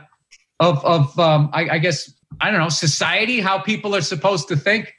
[0.60, 4.56] of of um, I, I guess I don't know society how people are supposed to
[4.56, 4.92] think.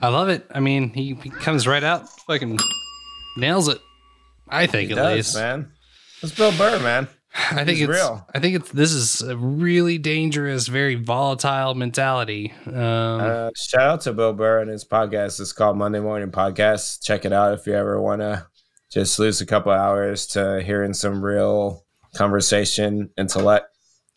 [0.00, 0.46] I love it.
[0.50, 2.58] I mean, he, he comes right out, fucking
[3.36, 3.78] nails it.
[4.48, 5.34] I think He at does, least.
[5.36, 5.72] man.
[6.22, 7.08] It's Bill Burr, man.
[7.50, 8.26] I think He's it's real.
[8.34, 12.52] I think it's this is a really dangerous, very volatile mentality.
[12.66, 15.40] Um, Uh, shout out to Bill Burr and his podcast.
[15.40, 17.04] It's called Monday Morning Podcast.
[17.04, 18.46] Check it out if you ever want to
[18.90, 21.84] just lose a couple hours to hearing some real
[22.14, 23.66] conversation, and intellect.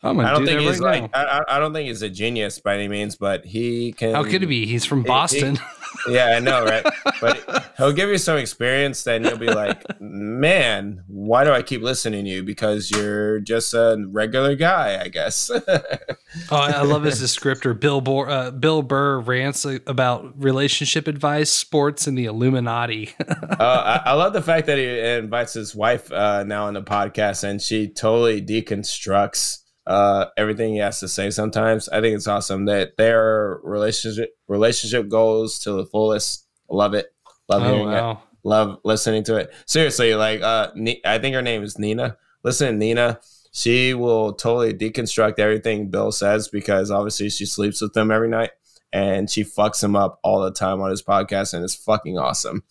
[0.02, 2.02] I'm gonna I don't do think that he's right like I, I don't think he's
[2.02, 4.14] a genius by any means, but he can.
[4.16, 4.66] How could he be?
[4.66, 5.60] He's from he- he- Boston.
[6.10, 6.86] yeah, I know, right?
[7.20, 11.82] But he'll give you some experience, then you'll be like, "Man, why do I keep
[11.82, 12.44] listening to you?
[12.44, 17.78] Because you're just a regular guy, I guess." Oh, I love his descriptor.
[17.78, 23.10] Bill Burr, uh, Bill Burr rants about relationship advice, sports, and the Illuminati.
[23.28, 26.84] uh, I, I love the fact that he invites his wife uh, now on the
[26.84, 31.30] podcast, and she totally deconstructs uh, everything he has to say.
[31.32, 36.46] Sometimes I think it's awesome that their relationship relationship goes to the fullest.
[36.70, 37.08] Love it.
[37.50, 38.12] Love Oh, hearing wow.
[38.12, 38.18] it.
[38.44, 39.52] Love listening to it.
[39.66, 40.72] Seriously, like uh,
[41.04, 42.16] I think her name is Nina.
[42.44, 43.20] Listen, Nina.
[43.52, 48.52] She will totally deconstruct everything Bill says because obviously she sleeps with him every night,
[48.94, 52.64] and she fucks him up all the time on his podcast, and it's fucking awesome.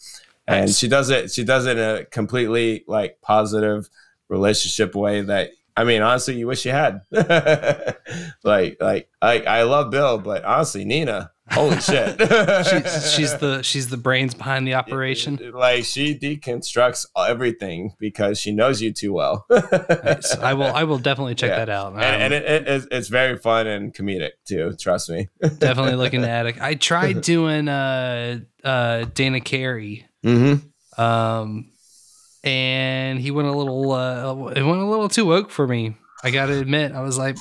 [0.47, 1.33] And she does it.
[1.33, 3.91] She does it in a completely like positive
[4.29, 7.03] relationship way that I mean, honestly, you wish you had.
[8.45, 13.89] like, like, I, I love Bill, but honestly, Nina, holy shit, she's, she's the she's
[13.89, 15.39] the brains behind the operation.
[15.55, 19.47] like she deconstructs everything because she knows you too well.
[19.51, 20.37] Nice.
[20.37, 21.57] I will I will definitely check Yeah.
[21.65, 21.93] that out.
[21.95, 24.75] Um, and, and it, it, it's- it's very fun and comedic too.
[24.79, 25.29] Trust me.
[25.59, 26.61] definitely looking at it.
[26.61, 30.07] I tried doing uh uh Dana Carey.
[30.25, 31.01] Mm-hmm.
[31.03, 31.71] Um
[32.45, 35.97] and he went a little uh it went a little too woke for me.
[36.23, 36.93] I gotta admit.
[36.93, 37.37] I was like,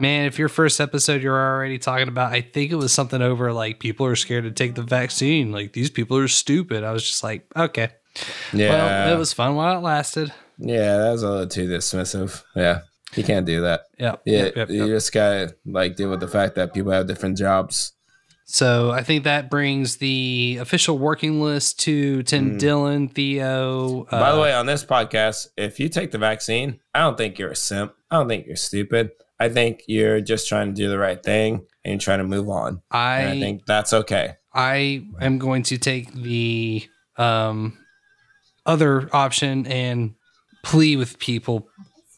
[0.00, 3.52] man, if your first episode you're already talking about I think it was something over
[3.52, 5.52] like people are scared to take the vaccine.
[5.52, 6.84] Like these people are stupid.
[6.84, 7.90] I was just like, okay.
[8.52, 8.70] Yeah.
[8.70, 10.32] Well, it was fun while it lasted.
[10.58, 12.44] Yeah, that was a little too dismissive.
[12.54, 12.82] Yeah,
[13.16, 13.82] you can't do that.
[13.98, 14.86] Yep, Yeah, yep, yep, you yep.
[14.88, 17.93] just gotta like deal with the fact that people have different jobs.
[18.46, 24.04] So I think that brings the official working list to Tim Dillon, Theo.
[24.04, 24.10] Mm.
[24.10, 27.38] By the uh, way, on this podcast, if you take the vaccine, I don't think
[27.38, 27.94] you're a simp.
[28.10, 29.12] I don't think you're stupid.
[29.40, 32.48] I think you're just trying to do the right thing and you're trying to move
[32.48, 32.82] on.
[32.90, 34.34] I, And I think that's okay.
[34.52, 37.78] I am going to take the um,
[38.66, 40.14] other option and
[40.62, 41.68] plea with people,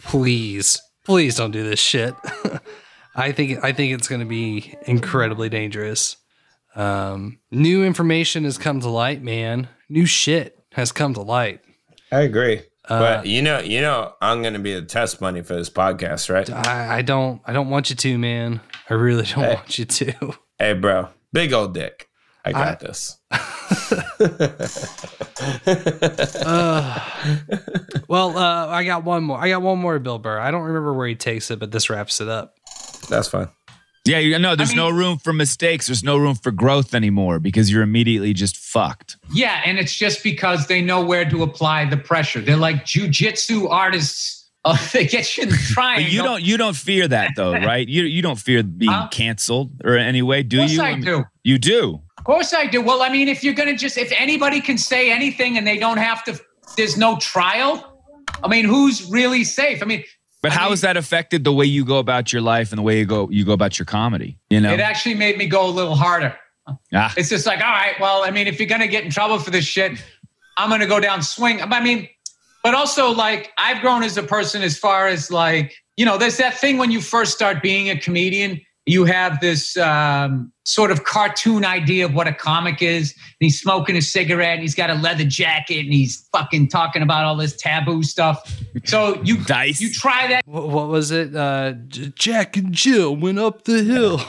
[0.03, 2.15] please, please don't do this shit.
[3.17, 6.17] I think I think it's going to be incredibly dangerous.
[6.75, 9.69] Um, new information has come to light, man.
[9.89, 11.61] New shit has come to light.
[12.13, 12.63] I agree.
[12.89, 16.33] Uh, but you know, you know, I'm gonna be the test money for this podcast,
[16.33, 16.49] right?
[16.51, 18.61] I, I don't I don't want you to, man.
[18.91, 19.55] I really don't Hey.
[19.55, 20.35] want you to.
[20.59, 22.09] Hey, bro, big old dick.
[22.45, 23.19] I got I- this.
[26.47, 27.01] Uh,
[28.09, 29.39] well, uh, I got one more.
[29.39, 30.39] I got one more Bill Burr.
[30.39, 32.56] I don't remember where he takes it, but this wraps it up.
[33.09, 33.49] That's fine.
[34.05, 35.89] Yeah, you know, there's no room for mistakes.
[35.89, 39.17] There's no room for growth anymore because you're immediately just fucked.
[39.33, 42.41] Yeah, and it's just because they know where to apply the pressure.
[42.41, 44.35] They're like jujitsu artists.
[44.67, 46.13] Uh, they get you in the But triangle.
[46.13, 47.87] you don't you don't fear that though, right?
[47.87, 50.83] You you don't fear being canceled or any way, do Of course you?
[50.83, 51.25] I mean, do.
[51.45, 52.03] You do.
[52.19, 52.83] Of course I do.
[52.83, 55.99] Well, I mean, if you're gonna just if anybody can say anything and they don't
[55.99, 56.37] have to,
[56.77, 58.03] there's no trial.
[58.43, 59.85] I mean, who's really safe?
[59.85, 60.03] I mean,
[60.43, 62.99] But how has that affected the way you go about your life and the way
[62.99, 64.39] you go you go about your comedy?
[64.51, 66.37] You know, it actually made me go a little harder.
[66.95, 69.39] ah, It's just like, all right, well, I mean, if you're gonna get in trouble
[69.39, 69.93] for this shit,
[70.57, 71.61] I'm gonna go down swing.
[71.63, 72.09] I mean,
[72.63, 76.37] but also like I've grown as a person as far as like, you know, there's
[76.37, 81.03] that thing when you first start being a comedian, you have this um, sort of
[81.03, 83.13] cartoon idea of what a comic is.
[83.13, 87.03] And he's smoking a cigarette and he's got a leather jacket and he's fucking talking
[87.03, 88.57] about all this taboo stuff.
[88.85, 89.81] So you Dice.
[89.81, 90.47] you try that.
[90.47, 91.35] What, what was it?
[91.35, 94.21] Uh, Jack and Jill went up the hill.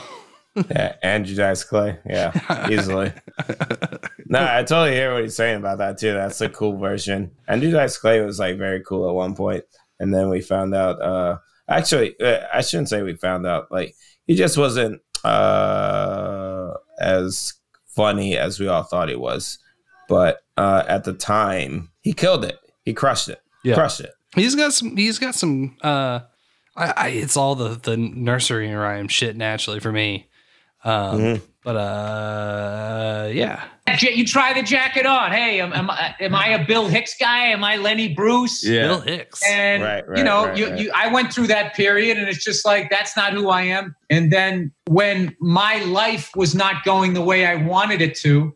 [0.68, 1.96] Yeah, Andrew Dice Clay.
[2.04, 3.12] Yeah, easily.
[4.26, 6.14] no, I totally hear what he's saying about that too.
[6.14, 7.30] That's a cool version.
[7.46, 9.62] Andrew Dice Clay was like very cool at one point,
[10.00, 11.00] and then we found out.
[11.00, 11.38] uh
[11.70, 13.70] Actually, uh, I shouldn't say we found out.
[13.70, 13.94] Like
[14.28, 17.54] he just wasn't uh as
[17.86, 19.58] funny as we all thought he was.
[20.08, 22.58] But uh at the time, he killed it.
[22.84, 23.40] He crushed it.
[23.64, 23.74] Yeah.
[23.74, 24.10] Crushed it.
[24.36, 24.96] He's got some.
[24.96, 25.76] He's got some.
[25.82, 26.20] Uh,
[26.76, 30.28] I, I it's all the the nursery rhyme shit naturally for me.
[30.84, 31.42] Um, Mhm.
[31.64, 33.64] but uh, yeah.
[34.00, 35.32] Ja- You try the jacket on.
[35.32, 37.46] Hey, am, am, I, am I a Bill Hicks guy?
[37.46, 38.64] Am I Lenny Bruce?
[38.64, 38.88] Yeah.
[38.88, 39.42] Bill Hicks.
[39.46, 40.80] And Right, you know, right, you, right.
[40.80, 43.94] you I went through that period and it's just like that's not who I am.
[44.10, 48.54] And then when my life was not going the way I wanted it to,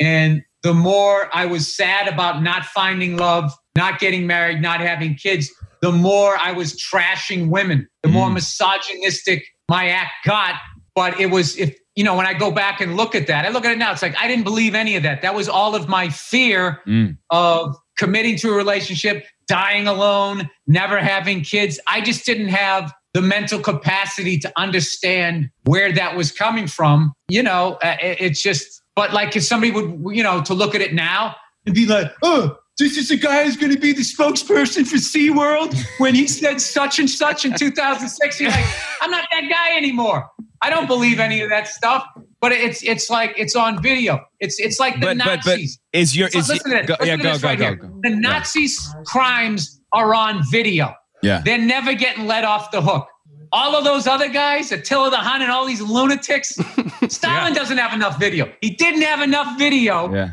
[0.00, 5.14] and the more I was sad about not finding love, not getting married, not having
[5.14, 5.50] kids,
[5.80, 8.34] the more I was trashing women, the more mm.
[8.34, 10.54] misogynistic my act got.
[10.94, 13.50] But it was if you know, when I go back and look at that, I
[13.50, 15.22] look at it now, it's like I didn't believe any of that.
[15.22, 17.16] That was all of my fear Mm.
[17.30, 21.78] of committing to a relationship, dying alone, never having kids.
[21.86, 27.12] I just didn't have the mental capacity to understand where that was coming from.
[27.28, 30.74] You know, uh, it- it's just, but like if somebody would, you know, to look
[30.74, 31.36] at it now
[31.66, 34.96] and be like, oh, this is the guy who's going to be the spokesperson for
[34.96, 38.40] SeaWorld when he said such and such in 2006.
[38.40, 38.64] You're like,
[39.00, 40.28] I'm not that guy anymore.
[40.62, 42.04] I don't believe any of that stuff.
[42.40, 44.20] But it's it's like it's on video.
[44.40, 45.78] It's it's like the but but but Nazis.
[45.92, 46.86] is your So is listen to this.
[46.86, 47.74] go, Listen yeah to go this go right go, here.
[47.76, 48.00] go.
[48.02, 50.92] The Nazis' crimes are on video.
[51.22, 51.40] Yeah.
[51.44, 53.06] They're never getting let off the hook.
[53.52, 56.58] All of those other guys, Attila the Hun and all these lunatics,
[57.08, 58.50] Stalin doesn't have enough video.
[58.60, 60.30] He didn't have enough video Yeah.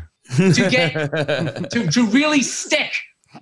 [0.54, 0.92] To get
[1.70, 2.92] to, to really stick.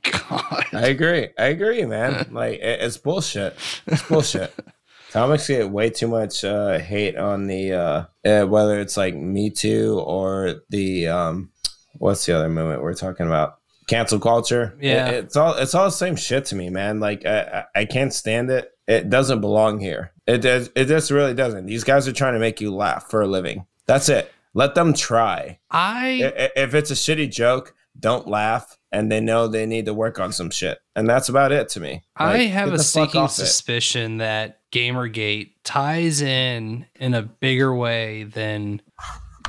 [0.03, 0.65] God.
[0.73, 1.29] I agree.
[1.39, 2.29] I agree, man.
[2.31, 3.57] Like it- it's bullshit.
[3.87, 4.55] It's bullshit.
[5.13, 9.49] Comics get way too much uh, hate on the uh, uh, whether it's like Me
[9.49, 11.51] Too or the um,
[11.97, 13.55] what's the other movement we're talking about?
[13.87, 14.77] Cancel culture.
[14.79, 15.09] Yeah.
[15.09, 17.01] It- it's all it's all the same shit to me, man.
[17.01, 18.71] Like I, I I can't stand it.
[18.87, 20.13] It doesn't belong here.
[20.27, 20.69] It does.
[20.77, 21.65] It just really doesn't.
[21.65, 23.65] These guys are trying to make you laugh for a living.
[23.87, 24.31] That's it.
[24.55, 25.59] Let them try.
[25.71, 30.19] I If it's a shitty joke, don't laugh, and they know they need to work
[30.19, 32.05] on some shit, and that's about it to me.
[32.17, 33.35] I have a sneaking off it.
[33.35, 38.81] suspicion that Gamergate ties in in a bigger way than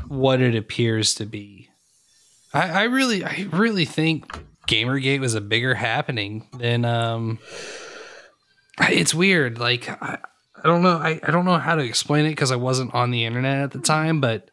[0.08, 1.70] what it appears to be.
[2.54, 6.86] I, I really, I really think Gamergate was a bigger happening than.
[6.86, 7.40] Um,
[8.80, 9.60] it's weird.
[9.60, 10.20] Like I,
[10.64, 10.98] I don't know.
[10.98, 13.72] I, I don't know how to explain it because I wasn't on the internet at
[13.72, 14.22] the time.
[14.22, 14.50] But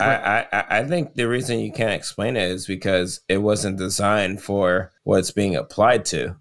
[0.00, 4.42] I, I I- think the reason you can't explain it is because it wasn't designed
[4.42, 6.36] for what it's being applied to,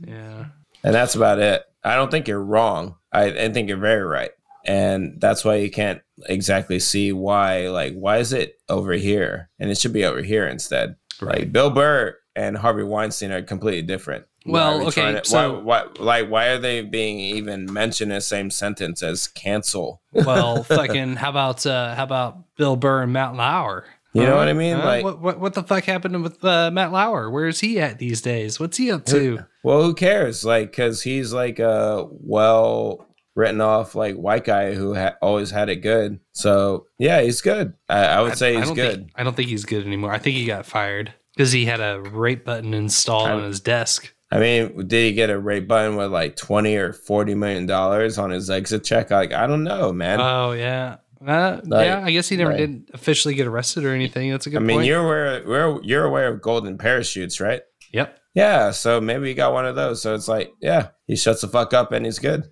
[0.00, 0.46] yeah,
[0.82, 1.62] and that's about it.
[1.84, 2.96] I don't think you're wrong.
[3.12, 4.30] I, I think you're very right,
[4.64, 7.68] and that's why you can't exactly see why.
[7.68, 10.96] Like, why is it over here, and it should be over here instead?
[11.40, 14.24] Like Bill Burr and Harvey Weinstein are completely different.
[14.46, 15.86] Well, Why okay, to- so- why, why,
[16.20, 20.02] like, why are they being even mentioned in the same sentence as cancel?
[20.12, 23.84] well, fucking, how about uh, how about Bill Burr and Matt Lauer?
[24.12, 24.36] You know Huh?
[24.36, 24.76] what I mean?
[24.76, 24.84] Huh?
[24.86, 27.30] Like- what, what what the fuck happened with uh, Matt Lauer?
[27.30, 28.60] Where's he at these days?
[28.60, 29.44] What's he up to?
[29.64, 30.44] Well, who cares?
[30.44, 35.68] Like, because he's like a well written off like white guy who ha- always had
[35.68, 36.20] it good.
[36.32, 37.74] So yeah, he's good.
[37.88, 38.96] I, I would say I he's don't good.
[38.98, 40.12] Think, I don't think he's good anymore.
[40.12, 44.13] I think he got fired because he had a rape button installed on his desk.
[44.34, 48.18] I mean, did he get a rate button with like twenty or forty million dollars
[48.18, 49.10] on his exit check?
[49.10, 50.20] Like, I don't know, man.
[50.20, 50.96] Oh yeah,
[51.26, 52.02] uh, Like- yeah.
[52.04, 54.30] I guess he never like- did officially get arrested or anything.
[54.30, 54.86] That's a good I mean, point.
[54.88, 57.62] you're aware you're, you're aware of golden parachutes, right?
[57.92, 58.18] Yep.
[58.34, 60.02] Yeah, so maybe he got one of those.
[60.02, 62.48] So it's like, yeah, he shuts the fuck up and he's good.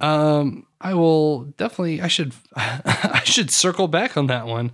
[0.00, 2.02] Um, I will definitely.
[2.02, 2.34] I should.
[2.56, 4.72] I should circle back on that one.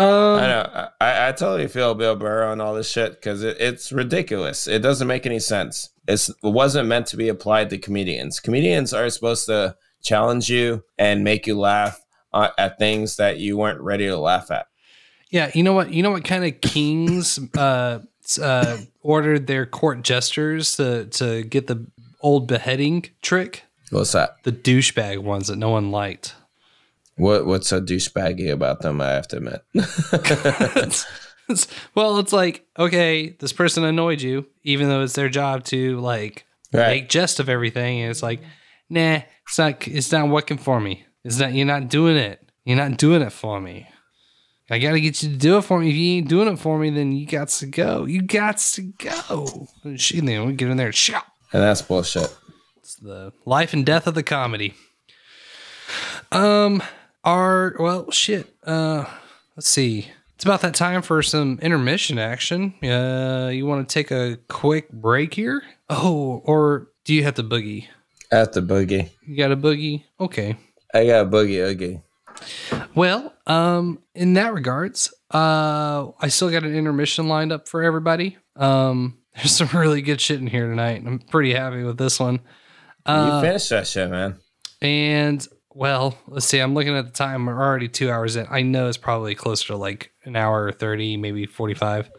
[0.00, 0.88] Um, I know.
[1.00, 4.66] I, I totally feel Bill Burr and all this shit because it, it's ridiculous.
[4.66, 5.90] It doesn't make any sense.
[6.08, 8.40] It's, it wasn't meant to be applied to comedians.
[8.40, 12.00] Comedians are supposed to challenge you and make you laugh
[12.32, 14.68] uh, at things that you weren't ready to laugh at.
[15.28, 15.92] Yeah, you know what?
[15.92, 18.00] You know what kind of kings uh,
[18.40, 21.86] uh, ordered their court jesters to to get the
[22.20, 23.64] old beheading trick?
[23.90, 24.42] What's that?
[24.44, 26.34] The douchebag ones that no one liked.
[27.20, 29.00] What What's so douchebaggy about them?
[29.00, 29.62] I have to admit.
[29.74, 31.06] It's-
[31.94, 36.46] well, it's like okay, this person annoyed you, even though it's their job to like
[36.72, 38.40] make jest of everything, and it's like,
[38.88, 39.88] nah, it's not.
[39.88, 41.04] It's not working for me.
[41.24, 41.52] It's not.
[41.52, 42.40] You're not doing it.
[42.64, 43.88] You're not doing it for me.
[44.70, 45.88] I gotta get you to do it for me.
[45.90, 48.04] If you ain't doing it for me, then you got to go.
[48.04, 49.66] You got to go.
[49.82, 51.24] And She then we get in there and shout.
[51.52, 52.32] and that's bullshit.
[52.78, 54.74] It's the life and death of the comedy.
[56.30, 56.80] Um,
[57.24, 58.54] our well, shit.
[58.64, 59.04] Uh,
[59.56, 60.08] let's see.
[60.34, 62.74] It's about that time for some intermission action.
[62.82, 65.62] Uh, you want to take a quick break here?
[65.90, 67.88] Oh, or do you have to boogie?
[68.32, 69.10] At the boogie.
[69.26, 70.04] You got a boogie?
[70.18, 70.56] Okay.
[70.94, 72.00] I got a boogie oogie.
[72.94, 78.38] Well, um, in that regards, uh, I still got an intermission lined up for everybody.
[78.56, 81.00] Um, there's some really good shit in here tonight.
[81.00, 82.34] and I'm pretty happy with this one.
[82.34, 82.40] you
[83.06, 84.38] Uh, finished that shit, man.
[84.80, 85.46] And
[85.80, 86.58] well, let's see.
[86.58, 87.46] I'm looking at the time.
[87.46, 88.46] We're already two hours in.
[88.50, 92.10] I know it's probably closer to like an hour or thirty, maybe forty-five.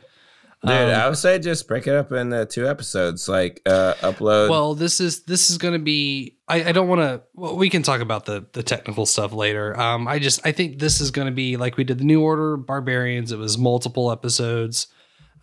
[0.63, 3.29] Dude, Um, I would say just break it up into two episodes.
[3.29, 4.49] Like uh upload.
[4.49, 6.37] Well, this is this is going to be.
[6.47, 7.21] I, I don't want to.
[7.35, 9.79] Well, we can talk about the the technical stuff later.
[9.79, 12.21] Um, I just I think this is going to be like we did the New
[12.23, 13.31] Order Barbarians.
[13.31, 14.87] It was multiple episodes.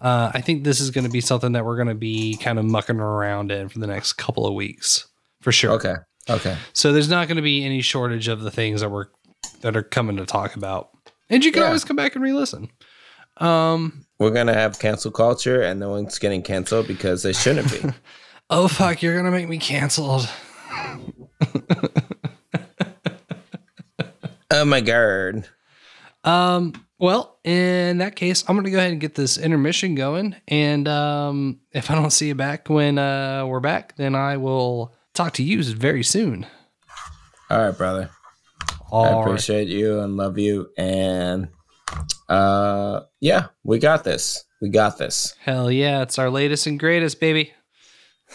[0.00, 2.58] Uh, I think this is going to be something that we're going to be kind
[2.58, 5.06] of mucking around in for the next couple of weeks,
[5.40, 5.70] for sure.
[5.72, 5.94] Okay.
[6.30, 6.56] Okay.
[6.72, 9.06] So there's not going to be any shortage of the things that we're
[9.62, 10.90] that are coming to talk about,
[11.30, 11.66] and you can Yeah.
[11.68, 12.68] always come back and re-listen.
[13.38, 14.04] Um.
[14.18, 17.80] We're gonna have cancel culture, and no one's getting canceled because they shouldn't be.
[18.50, 19.02] Oh fuck!
[19.02, 20.26] You're gonna make me canceled.
[24.50, 25.46] oh my god.
[26.24, 26.72] Um.
[26.98, 31.60] Well, in that case, I'm gonna go ahead and get this intermission going, and um,
[31.72, 35.42] if I don't see you back when uh, we're back, then I will talk to
[35.42, 36.46] you very soon.
[37.50, 38.10] All right, brother.
[38.90, 39.20] All I right.
[39.20, 41.48] appreciate you and love you, and
[42.28, 44.44] uh, yeah, we got this.
[44.62, 45.34] We got this.
[45.40, 47.52] Hell yeah, it's our latest and greatest, baby.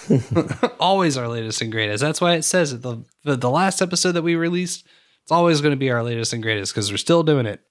[0.79, 2.01] always our latest and greatest.
[2.01, 2.81] That's why it says it.
[2.81, 4.85] The the, the last episode that we released,
[5.23, 7.61] it's always going to be our latest and greatest because we're still doing it.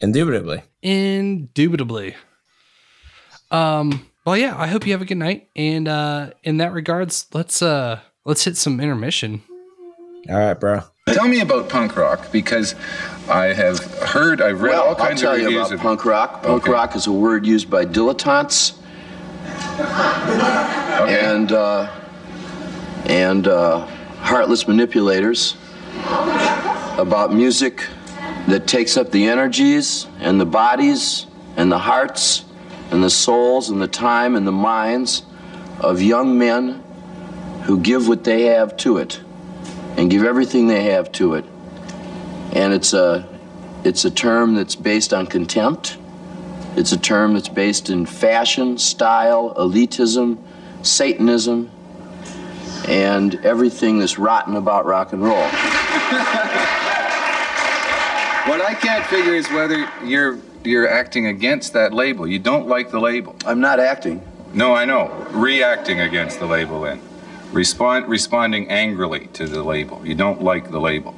[0.00, 0.62] Indubitably.
[0.82, 2.16] Indubitably.
[3.50, 4.06] Um.
[4.26, 4.54] Well, yeah.
[4.58, 5.48] I hope you have a good night.
[5.56, 9.42] And uh, in that regards, let's uh let's hit some intermission.
[10.28, 10.82] All right, bro.
[11.08, 12.74] Tell me about punk rock because
[13.30, 15.80] I have heard, I've read well, all kinds I'll tell of you reviews about of
[15.80, 16.42] punk rock.
[16.42, 16.70] Punk Okay.
[16.72, 18.74] rock is a word used by dilettantes
[21.08, 21.90] and uh,
[23.06, 23.86] and uh,
[24.20, 25.56] heartless manipulators
[26.98, 27.86] about music
[28.48, 31.26] that takes up the energies and the bodies
[31.56, 32.44] and the hearts
[32.90, 35.22] and the souls and the time and the minds
[35.80, 36.84] of young men
[37.68, 39.20] who give what they have to it
[39.98, 41.44] and give everything they have to it.
[42.54, 43.28] And it's a
[43.84, 45.98] it's a term that's based on contempt.
[46.76, 50.38] It's a term that's based in fashion, style, elitism,
[50.82, 51.70] Satanism,
[52.88, 55.36] and everything that's rotten about rock and roll.
[58.48, 62.26] What I can't figure is whether you're you're acting against that label.
[62.26, 63.36] You don't like the label.
[63.44, 64.22] I'm not acting.
[64.54, 65.08] No, I know.
[65.32, 66.98] Reacting against the label then.
[67.52, 70.06] Respond responding angrily to the label.
[70.06, 71.14] You don't like the label.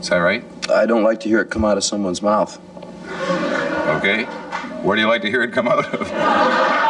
[0.00, 0.44] Is that right?
[0.70, 2.60] I don't like to hear it come out of someone's mouth.
[3.96, 4.24] Okay.
[4.82, 6.00] Where do you like to hear it come out of?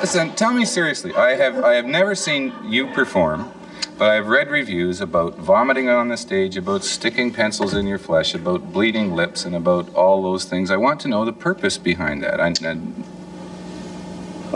[0.00, 1.14] Listen, tell me seriously.
[1.14, 3.52] I have I have never seen you perform,
[4.00, 8.34] but I've read reviews about vomiting on the stage, about sticking pencils in your flesh,
[8.34, 10.70] about bleeding lips, and about all those things.
[10.70, 12.40] I want to know the purpose behind that.
[12.40, 12.78] I, I-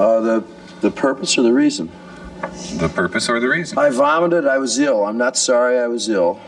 [0.00, 0.44] Uh, the
[0.80, 1.92] the purpose or the reason?
[2.78, 3.76] the purpose or the reason?
[3.76, 4.46] I vomited.
[4.46, 5.04] I was ill.
[5.04, 6.40] I'm not sorry I was ill.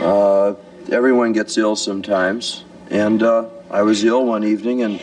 [0.00, 0.54] Uh,
[0.90, 4.98] everyone gets ill sometimes, and uh, I was ill one evening, and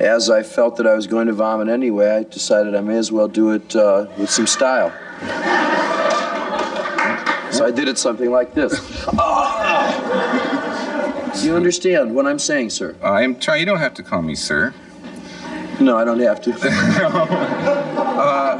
[0.00, 3.12] as I felt that I was going to vomit anyway, I decided I may as
[3.12, 4.92] well do it uh, with some style.
[7.50, 8.72] So I did it something like this.
[11.44, 12.94] you understand what I'm saying, sir?
[13.02, 13.60] I'm trying.
[13.60, 14.72] You don't have to call me sir.
[15.80, 16.52] No, I don't have to.
[16.52, 16.58] uh,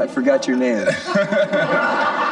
[0.03, 0.87] I forgot your name.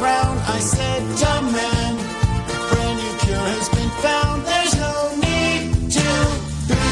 [0.00, 0.36] frown.
[0.56, 1.92] I said, dumb man,
[2.70, 4.38] brand new cure has been found.
[4.48, 4.94] There's no
[5.26, 6.10] need to
[6.72, 6.88] be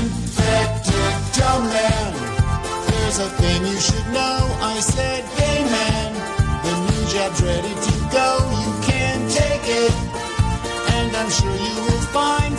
[0.00, 1.12] infected.
[1.36, 2.10] Dumb man,
[2.88, 4.38] there's a thing you should know.
[4.72, 6.10] I said, hey man,
[6.64, 8.28] the new jab's ready to go.
[8.64, 9.94] You can take it,
[10.96, 12.55] and I'm sure you will find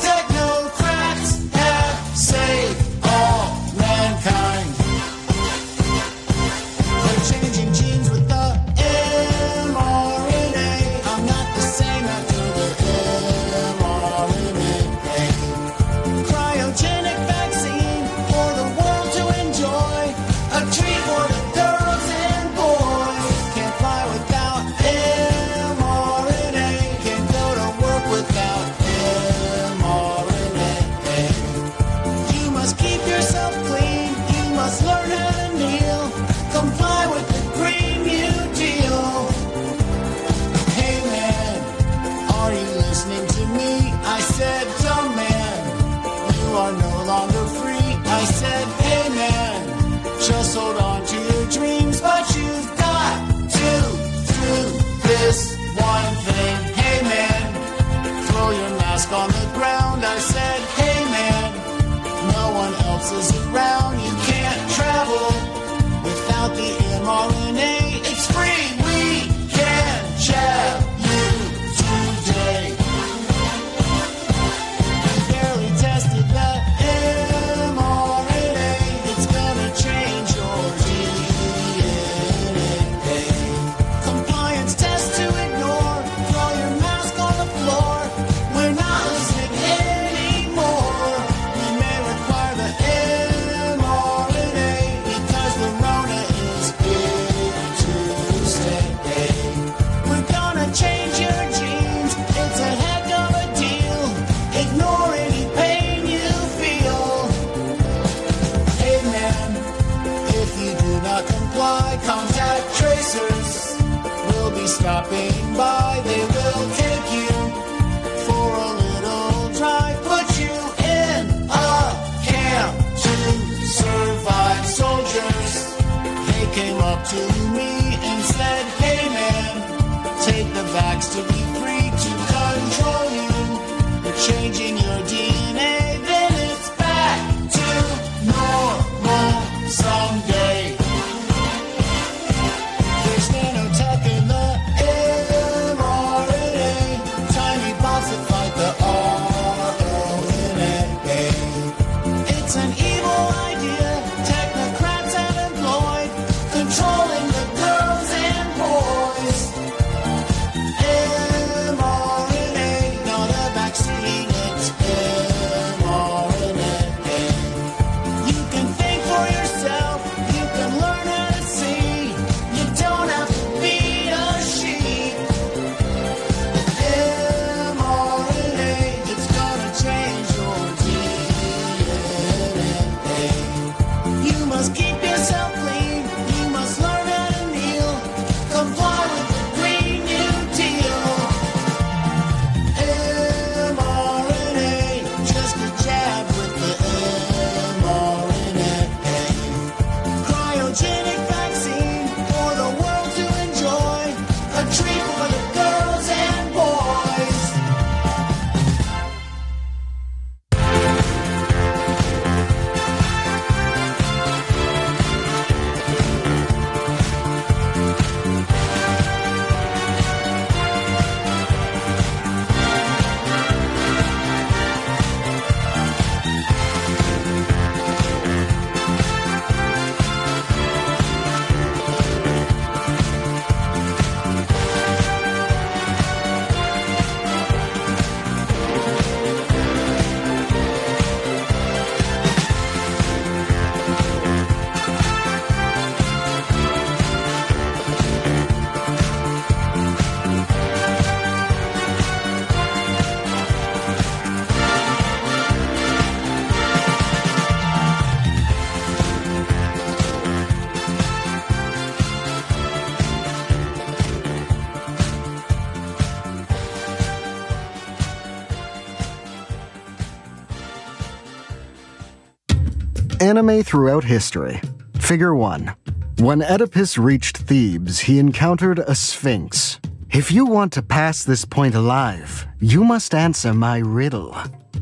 [273.38, 274.60] Anime throughout history.
[275.00, 275.72] Figure 1.
[276.18, 279.80] When Oedipus reached Thebes, he encountered a sphinx.
[280.10, 284.36] If you want to pass this point alive, you must answer my riddle.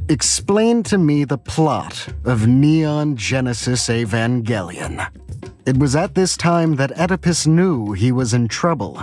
[0.08, 5.06] Explain to me the plot of Neon Genesis Evangelion.
[5.66, 8.96] It was at this time that Oedipus knew he was in trouble.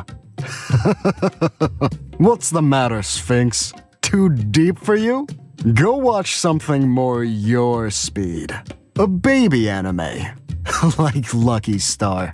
[2.16, 3.74] What's the matter, Sphinx?
[4.00, 5.26] Too deep for you?
[5.74, 8.58] Go watch something more your speed.
[8.98, 10.36] A baby anime.
[10.98, 12.30] like Lucky Star.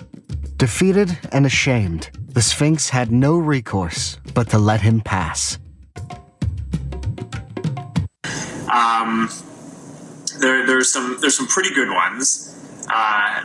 [0.57, 5.59] Defeated and ashamed, the Sphinx had no recourse but to let him pass.
[8.73, 9.31] Um,
[10.41, 12.55] there, there's some there's some pretty good ones.
[12.93, 13.45] Uh,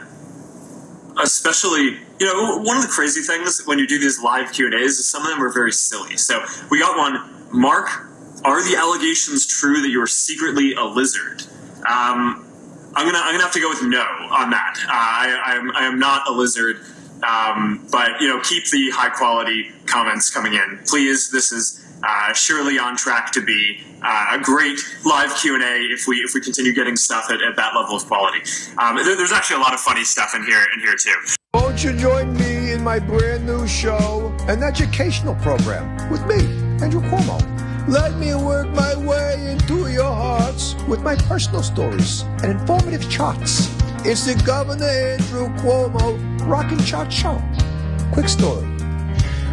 [1.22, 4.74] especially, you know, one of the crazy things when you do these live Q and
[4.74, 6.18] A's is some of them are very silly.
[6.18, 7.30] So we got one.
[7.52, 7.90] Mark,
[8.44, 11.44] are the allegations true that you are secretly a lizard?
[11.88, 12.44] Um,
[12.96, 14.78] I'm gonna I'm gonna have to go with no on that.
[14.88, 16.78] Uh, I, I am I am not a lizard.
[17.24, 21.32] Um, but you know, keep the high quality comments coming in, please.
[21.32, 25.76] This is uh, surely on track to be uh, a great live Q and A
[25.94, 28.40] if we if we continue getting stuff at, at that level of quality.
[28.78, 31.16] Um, there- there's actually a lot of funny stuff in here in here too.
[31.54, 36.44] Won't you join me in my brand new show, an educational program with me,
[36.84, 37.53] Andrew Cuomo?
[37.88, 43.70] Let me work my way into your hearts with my personal stories and informative charts.
[44.06, 47.42] It's the Governor Andrew Cuomo Rockin' Chart Show.
[48.14, 48.66] Quick story.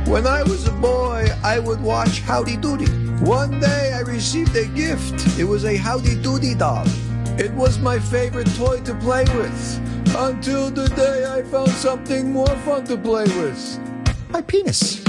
[0.07, 2.87] When I was a boy, I would watch Howdy Doody.
[3.19, 5.37] One day I received a gift.
[5.37, 6.85] It was a Howdy Doody doll.
[7.37, 10.15] It was my favorite toy to play with.
[10.17, 13.81] Until the day I found something more fun to play with.
[14.29, 15.03] My penis.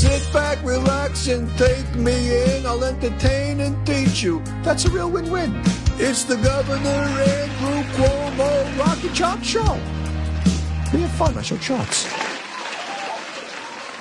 [0.00, 2.64] Sit back, relax, and take me in.
[2.64, 4.42] I'll entertain and teach you.
[4.62, 5.60] That's a real win-win.
[5.98, 9.74] It's the Governor Andrew Cuomo Rocky Chart Show.
[10.94, 11.36] We have fun.
[11.36, 12.10] I show charts.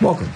[0.02, 0.30] Welcome.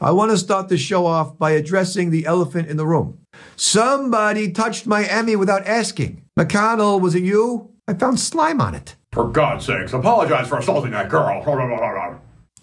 [0.00, 3.18] I want to start the show off by addressing the elephant in the room.
[3.56, 6.22] Somebody touched my Emmy without asking.
[6.40, 7.72] McConnell, was it you?
[7.86, 8.96] I found slime on it.
[9.12, 11.42] For God's sakes, apologize for assaulting that girl.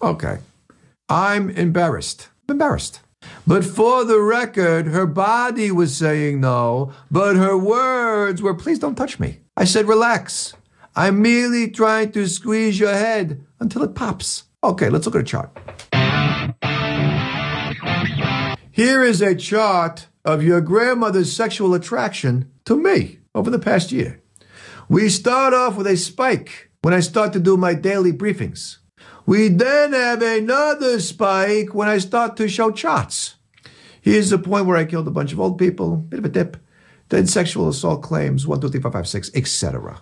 [0.02, 0.38] Okay.
[1.08, 2.30] I'm embarrassed.
[2.48, 3.00] Embarrassed.
[3.46, 8.96] But for the record, her body was saying no, but her words were, please don't
[8.96, 9.38] touch me.
[9.56, 10.54] I said, relax.
[10.96, 14.44] I'm merely trying to squeeze your head until it pops.
[14.64, 15.56] Okay, let's look at a chart.
[18.72, 24.20] Here is a chart of your grandmother's sexual attraction to me over the past year.
[24.88, 28.78] We start off with a spike when I start to do my daily briefings.
[29.26, 33.34] We then have another spike when I start to show charts.
[34.00, 36.56] Here's the point where I killed a bunch of old people, bit of a dip.
[37.08, 40.00] Then sexual assault claims, 1, 2, 3, 4, 5, 6, etc.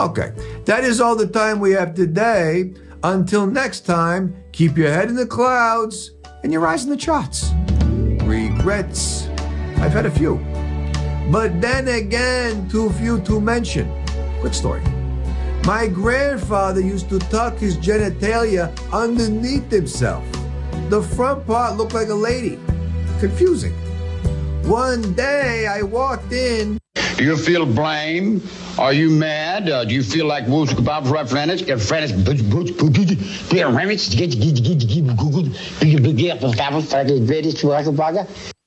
[0.00, 0.32] Okay,
[0.64, 2.74] that is all the time we have today.
[3.04, 6.10] Until next time, keep your head in the clouds
[6.42, 7.52] and your eyes in the charts.
[8.24, 9.28] Regrets.
[9.78, 10.36] I've had a few.
[11.30, 13.88] But then again, too few to mention.
[14.40, 14.82] Quick story.
[15.66, 20.22] My grandfather used to tuck his genitalia underneath himself.
[20.90, 22.58] The front part looked like a lady.
[23.18, 23.72] Confusing.
[24.68, 26.78] One day I walked in.
[27.16, 28.42] Do you feel blame?
[28.78, 29.70] Are you mad?
[29.70, 31.62] Uh, do you feel like Woods Bob Friends?
[31.88, 32.12] Friends,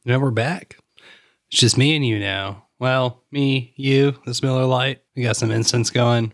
[0.03, 0.77] Now we're back.
[1.51, 2.65] It's just me and you now.
[2.79, 5.03] Well, me, you, this Miller Lite.
[5.15, 6.33] We got some incense going.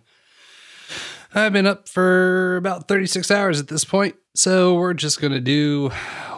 [1.35, 5.89] I've been up for about 36 hours at this point, so we're just gonna do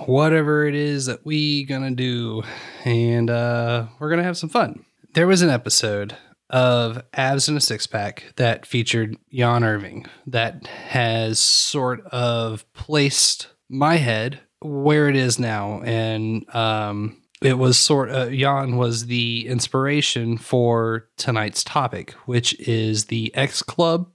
[0.06, 2.44] whatever it is that we gonna do,
[2.86, 4.86] and uh, we're gonna have some fun.
[5.14, 6.16] There was an episode
[6.50, 13.48] of Abs in a Six Pack that featured Jan Irvin that has sort of placed
[13.68, 19.46] my head where it is now, and um, it was sort of Jan was the
[19.46, 24.10] inspiration for tonight's topic, which is the X Club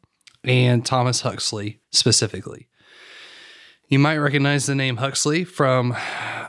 [0.44, 2.68] and Thomas Huxley specifically.
[3.88, 5.96] You might recognize the name Huxley from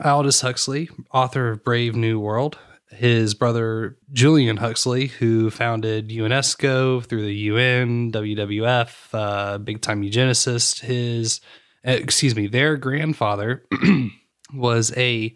[0.04, 2.58] Aldous Huxley, author of Brave New World.
[2.90, 10.80] His brother Julian Huxley, who founded UNESCO through the UN, WWF, uh, big time eugenicist.
[10.82, 11.40] His,
[11.86, 13.64] uh, excuse me, their grandfather
[14.54, 15.34] was a,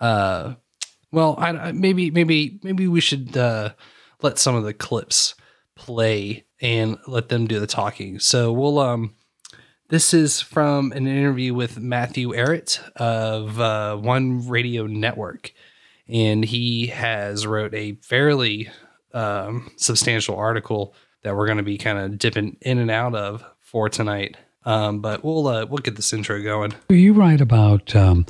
[0.00, 0.54] uh,
[1.10, 3.70] well, I- maybe, maybe, maybe we should uh,
[4.22, 5.34] let some of the clips
[5.76, 8.18] play and let them do the talking.
[8.18, 9.14] So we'll um
[9.88, 15.52] this is from an interview with Matthew Ehret of uh, One Radio Network,
[16.08, 18.70] and he has wrote a fairly
[19.12, 23.44] um, substantial article that we're going to be kind of dipping in and out of
[23.60, 24.36] for tonight.
[24.64, 26.72] Um, but we'll uh, we'll get this intro going.
[26.88, 28.24] You write about um,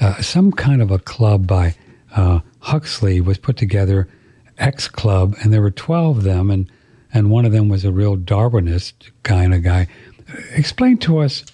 [0.00, 1.74] uh, some kind of a club by
[2.16, 4.08] uh, Huxley was put together,
[4.56, 6.70] X Club, and there were twelve of them, and
[7.14, 9.86] and one of them was a real Darwinist kind of guy.
[10.50, 11.44] Explain to us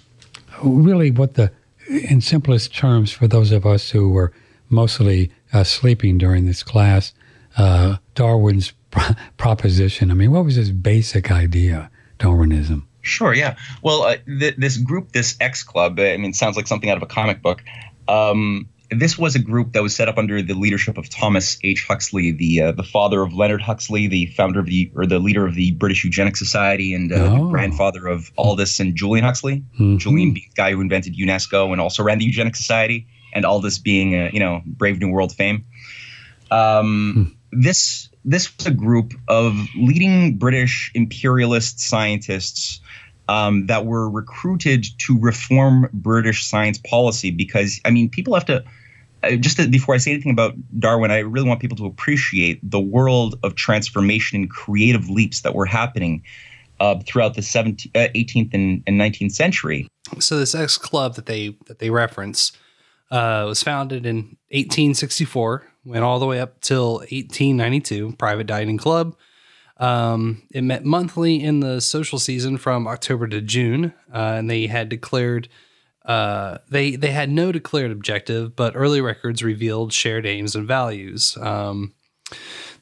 [0.63, 1.53] really what the,
[1.89, 4.33] in simplest terms, for those of us who were
[4.71, 7.13] mostly uh, sleeping during this class,
[7.59, 10.11] uh, Darwin's pro- proposition.
[10.11, 12.87] I mean, what was his basic idea, Darwinism?
[13.03, 13.57] Sure, yeah.
[13.83, 17.03] Well, uh, th- this group, this X Club, I mean, sounds like something out of
[17.03, 17.63] a comic book.
[18.09, 21.85] Um, this was a group that was set up under the leadership of Thomas H.
[21.87, 25.47] Huxley, the uh, the father of Leonard Huxley, the founder of the or the leader
[25.47, 27.51] of the British Eugenics Society, and uh, the Oh.
[27.51, 29.63] grandfather of Aldous and Julian Huxley.
[29.79, 29.99] Mhm.
[29.99, 33.79] Julian being the guy who invented UNESCO and also ran the Eugenics Society, and Aldous
[33.79, 35.65] being uh, you know Brave New World fame.
[36.51, 42.81] Um, This this was a group of leading British imperialist scientists
[43.29, 48.65] um, that were recruited to reform British science policy because I mean people have to.
[49.41, 52.81] Just to, before I say anything about Darwin, I really want people to appreciate the
[52.81, 56.23] world of transformation and creative leaps that were happening
[56.81, 59.87] uh, throughout the 17th, uh, 18th and, and 19th century.
[60.19, 62.53] So this X Club that they that they reference
[63.11, 68.15] uh, was founded in 1864, went all the way up till 1892.
[68.19, 69.17] Private dining club.
[69.77, 74.67] Um, it met monthly in the social season from October to June, uh, and they
[74.67, 75.49] had declared
[76.11, 81.39] uh, they they had no declared objective, but early records revealed shared aims and values.
[81.41, 81.95] Um,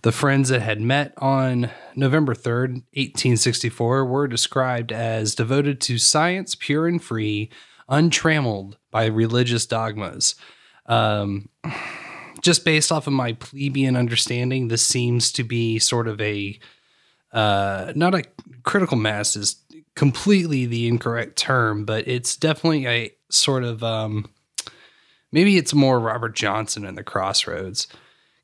[0.00, 6.54] the friends that had met on November 3rd, 1864, were described as devoted to science,
[6.54, 7.50] pure and free,
[7.86, 10.34] untrammeled by religious dogmas.
[10.86, 11.50] Um,
[12.40, 16.58] just based off of my plebeian understanding, this seems to be sort of a
[17.32, 18.24] uh, not a
[18.62, 19.62] critical mass is
[19.94, 24.30] completely the incorrect term, but it's definitely a sort of um,
[25.32, 27.86] maybe it's more Robert Johnson in the Crossroads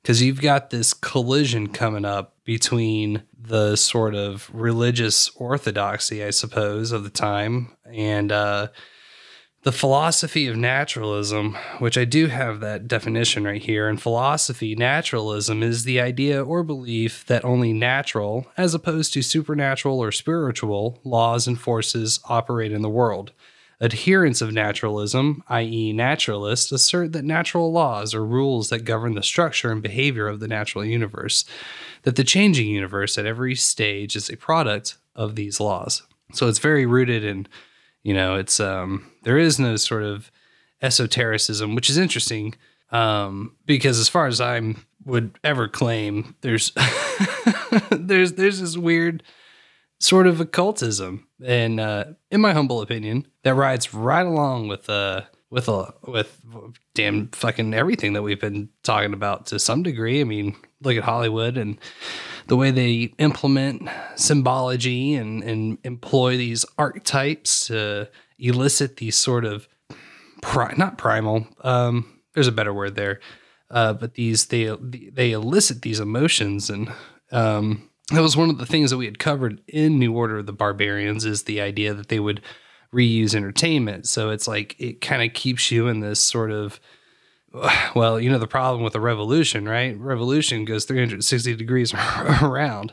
[0.02, 6.93] because you've got this collision coming up between the sort of religious orthodoxy, I suppose,
[6.93, 8.69] of the time and uh,
[9.62, 13.89] the philosophy of naturalism, which I do have that definition right here.
[13.89, 20.01] In philosophy, naturalism is the idea or belief that only natural, as opposed to supernatural
[20.01, 23.32] or spiritual, laws and forces operate in the world.
[23.81, 29.71] Adherents of naturalism, i.e., naturalists, assert that natural laws are rules that govern the structure
[29.71, 31.45] and behavior of the natural universe,
[32.03, 36.03] that the changing universe at every stage is a product of these laws.
[36.33, 37.47] So it's very rooted in,
[38.03, 40.31] you know, it's um there is no sort of
[40.83, 42.55] esotericism, which is interesting.
[42.91, 44.61] Um, because as far as I
[45.05, 46.73] would ever claim, there's
[47.91, 49.23] there's there's this weird
[49.99, 55.23] sort of occultism, and uh, in my humble opinion, that rides right along with uh
[55.51, 56.41] with a with
[56.95, 60.21] damn fucking everything that we've been talking about to some degree.
[60.21, 61.79] I mean, look at Hollywood and
[62.49, 68.09] the way they implement symbology and and employ these archetypes to
[68.39, 69.69] elicit these sort of
[70.43, 71.47] pri- not primal.
[71.62, 73.21] Um, there's a better word there,
[73.71, 76.93] uh, but these they they elicit these emotions, and
[77.31, 80.47] um, that was one of the things that we had covered in New Order of
[80.47, 82.41] the Barbarians is the idea that they would
[82.93, 84.07] reuse entertainment.
[84.07, 86.81] So it's like it kind of keeps you in this sort of
[87.95, 89.99] well, you know the problem with a revolution, right?
[89.99, 91.95] Revolution goes 360 degrees
[92.43, 92.93] around.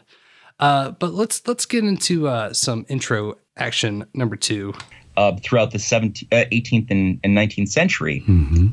[0.60, 4.74] Uh, but let's let's get into uh, some intro action number two.
[5.18, 8.24] uh, throughout the 17th, uh, 18th and, and 19th century,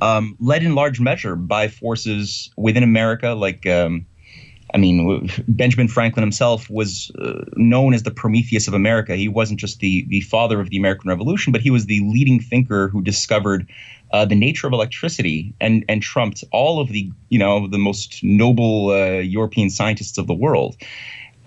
[0.01, 3.31] um, led in large measure by forces within America.
[3.31, 4.07] Like, um,
[4.75, 9.17] I mean, Benjamin Franklin himself was uh, known as the Prometheus of America.
[9.17, 12.41] He wasn't just the the father of the American Revolution, but he was the leading
[12.41, 13.69] thinker who discovered
[14.13, 18.23] uh, the nature of electricity and and trumped all of the you know the most
[18.23, 20.77] noble uh, European scientists of the world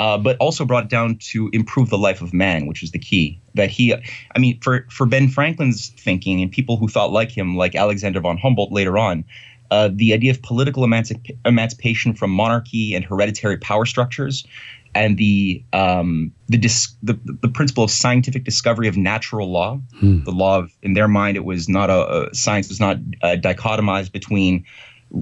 [0.02, 2.98] uh, but also brought it down to improve the life of man, which is the
[2.98, 3.40] key.
[3.54, 7.56] That he, I mean, for for Ben Franklin's thinking and people who thought like him,
[7.56, 9.24] like Alexander von Humboldt later on,
[9.72, 14.46] uh, the idea of political emancip- emancipation from monarchy and hereditary power structures,
[14.94, 19.80] and the um, the, dis- the the principle of scientific discovery of natural law,
[20.26, 23.38] the law of in their mind it was not a, a science was not uh,
[23.40, 24.66] dichotomized between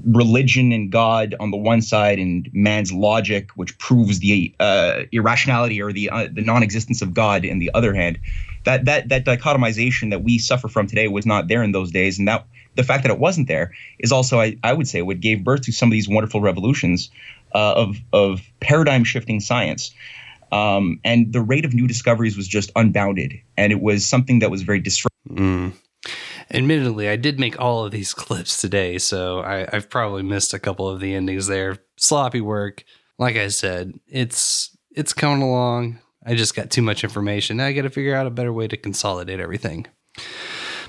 [0.06, 5.82] religion and God on the one side, and man's logic, which proves the uh, irrationality
[5.82, 8.20] or the uh, the non-existence of God, in the other hand,
[8.66, 12.18] that that that dichotomization that we suffer from today was not there in those days,
[12.18, 12.46] and that
[12.76, 15.62] the fact that it wasn't there is also, I, I would say, what gave birth
[15.64, 17.10] to some of these wonderful revolutions
[17.54, 19.94] uh, of of paradigm shifting science.
[20.52, 23.40] Um, and the rate of new discoveries was just unbounded.
[23.58, 25.10] And it was something that was very disruptive.
[25.36, 25.74] Mm.
[26.52, 30.60] Admittedly, I did make all of these clips today, so I, I've probably missed a
[30.60, 31.78] couple of the endings there.
[31.98, 32.84] Sloppy work.
[33.18, 36.00] Like I said, it's it's coming along.
[36.26, 37.58] I just got too much information.
[37.58, 39.88] Now I got to figure out a better way to consolidate everything.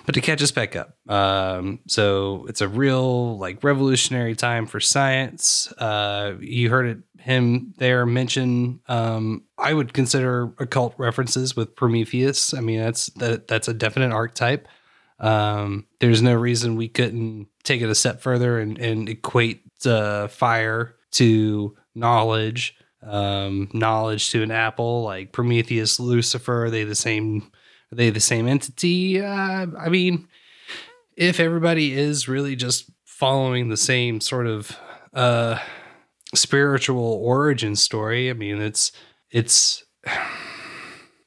[0.07, 4.81] But to catch us back up, um, so it's a real like revolutionary time for
[4.81, 5.73] science.
[5.79, 8.81] Uh, you heard it, him there mention.
[8.89, 12.55] Um, I would consider occult references with Prometheus.
[12.55, 14.67] I mean, that's that that's a definite archetype.
[15.21, 20.29] Um, there's no reason we couldn't take it a step further and, and equate uh,
[20.29, 26.69] fire to knowledge, um, knowledge to an apple, like Prometheus, Lucifer.
[26.71, 27.51] They the same?
[27.93, 29.21] Are they the same entity?
[29.21, 30.29] Uh, I mean,
[31.17, 34.77] if everybody is really just following the same sort of
[35.13, 35.59] uh,
[36.35, 38.93] spiritual origin story, I mean, it's
[39.31, 39.85] it's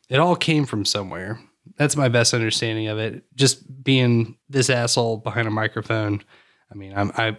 [0.09, 1.39] it all came from somewhere.
[1.77, 3.23] That's my best understanding of it.
[3.35, 6.23] Just being this asshole behind a microphone.
[6.71, 7.35] I mean, I'm I,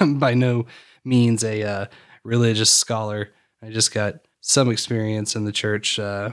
[0.00, 0.66] I'm by no
[1.04, 1.86] means a uh,
[2.24, 3.30] religious scholar.
[3.62, 6.30] I just got some experience in the church uh,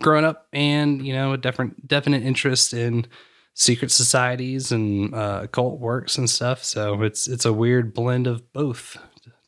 [0.00, 3.06] growing up, and you know, a different definite interest in
[3.54, 6.62] secret societies and uh, occult works and stuff.
[6.62, 8.96] So it's it's a weird blend of both,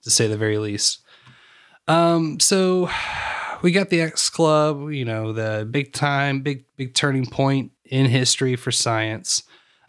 [0.02, 1.00] to say the very least.
[1.86, 2.90] Um, so
[3.62, 8.06] we got the X Club, you know, the big time, big big turning point in
[8.06, 9.42] history for science.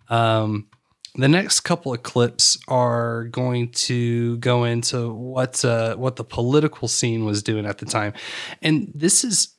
[0.10, 0.68] Um,
[1.16, 6.88] the next couple of clips are going to go into what uh, what the political
[6.88, 8.14] scene was doing at the time,
[8.62, 9.56] and this is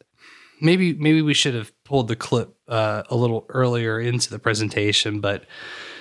[0.61, 5.21] maybe maybe we should have pulled the clip uh, a little earlier into the presentation,
[5.21, 5.45] but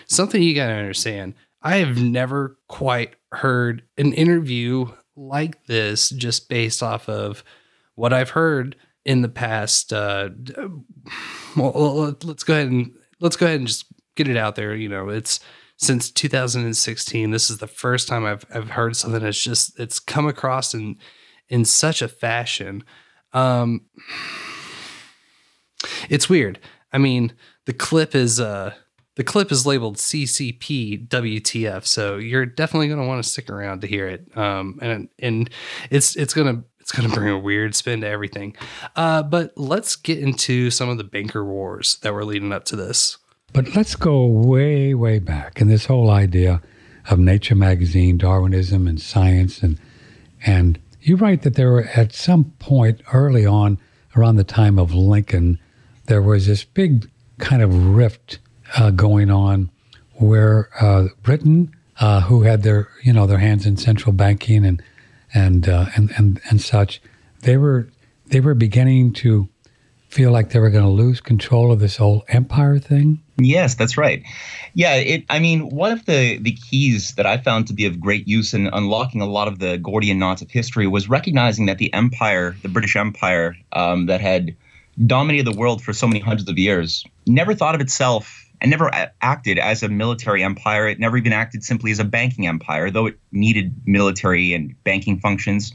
[0.07, 1.35] something you got to understand.
[1.61, 7.43] I have never quite heard an interview like this just based off of
[7.95, 9.91] what I've heard in the past.
[9.91, 10.29] Uh,
[11.55, 14.75] well, let's go ahead and let's go ahead and just get it out there.
[14.75, 15.39] You know, it's
[15.77, 17.31] since 2016.
[17.31, 20.97] This is the first time I've I've heard something that's just it's come across in
[21.49, 22.83] in such a fashion.
[23.33, 23.81] Um,
[26.09, 26.59] it's weird.
[26.91, 27.33] I mean,
[27.65, 28.73] the clip is uh
[29.15, 33.81] the clip is labeled CCP WTF, so you're definitely going to want to stick around
[33.81, 34.25] to hear it.
[34.37, 35.49] Um, and and
[35.89, 38.55] it's it's gonna it's gonna bring a weird spin to everything.
[38.95, 42.77] Uh, but let's get into some of the banker wars that were leading up to
[42.77, 43.17] this.
[43.51, 45.59] But let's go way, way back.
[45.59, 46.61] And this whole idea
[47.09, 49.79] of Nature magazine, Darwinism, and science, and
[50.45, 53.79] and you write that there were at some point early on,
[54.15, 55.59] around the time of Lincoln,
[56.05, 58.39] there was this big kind of rift
[58.77, 59.69] uh, going on
[60.13, 64.81] where uh, Britain, uh, who had their you know their hands in central banking and
[65.33, 67.01] and uh, and and and such,
[67.41, 67.87] they were
[68.27, 69.47] they were beginning to
[70.07, 73.21] feel like they were going to lose control of this whole empire thing.
[73.39, 74.23] Yes, that's right.
[74.73, 75.25] Yeah, it.
[75.29, 78.53] I mean, one of the the keys that I found to be of great use
[78.53, 82.55] in unlocking a lot of the Gordian knots of history was recognizing that the empire,
[82.61, 84.55] the British Empire, um, that had
[85.05, 88.91] dominated the world for so many hundreds of years, never thought of itself and never
[89.21, 90.87] acted as a military empire.
[90.87, 95.19] It never even acted simply as a banking empire, though it needed military and banking
[95.19, 95.73] functions.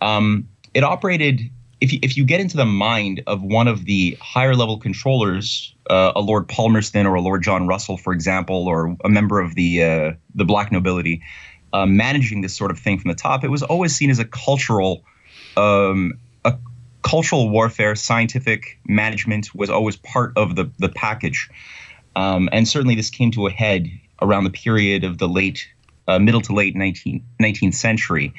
[0.00, 1.50] Um, it operated.
[1.80, 5.74] If you, if you get into the mind of one of the higher level controllers,
[5.90, 9.56] uh, a Lord Palmerston or a Lord John Russell, for example, or a member of
[9.56, 11.22] the uh, the black nobility,
[11.72, 14.24] uh, managing this sort of thing from the top, it was always seen as a
[14.24, 15.04] cultural
[15.56, 16.14] um,
[16.44, 16.56] a
[17.02, 21.50] cultural warfare, scientific management was always part of the the package.
[22.14, 23.88] Um, and certainly this came to a head
[24.22, 25.68] around the period of the late,
[26.08, 28.34] uh, middle to late 19, 19th century,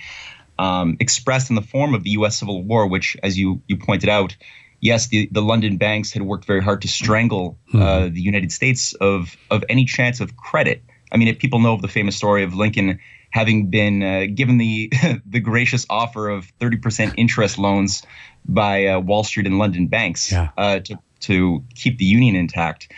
[0.60, 2.38] um, expressed in the form of the U.S.
[2.38, 4.36] Civil War, which, as you you pointed out,
[4.82, 8.94] yes, the, the London banks had worked very hard to strangle uh, the United States
[8.96, 10.84] of of any chance of credit.
[11.12, 13.00] I mean, if people know of the famous story of Lincoln
[13.30, 14.92] having been uh, given the
[15.26, 18.04] the gracious offer of 30% interest loans
[18.46, 22.92] by uh, Wall Street and London banks uh, to to keep the Union intact.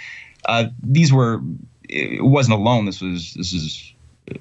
[0.46, 1.42] Uh, these were
[1.90, 2.86] it wasn't a loan.
[2.86, 3.94] This was this is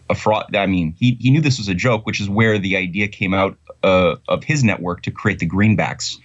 [0.08, 0.54] a fraud.
[0.56, 3.34] I mean, he he knew this was a joke, which is where the idea came
[3.34, 6.16] out uh, of his network to create the greenbacks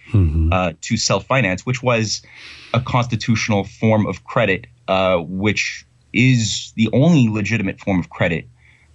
[0.52, 2.22] uh, to self finance, which was
[2.74, 8.48] a constitutional form of credit, uh, which is the only legitimate form of credit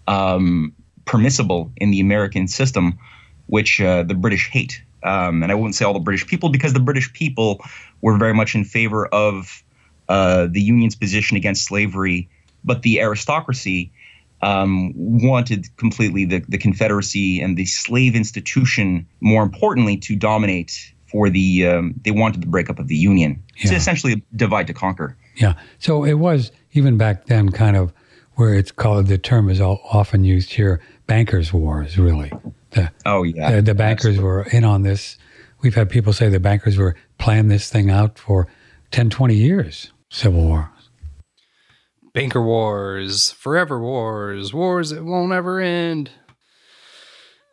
[0.09, 0.74] um,
[1.05, 2.98] permissible in the American system,
[3.47, 4.82] which uh, the British hate.
[5.02, 7.60] Um, and I wouldn't say all the British people because the British people
[8.01, 9.62] were very much in favor of
[10.09, 12.28] uh, the Union's position against slavery,
[12.64, 13.93] but the aristocracy
[14.43, 21.31] um, wanted completely the, the Confederacy and the slave institution, more importantly, to dominate for
[21.31, 23.43] the, um, they wanted the breakup of the Union.
[23.59, 23.77] It's Yeah.
[23.77, 25.16] essentially divide to conquer.
[25.36, 25.55] Yeah.
[25.78, 27.93] So it was even back then kind of
[28.35, 32.32] where it's called, the term is all, often used here, bankers' wars, really.
[32.70, 33.56] The, oh, yeah.
[33.56, 35.19] The, the bankers were in on this.
[35.60, 38.48] We've had people say the bankers were planning this thing out for
[38.90, 40.70] 10, 20 years, Civil War.
[42.14, 46.10] Banker wars, forever wars, wars that won't ever end.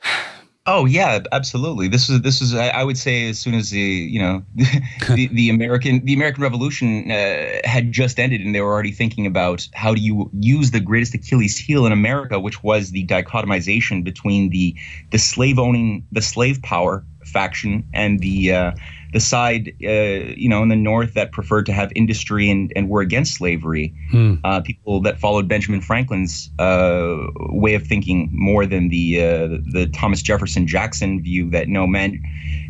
[0.66, 1.88] Oh yeah, absolutely.
[1.88, 4.44] This is this is I, would say as soon as the you know
[5.16, 9.26] the, the American the American Revolution uh, had just ended and they were already thinking
[9.26, 14.04] about how do you use the greatest Achilles heel in America, which was the dichotomization
[14.04, 14.76] between the
[15.10, 18.72] the slave owning the slave power faction and the uh,
[19.14, 22.90] the side uh, you know in the North that preferred to have industry and and
[22.90, 24.36] were against slavery Hmm.
[24.44, 27.16] uh, people that followed Benjamin Franklin's uh,
[27.52, 32.20] way of thinking more than the uh, the Thomas Jefferson Jackson view that no man,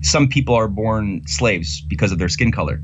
[0.02, 2.82] some people are born slaves because of their skin color.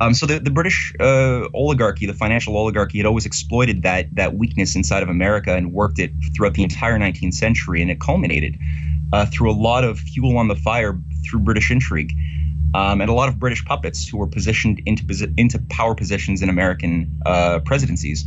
[0.00, 4.36] Um, so the the British uh, oligarchy, the financial oligarchy, had always exploited that that
[4.36, 8.58] weakness inside of America and worked it throughout the entire 19th century, and it culminated
[9.12, 12.12] uh, through a lot of fuel on the fire through British intrigue
[12.74, 16.48] um, and a lot of British puppets who were positioned into into power positions in
[16.48, 18.26] American uh, presidencies.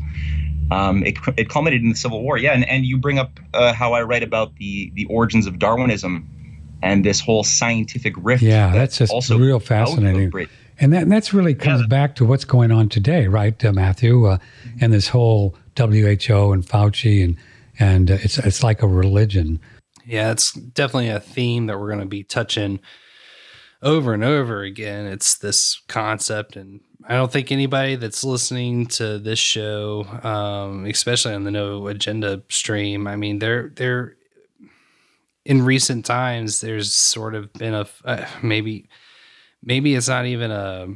[0.72, 2.54] Um, it, it culminated in the Civil War, yeah.
[2.54, 6.28] And, and you bring up uh, how I write about the the origins of Darwinism
[6.82, 8.42] and this whole scientific rift.
[8.42, 10.32] Yeah, that that's just also real fascinating.
[10.80, 14.26] And that that's really comes back to what's going on today, right, uh, Matthew?
[14.26, 14.38] Uh,
[14.80, 17.36] and this whole WHO and Fauci and
[17.80, 19.60] and uh, it's it's like a religion.
[20.10, 22.80] Yeah, it's definitely a theme that we're going to be touching
[23.84, 25.06] over and over again.
[25.06, 31.36] It's this concept, and I don't think anybody that's listening to this show, um, especially
[31.36, 34.16] on the No Agenda stream, I mean, they're they're
[35.46, 36.60] in recent times.
[36.60, 38.90] There's sort of been a uh, maybe
[39.62, 40.88] maybe it's not even a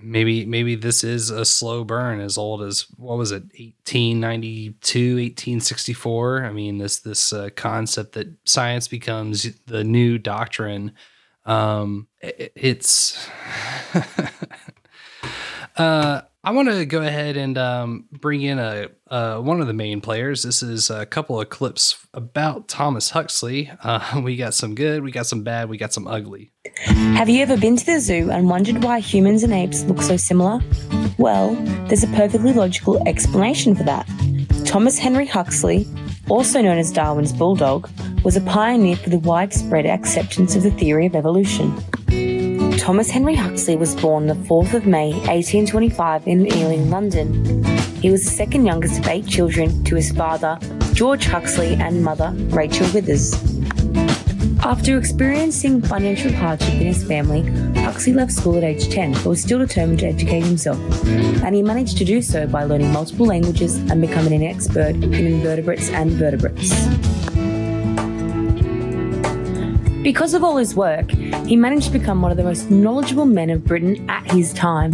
[0.00, 6.44] maybe maybe this is a slow burn as old as what was it 1892 1864
[6.44, 10.92] i mean this this uh, concept that science becomes the new doctrine
[11.46, 13.28] um i- it's
[15.76, 19.74] uh I want to go ahead and um, bring in a uh, one of the
[19.74, 20.44] main players.
[20.44, 23.70] This is a couple of clips about Thomas Huxley.
[23.82, 26.50] Uh, we got some good, we got some bad, we got some ugly.
[26.86, 30.16] Have you ever been to the zoo and wondered why humans and apes look so
[30.16, 30.62] similar?
[31.18, 31.54] Well,
[31.88, 34.08] there's a perfectly logical explanation for that.
[34.64, 35.86] Thomas Henry Huxley,
[36.30, 37.90] also known as Darwin's bulldog,
[38.24, 41.76] was a pioneer for the widespread acceptance of the theory of evolution.
[42.78, 47.64] Thomas Henry Huxley was born the 4th of May 1825 in Ealing, London.
[48.00, 50.58] He was the second youngest of eight children to his father,
[50.94, 53.34] George Huxley, and mother, Rachel Withers.
[54.64, 57.42] After experiencing financial hardship in his family,
[57.80, 60.78] Huxley left school at age 10 but was still determined to educate himself.
[61.42, 65.14] And he managed to do so by learning multiple languages and becoming an expert in
[65.14, 66.72] invertebrates and vertebrates.
[70.08, 73.50] Because of all his work, he managed to become one of the most knowledgeable men
[73.50, 74.92] of Britain at his time.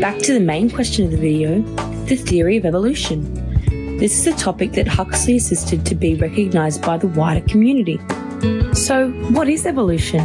[0.00, 1.60] Back to the main question of the video
[2.06, 3.32] the theory of evolution.
[3.98, 8.00] This is a topic that Huxley assisted to be recognised by the wider community.
[8.72, 10.22] So, what is evolution?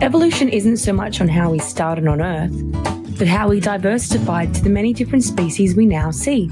[0.00, 2.52] Evolution isn't so much on how we started on Earth,
[3.18, 6.48] but how we diversified to the many different species we now see.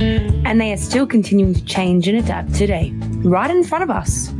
[0.00, 2.92] And they are still continuing to change and adapt today,
[3.22, 4.30] right in front of us.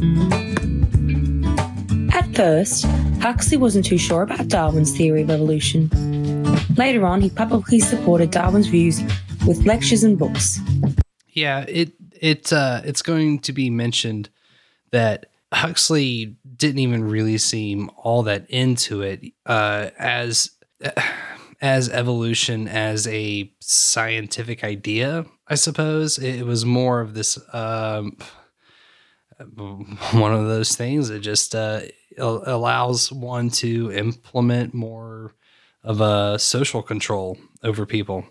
[2.34, 2.84] First,
[3.20, 5.88] Huxley wasn't too sure about Darwin's theory of evolution.
[6.76, 9.00] Later on, he publicly supported Darwin's views
[9.46, 10.58] with lectures and books.
[11.28, 14.30] Yeah, it it uh, it's going to be mentioned
[14.90, 20.50] that Huxley didn't even really seem all that into it uh, as
[21.60, 25.24] as evolution as a scientific idea.
[25.46, 28.16] I suppose it was more of this um,
[29.54, 31.82] one of those things that just uh,
[32.18, 35.34] allows one to implement more
[35.82, 38.24] of a social control over people.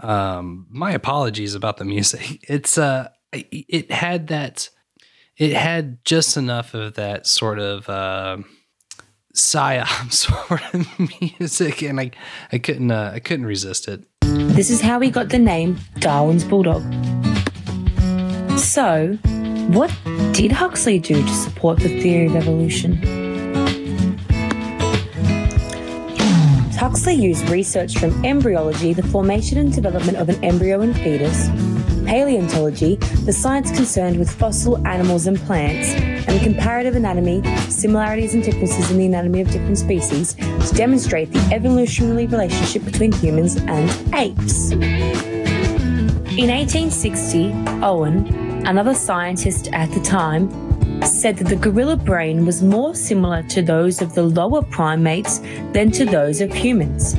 [0.00, 2.44] Um, my apologies about the music.
[2.48, 4.70] It's uh, it had that,
[5.36, 8.38] it had just enough of that sort of uh,
[9.34, 12.10] psyop sort of music, and I,
[12.50, 14.04] I couldn't, uh, I couldn't resist it.
[14.22, 16.82] This is how we got the name Darwin's Bulldog.
[18.58, 19.16] So,
[19.74, 19.96] what
[20.32, 22.96] did Huxley do to support the theory of evolution?
[26.76, 31.48] Huxley used research from embryology, the formation and development of an embryo and fetus,
[32.04, 35.92] Paleontology, the science concerned with fossil animals and plants,
[36.26, 41.54] and comparative anatomy, similarities and differences in the anatomy of different species to demonstrate the
[41.54, 44.72] evolutionary relationship between humans and apes.
[46.32, 47.52] In 1860,
[47.84, 50.50] Owen, another scientist at the time,
[51.02, 55.38] said that the gorilla brain was more similar to those of the lower primates
[55.72, 57.14] than to those of humans.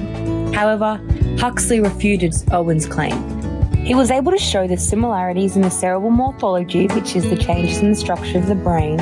[0.56, 1.00] However,
[1.40, 3.42] Huxley refuted Owen's claim.
[3.74, 7.80] He was able to show the similarities in the cerebral morphology, which is the changes
[7.80, 8.98] in the structure of the brain,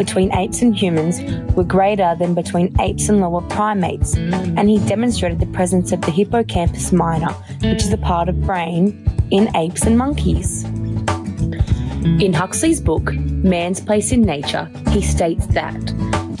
[0.00, 1.20] between apes and humans
[1.54, 6.10] were greater than between apes and lower primates, and he demonstrated the presence of the
[6.10, 7.32] hippocampus minor,
[7.62, 10.64] which is a part of brain, in apes and monkeys.
[12.02, 15.76] In Huxley's book, Man's Place in Nature, he states that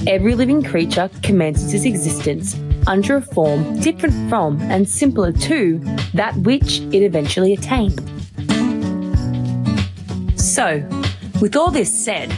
[0.06, 2.56] every living creature commences its existence
[2.86, 5.78] under a form different from and simpler to
[6.14, 8.00] that which it eventually attained.
[10.40, 10.82] So,
[11.42, 12.30] with all this said,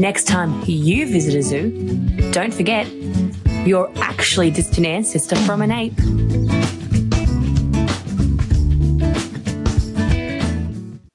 [0.00, 1.70] next time you visit a zoo,
[2.32, 2.90] don't forget
[3.64, 6.53] you're actually just an ancestor from an ape.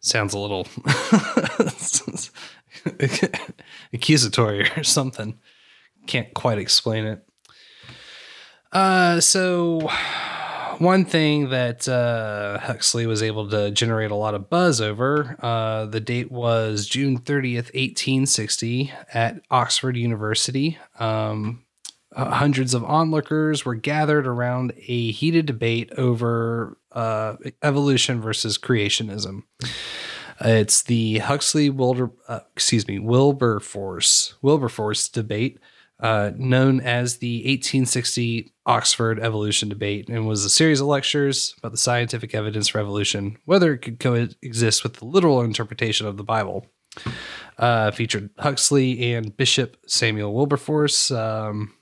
[0.09, 0.65] Sounds a little
[3.93, 5.37] accusatory or something.
[6.07, 7.23] Can't quite explain it.
[8.71, 9.87] Uh, so
[10.79, 15.85] one thing that uh, Huxley was able to generate a lot of buzz over, uh,
[15.85, 20.79] the date was June 30th, 1860, at Oxford University.
[20.97, 21.65] Um,
[22.15, 29.43] uh, hundreds of onlookers were gathered around a heated debate over uh, evolution versus creationism.
[30.41, 35.59] It's the Huxley Wilder, uh, excuse me, Wilberforce Wilberforce debate,
[35.99, 41.71] uh, known as the 1860 Oxford Evolution Debate, and was a series of lectures about
[41.71, 46.23] the scientific evidence for evolution, whether it could coexist with the literal interpretation of the
[46.23, 46.65] Bible.
[47.57, 51.11] Uh, featured Huxley and Bishop Samuel Wilberforce.
[51.11, 51.73] Um,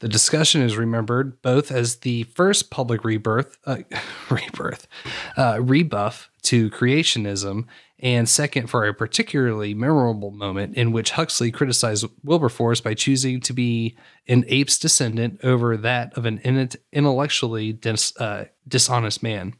[0.00, 3.78] the discussion is remembered both as the first public rebirth, uh,
[4.30, 4.88] rebirth,
[5.36, 7.66] uh, rebuff to creationism,
[7.98, 13.52] and second for a particularly memorable moment in which Huxley criticized Wilberforce by choosing to
[13.52, 13.96] be
[14.26, 19.54] an ape's descendant over that of an in- intellectually dis- uh, dishonest man.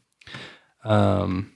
[0.83, 1.53] Um,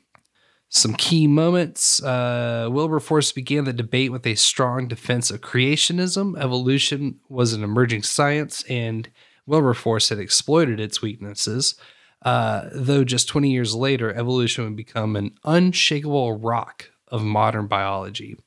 [0.75, 2.03] some key moments.
[2.03, 6.37] Uh, Wilberforce began the debate with a strong defense of creationism.
[6.37, 9.09] Evolution was an emerging science, and
[9.45, 11.75] Wilberforce had exploited its weaknesses.
[12.23, 18.37] Uh, though just 20 years later, evolution would become an unshakable rock of modern biology.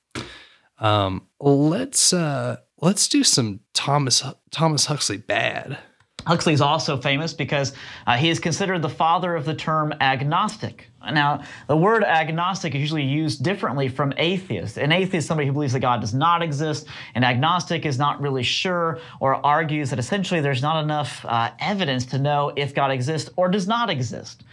[0.81, 5.79] Um, let's uh, let's do some Thomas Thomas Huxley bad.
[6.27, 7.73] Huxley is also famous because
[8.07, 10.91] uh, he is considered the father of the term agnostic.
[11.13, 14.77] Now, the word agnostic is usually used differently from atheist.
[14.77, 16.87] An atheist is somebody who believes that God does not exist.
[17.15, 22.07] An agnostic is not really sure or argues that essentially there's not enough uh, evidence
[22.07, 24.45] to know if God exists or does not exist.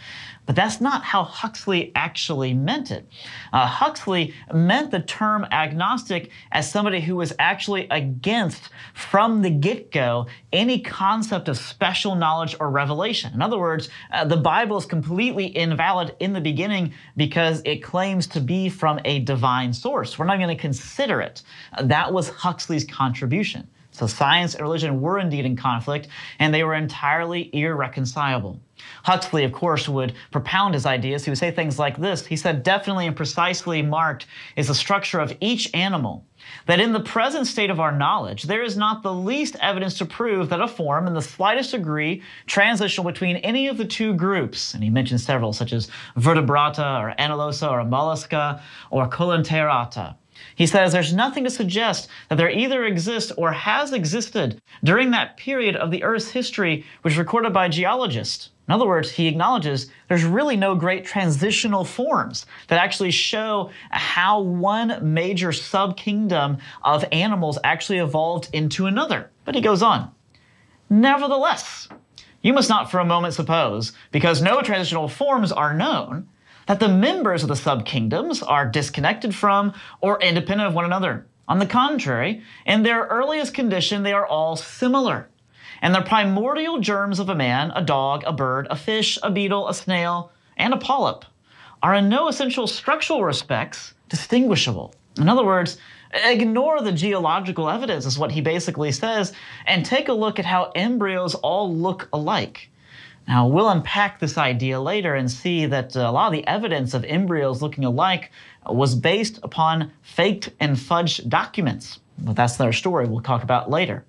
[0.46, 3.08] But that's not how Huxley actually meant it.
[3.52, 9.90] Uh, Huxley meant the term agnostic as somebody who was actually against, from the get
[9.90, 13.34] go, any concept of special knowledge or revelation.
[13.34, 18.26] In other words, uh, the Bible is completely invalid in the beginning because it claims
[18.28, 20.18] to be from a divine source.
[20.18, 21.42] We're not going to consider it.
[21.82, 23.66] That was Huxley's contribution.
[23.90, 26.08] So science and religion were indeed in conflict,
[26.38, 28.60] and they were entirely irreconcilable.
[29.04, 31.24] Huxley, of course, would propound his ideas.
[31.24, 35.18] He would say things like this He said, definitely and precisely marked is the structure
[35.18, 36.25] of each animal.
[36.66, 40.06] That in the present state of our knowledge, there is not the least evidence to
[40.06, 44.74] prove that a form in the slightest degree transitional between any of the two groups,
[44.74, 48.60] and he mentions several, such as vertebrata or annulosa or mollusca
[48.90, 50.16] or coelenterata.
[50.54, 55.36] He says there's nothing to suggest that there either exists or has existed during that
[55.36, 58.50] period of the Earth's history which is recorded by geologists.
[58.68, 64.40] In other words, he acknowledges there's really no great transitional forms that actually show how
[64.40, 69.30] one major subkingdom of animals actually evolved into another.
[69.44, 70.10] But he goes on.
[70.90, 71.88] Nevertheless,
[72.42, 76.28] you must not for a moment suppose, because no transitional forms are known,
[76.66, 81.26] that the members of the subkingdoms are disconnected from or independent of one another.
[81.48, 85.28] On the contrary, in their earliest condition, they are all similar.
[85.80, 89.68] And the primordial germs of a man, a dog, a bird, a fish, a beetle,
[89.68, 91.24] a snail, and a polyp
[91.82, 94.94] are in no essential structural respects distinguishable.
[95.18, 95.78] In other words,
[96.24, 99.32] ignore the geological evidence, is what he basically says,
[99.66, 102.70] and take a look at how embryos all look alike.
[103.28, 106.94] Now, we'll unpack this idea later and see that uh, a lot of the evidence
[106.94, 108.30] of embryos looking alike
[108.64, 111.98] was based upon faked and fudged documents.
[112.18, 114.04] But that's their story we'll talk about later.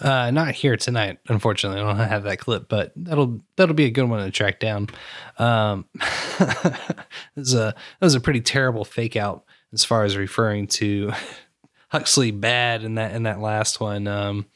[0.00, 1.80] Uh, not here tonight, unfortunately.
[1.80, 4.88] I don't have that clip, but that'll that'll be a good one to track down.
[5.38, 5.86] Um,
[6.40, 6.76] it
[7.36, 11.12] was a it was a pretty terrible fake out as far as referring to
[11.88, 14.08] Huxley bad in that in that last one.
[14.08, 14.46] Um,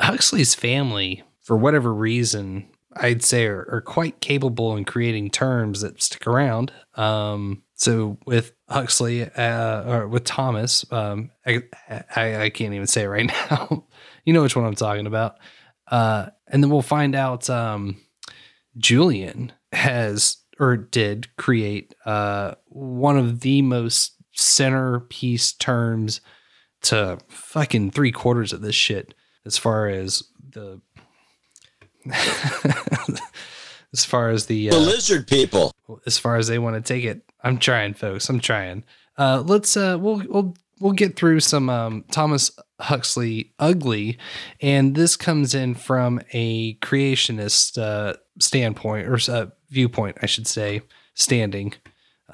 [0.00, 6.02] Huxley's family, for whatever reason, I'd say are, are quite capable in creating terms that
[6.02, 6.72] stick around.
[6.94, 11.62] Um, so with Huxley uh, or with Thomas, um, I,
[12.16, 13.84] I, I can't even say right now.
[14.24, 15.36] you know which one I'm talking about.
[15.90, 18.00] Uh, and then we'll find out um,
[18.76, 26.20] Julian has or did create uh, one of the most centerpiece terms
[26.82, 29.14] to fucking three quarters of this shit
[29.48, 30.22] as far as
[30.52, 30.80] the
[33.92, 35.72] as far as the, uh, The lizard people.
[36.06, 37.22] as far as they want to take it.
[37.42, 38.28] I'm trying folks.
[38.28, 38.84] I'm trying.
[39.16, 42.50] Uh let's uh we'll we'll we'll get through some um thomas
[42.80, 44.18] huxley ugly.
[44.60, 50.80] And this comes in from a creationist uh standpoint or uh, viewpoint i should say
[51.14, 51.74] standing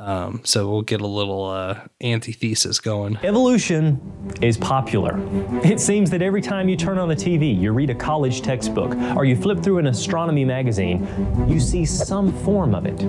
[0.01, 4.01] um so we'll get a little uh antithesis going Evolution
[4.43, 5.21] is popular.
[5.65, 8.95] It seems that every time you turn on the TV, you read a college textbook,
[9.17, 11.07] or you flip through an astronomy magazine,
[11.49, 13.01] you see some form of it.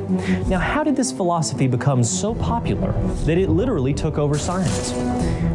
[0.47, 2.91] Now, how did this philosophy become so popular
[3.25, 4.91] that it literally took over science?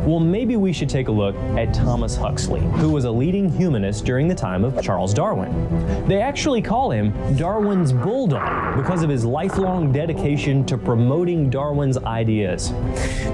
[0.06, 4.04] Well, maybe we should take a look at Thomas Huxley, who was a leading humanist
[4.06, 6.08] during the time of Charles Darwin.
[6.08, 12.70] They actually call him Darwin's bulldog because of his lifelong dedication to promoting Darwin's ideas.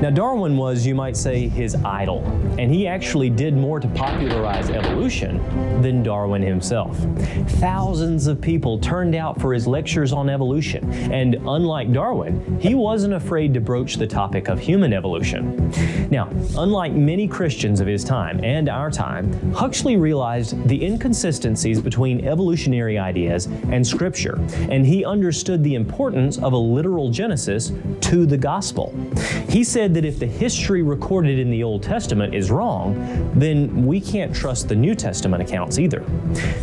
[0.02, 2.24] Now, Darwin was, you might say, his idol,
[2.58, 5.38] and he actually did more to popularize evolution
[5.82, 6.98] than Darwin himself.
[7.60, 13.14] Thousands of people turned out for his lectures on evolution, and unlike Darwin, he wasn't
[13.14, 15.70] afraid to broach the topic of human evolution.
[16.10, 22.26] Now, unlike many Christians of his time and our time, Huxley realized the inconsistencies between
[22.26, 24.40] evolutionary ideas and Scripture,
[24.70, 27.70] and he understood the importance of a literal genesis
[28.03, 28.94] to the gospel.
[29.48, 32.94] He said that if the history recorded in the Old Testament is wrong,
[33.35, 36.05] then we can't trust the New Testament accounts either.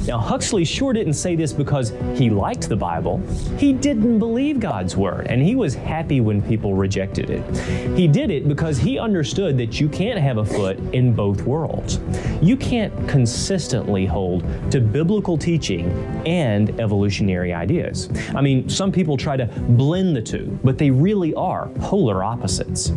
[0.08, 3.22] Now, Huxley sure didn't say this because he liked the Bible.
[3.58, 7.98] He didn't believe God's Word, and he was happy when people rejected it.
[7.98, 12.00] He did it because he understood that you can't have a foot in both worlds.
[12.42, 15.92] You can't consistently hold to biblical teaching
[16.26, 18.10] and evolutionary ideas.
[18.36, 22.94] I mean, some people try to blend the two, but they really are polar opposites.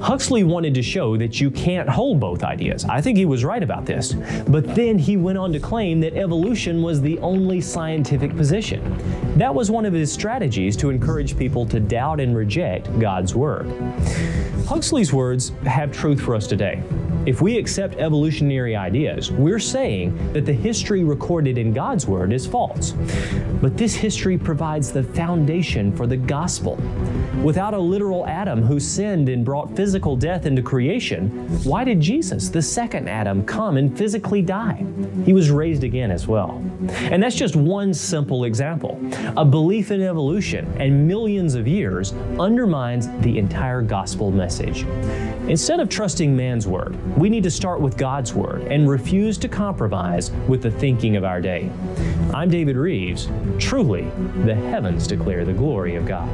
[0.00, 2.84] Huxley wanted to show that you can't hold both ideas.
[2.86, 4.14] I think he was right about this.
[4.48, 8.82] But then he went on to claim that evolution was the only scientific position.
[9.36, 13.66] That was one of his strategies to encourage people to doubt and reject God's Word.
[14.66, 16.82] Huxley's words have truth for us today.
[17.24, 22.48] If we accept evolutionary ideas, we're saying that the history recorded in God's Word is
[22.48, 22.94] false.
[23.60, 26.80] But this history provides the foundation for the gospel.
[27.40, 31.28] Without a literal Adam who sinned and brought physical death into creation,
[31.64, 34.86] why did Jesus, the second Adam, come and physically die?
[35.24, 36.62] He was raised again as well.
[37.10, 39.00] And that's just one simple example.
[39.36, 44.84] A belief in evolution and millions of years undermines the entire gospel message.
[45.48, 49.48] Instead of trusting man's word, we need to start with God's word and refuse to
[49.48, 51.68] compromise with the thinking of our day.
[52.32, 53.28] I'm David Reeves.
[53.58, 54.02] Truly,
[54.44, 56.28] the heavens declare the glory of God.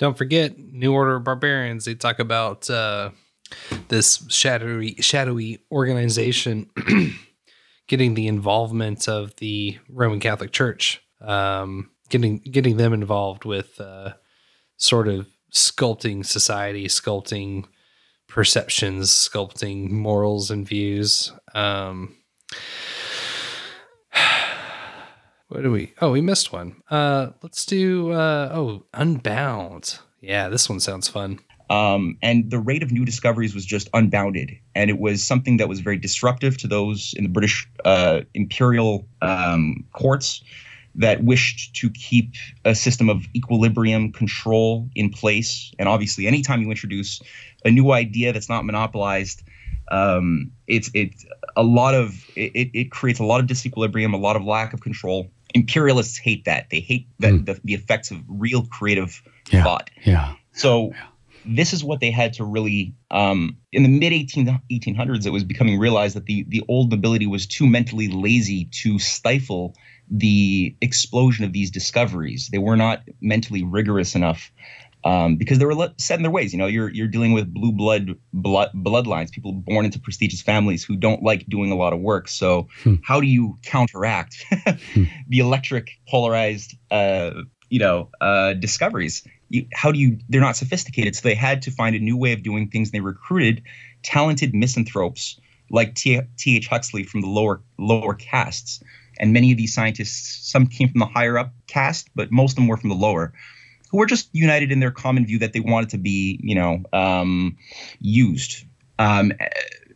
[0.00, 1.84] Don't forget, New Order of Barbarians.
[1.84, 3.10] They talk about uh,
[3.88, 6.70] this shadowy, shadowy organization
[7.86, 14.14] getting the involvement of the Roman Catholic Church, um, getting getting them involved with uh,
[14.78, 17.66] sort of sculpting society, sculpting
[18.26, 21.30] perceptions, sculpting morals and views.
[21.54, 22.16] Um,
[25.50, 25.92] what do we?
[26.00, 26.76] Oh, we missed one.
[26.90, 28.12] Uh, let's do.
[28.12, 29.98] Uh, oh, Unbound.
[30.20, 31.40] Yeah, this one sounds fun.
[31.68, 34.50] Um, and the rate of new discoveries was just unbounded.
[34.74, 39.06] And it was something that was very disruptive to those in the British uh, imperial
[39.22, 40.42] um, courts
[40.96, 45.72] that wished to keep a system of equilibrium control in place.
[45.78, 47.20] And obviously, anytime you introduce
[47.64, 49.42] a new idea that's not monopolized,
[49.90, 51.24] um, it's it's
[51.56, 54.80] a lot of it, it creates a lot of disequilibrium, a lot of lack of
[54.80, 55.30] control.
[55.54, 56.70] Imperialists hate that.
[56.70, 59.90] They hate that the, the effects of real creative thought.
[60.04, 60.34] Yeah.
[60.52, 60.92] So
[61.44, 65.44] this is what they had to really um, in the mid 18, 1800s it was
[65.44, 69.74] becoming realized that the the old nobility was too mentally lazy to stifle
[70.10, 74.50] the explosion of these discoveries they were not mentally rigorous enough
[75.04, 77.52] um, because they were let, set in their ways you know you're you're dealing with
[77.52, 81.92] blue blood, blood bloodlines people born into prestigious families who don't like doing a lot
[81.92, 82.28] of work.
[82.28, 82.68] So
[83.02, 84.44] how do you counteract
[85.28, 87.32] the electric polarized uh,
[87.68, 89.26] you know uh, discoveries?
[89.48, 91.16] You, how do you they're not sophisticated.
[91.16, 92.90] So they had to find a new way of doing things.
[92.90, 93.62] They recruited
[94.02, 95.40] talented misanthropes
[95.70, 98.82] like th huxley from the lower lower castes.
[99.18, 102.56] And many of these scientists some came from the higher up caste but most of
[102.56, 103.32] them were from the lower
[103.90, 106.82] who were just united in their common view that they wanted to be you know
[106.92, 107.56] um,
[108.00, 108.64] used
[108.98, 109.32] um,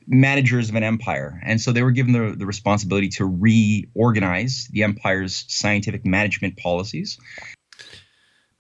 [0.07, 4.83] managers of an empire and so they were given the, the responsibility to reorganize the
[4.83, 7.19] empire's scientific management policies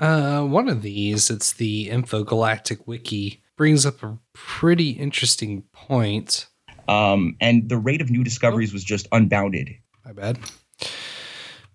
[0.01, 6.49] Uh, one of these, it's the Infogalactic Wiki, brings up a pretty interesting point.
[6.89, 9.71] Um, and the rate of new discoveries was just unbounded.
[10.05, 10.41] My bad.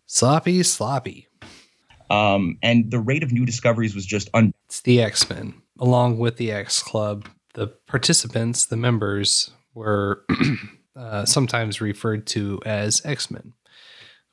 [0.05, 1.28] Sloppy, sloppy.
[2.09, 4.53] Um, and the rate of new discoveries was just un.
[4.65, 7.27] It's the X Men, along with the X Club.
[7.53, 10.25] The participants, the members, were
[10.95, 13.53] uh, sometimes referred to as X Men,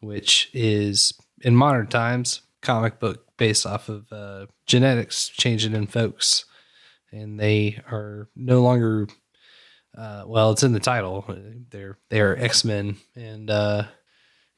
[0.00, 1.12] which is
[1.42, 6.44] in modern times comic book based off of uh, genetics changing in folks,
[7.12, 9.06] and they are no longer.
[9.96, 11.24] Uh, well, it's in the title.
[11.70, 13.84] They're they are X Men and uh,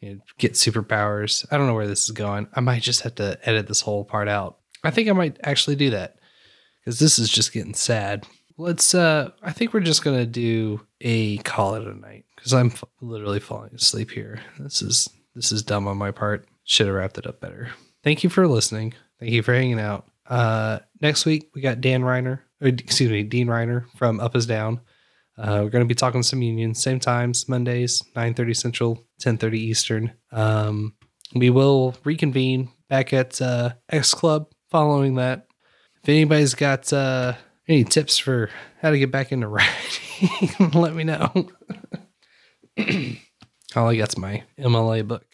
[0.01, 1.45] you know, get superpowers.
[1.51, 2.49] I don't know where this is going.
[2.55, 4.59] I might just have to edit this whole part out.
[4.85, 6.17] I think I might actually do that
[6.81, 8.27] because this is just getting sad.
[8.57, 8.95] Let's.
[8.95, 12.85] uh I think we're just gonna do a call it a night because I'm f-
[13.01, 14.41] literally falling asleep here.
[14.59, 16.47] This is this is dumb on my part.
[16.65, 17.71] Should have wrapped it up better.
[18.05, 18.95] Thank you for listening.
[19.21, 20.07] Thank you for hanging out.
[20.27, 24.47] Uh Next week we got Dan Reiner, or excuse me, Dean Reiner from Up is
[24.47, 24.81] Down.
[25.37, 30.13] Uh, we're going to be talking some unions, same times, Mondays, 9.30 Central, 10.30 Eastern.
[30.33, 30.95] Um,
[31.35, 35.47] we will reconvene back at uh, X Club following that.
[36.03, 37.35] If anybody's got uh,
[37.67, 38.51] any tips for
[38.81, 41.31] how to get back into writing, let me know.
[43.77, 45.27] All I got's my MLA book.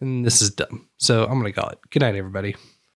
[0.00, 0.88] And this is dumb.
[0.96, 1.78] So I'm going to call it.
[1.90, 2.56] Good night, everybody.